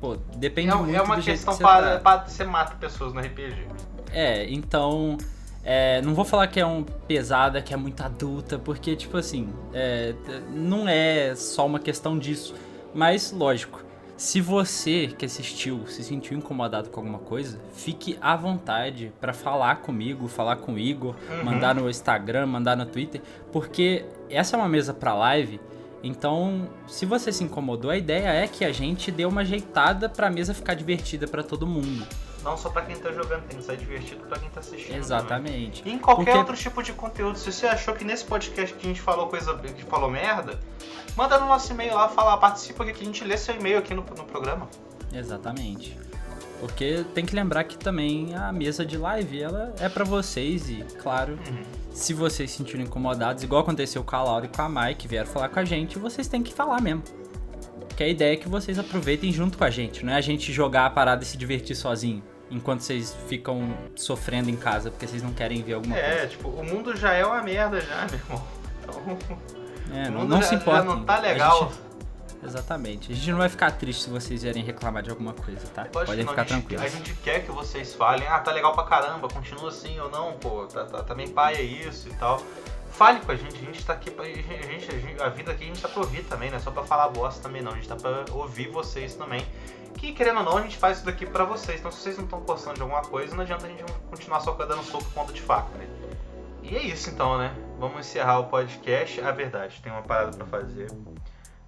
[0.00, 2.24] pô, depende é, muito É uma questão que você para, tá.
[2.26, 3.66] você mata pessoas no RPG.
[4.10, 5.18] É, então.
[5.66, 9.48] É, não vou falar que é um pesada, que é muito adulta, porque, tipo assim,
[9.72, 10.14] é,
[10.52, 12.54] não é só uma questão disso.
[12.94, 13.82] Mas, lógico,
[14.16, 19.76] se você que assistiu se sentiu incomodado com alguma coisa, fique à vontade para falar
[19.76, 21.44] comigo, falar com o Igor, uhum.
[21.44, 23.20] mandar no Instagram, mandar no Twitter,
[23.52, 25.60] porque essa é uma mesa para live.
[26.02, 30.26] Então, se você se incomodou, a ideia é que a gente dê uma ajeitada para
[30.26, 32.06] a mesa ficar divertida para todo mundo.
[32.44, 34.96] Não só para quem tá jogando, tem que ser divertido para quem tá assistindo.
[34.96, 35.78] Exatamente.
[35.82, 35.94] Também.
[35.94, 36.38] E em qualquer Porque...
[36.38, 37.38] outro tipo de conteúdo.
[37.38, 40.60] Se você achou que nesse podcast que a gente falou coisa que falou merda,
[41.16, 44.02] manda no nosso e-mail lá, fala, participa que a gente lê seu e-mail aqui no,
[44.02, 44.68] no programa.
[45.10, 45.98] Exatamente.
[46.60, 50.84] Porque tem que lembrar que também a mesa de live ela é para vocês e,
[51.02, 51.62] claro, uhum.
[51.92, 55.08] se vocês se sentirem incomodados, igual aconteceu com a Laura e com a Mai, que
[55.08, 57.02] vieram falar com a gente, vocês têm que falar mesmo.
[57.96, 60.52] Que a ideia é que vocês aproveitem junto com a gente, não é a gente
[60.52, 65.22] jogar a parada e se divertir sozinho enquanto vocês ficam sofrendo em casa porque vocês
[65.22, 66.22] não querem ver alguma é, coisa.
[66.22, 68.44] É, tipo, o mundo já é uma merda já, meu irmão.
[68.82, 69.18] Então,
[69.92, 70.84] é, não, não já, se importa.
[70.84, 71.62] não tá legal.
[71.62, 71.80] A gente,
[72.44, 73.12] exatamente.
[73.12, 75.84] A gente não vai ficar triste se vocês vierem reclamar de alguma coisa, tá?
[75.84, 76.84] Podem ficar tranquilos.
[76.84, 80.32] A gente quer que vocês falem, ah, tá legal pra caramba, continua assim ou não,
[80.34, 82.42] pô, tá, tá, tá bem paia isso e tal.
[82.94, 84.24] Fale com a gente, a gente tá aqui pra.
[84.24, 86.60] A, gente, a, gente, a vida aqui a gente tá pra ouvir também, não é
[86.60, 89.44] só pra falar bosta também não, a gente tá pra ouvir vocês também
[90.04, 91.80] que querendo ou não, a gente faz isso daqui pra vocês.
[91.80, 94.52] Então se vocês não estão gostando de alguma coisa, não adianta a gente continuar só
[94.52, 95.88] dando soco ponta de faca, né?
[96.62, 97.54] E é isso então, né?
[97.78, 99.20] Vamos encerrar o podcast.
[99.20, 100.90] Ah, verdade, tem uma parada pra fazer.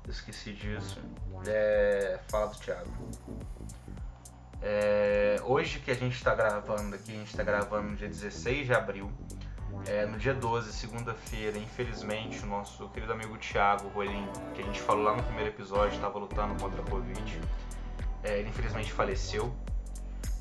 [0.08, 1.00] Esqueci disso.
[1.46, 2.18] É...
[2.28, 2.90] Fala do Thiago.
[4.62, 5.36] É...
[5.44, 8.74] Hoje que a gente tá gravando aqui, a gente tá gravando no dia 16 de
[8.74, 9.10] abril.
[9.86, 14.80] É, no dia 12, segunda-feira, infelizmente, o nosso querido amigo Thiago Rolim, que a gente
[14.80, 17.40] falou lá no primeiro episódio, estava lutando contra a Covid.
[18.22, 19.54] É, ele infelizmente faleceu.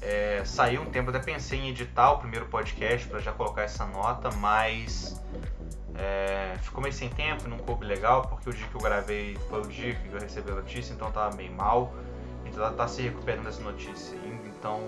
[0.02, 3.86] É, saiu um tempo, até pensei em editar o primeiro podcast para já colocar essa
[3.86, 5.22] nota, mas
[5.96, 9.62] é, ficou meio sem tempo, não coube legal, porque o dia que eu gravei foi
[9.62, 11.94] o dia que eu recebi a notícia, então tava meio mal.
[12.56, 14.80] Tá, tá se recuperando dessa notícia ainda, então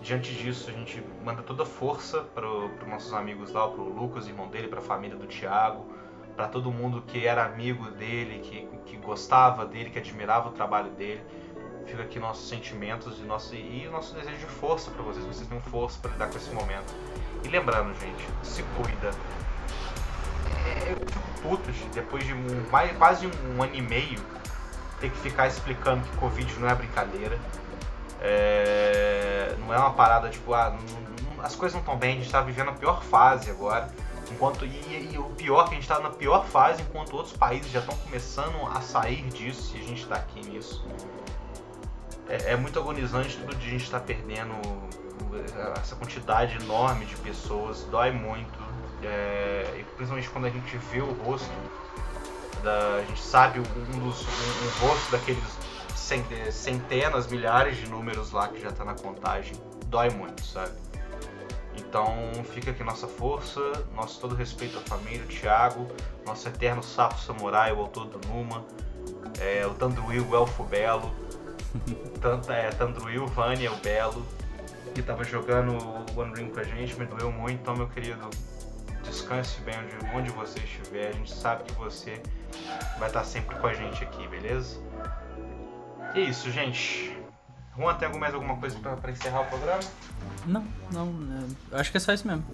[0.00, 3.88] diante disso a gente manda toda a força para os nossos amigos lá, para o
[3.88, 5.86] Lucas, irmão dele, para a família do Thiago,
[6.34, 10.90] para todo mundo que era amigo dele, que, que gostava dele, que admirava o trabalho
[10.90, 11.22] dele
[11.90, 15.24] fica aqui nossos sentimentos e nosso, e nosso desejo de força para vocês.
[15.24, 16.94] Vocês tenham força para lidar com esse momento.
[17.44, 19.10] E lembrando, gente, se cuida.
[20.66, 24.20] É, eu fico puto depois de um, mais, quase um ano e meio
[25.00, 27.38] ter que ficar explicando que Covid não é brincadeira.
[28.20, 32.20] É, não é uma parada tipo, ah, não- não- as coisas não estão bem, a
[32.20, 33.88] gente tá vivendo a pior fase agora.
[34.30, 37.70] Enquanto, e, e o pior que a gente tá na pior fase, enquanto outros países
[37.72, 40.84] já estão começando a sair disso e a gente tá aqui nisso.
[42.28, 44.54] É, é muito agonizante tudo de a gente estar perdendo
[45.80, 48.58] essa quantidade enorme de pessoas, dói muito.
[49.02, 51.48] é, principalmente quando a gente vê o rosto,
[52.62, 55.42] da, a gente sabe um, dos, um, um rosto daqueles
[56.00, 59.52] centenas, milhares de números lá que já tá na contagem,
[59.86, 60.72] dói muito, sabe?
[61.76, 62.14] Então
[62.52, 63.60] fica aqui nossa força,
[63.94, 65.86] nosso todo respeito à família, o Thiago,
[66.26, 68.64] nosso eterno sapo samurai, o autor do Numa,
[69.40, 71.10] é, o Tandruil, o Elfo Belo,
[72.20, 74.24] Tant- é, Tandruil, Vânia, o Belo,
[74.94, 78.28] que tava jogando o One Ring com a gente, me doeu muito, então meu querido,
[79.02, 82.20] descanse bem onde, onde você estiver, a gente sabe que você
[82.98, 84.78] vai estar sempre com a gente aqui, beleza?
[86.14, 87.16] É isso, gente.
[87.76, 89.80] Juan, tem mais alguma coisa pra, pra encerrar o programa?
[90.46, 91.06] Não, não,
[91.38, 92.44] é, eu acho que é só isso mesmo.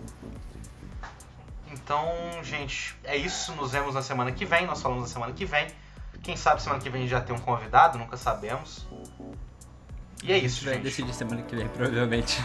[1.73, 2.09] Então,
[2.43, 3.53] gente, é isso.
[3.55, 4.66] Nos vemos na semana que vem.
[4.66, 5.66] Nós falamos na semana que vem.
[6.23, 8.87] Quem sabe semana que vem a gente já tem um convidado, nunca sabemos.
[10.23, 10.83] E é A gente isso, vai gente.
[10.83, 12.39] decidir semana que vem, provavelmente.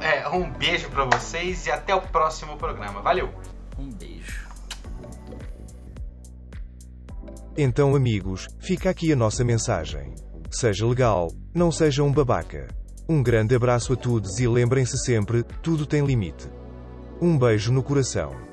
[0.00, 3.00] É, um beijo pra vocês e até o próximo programa.
[3.02, 3.32] Valeu!
[3.78, 4.46] um beijo.
[7.58, 10.14] Então, amigos, fica aqui a nossa mensagem.
[10.50, 12.68] Seja legal, não seja um babaca.
[13.08, 16.48] Um grande abraço a todos e lembrem-se sempre: tudo tem limite.
[17.20, 18.45] Um beijo no coração.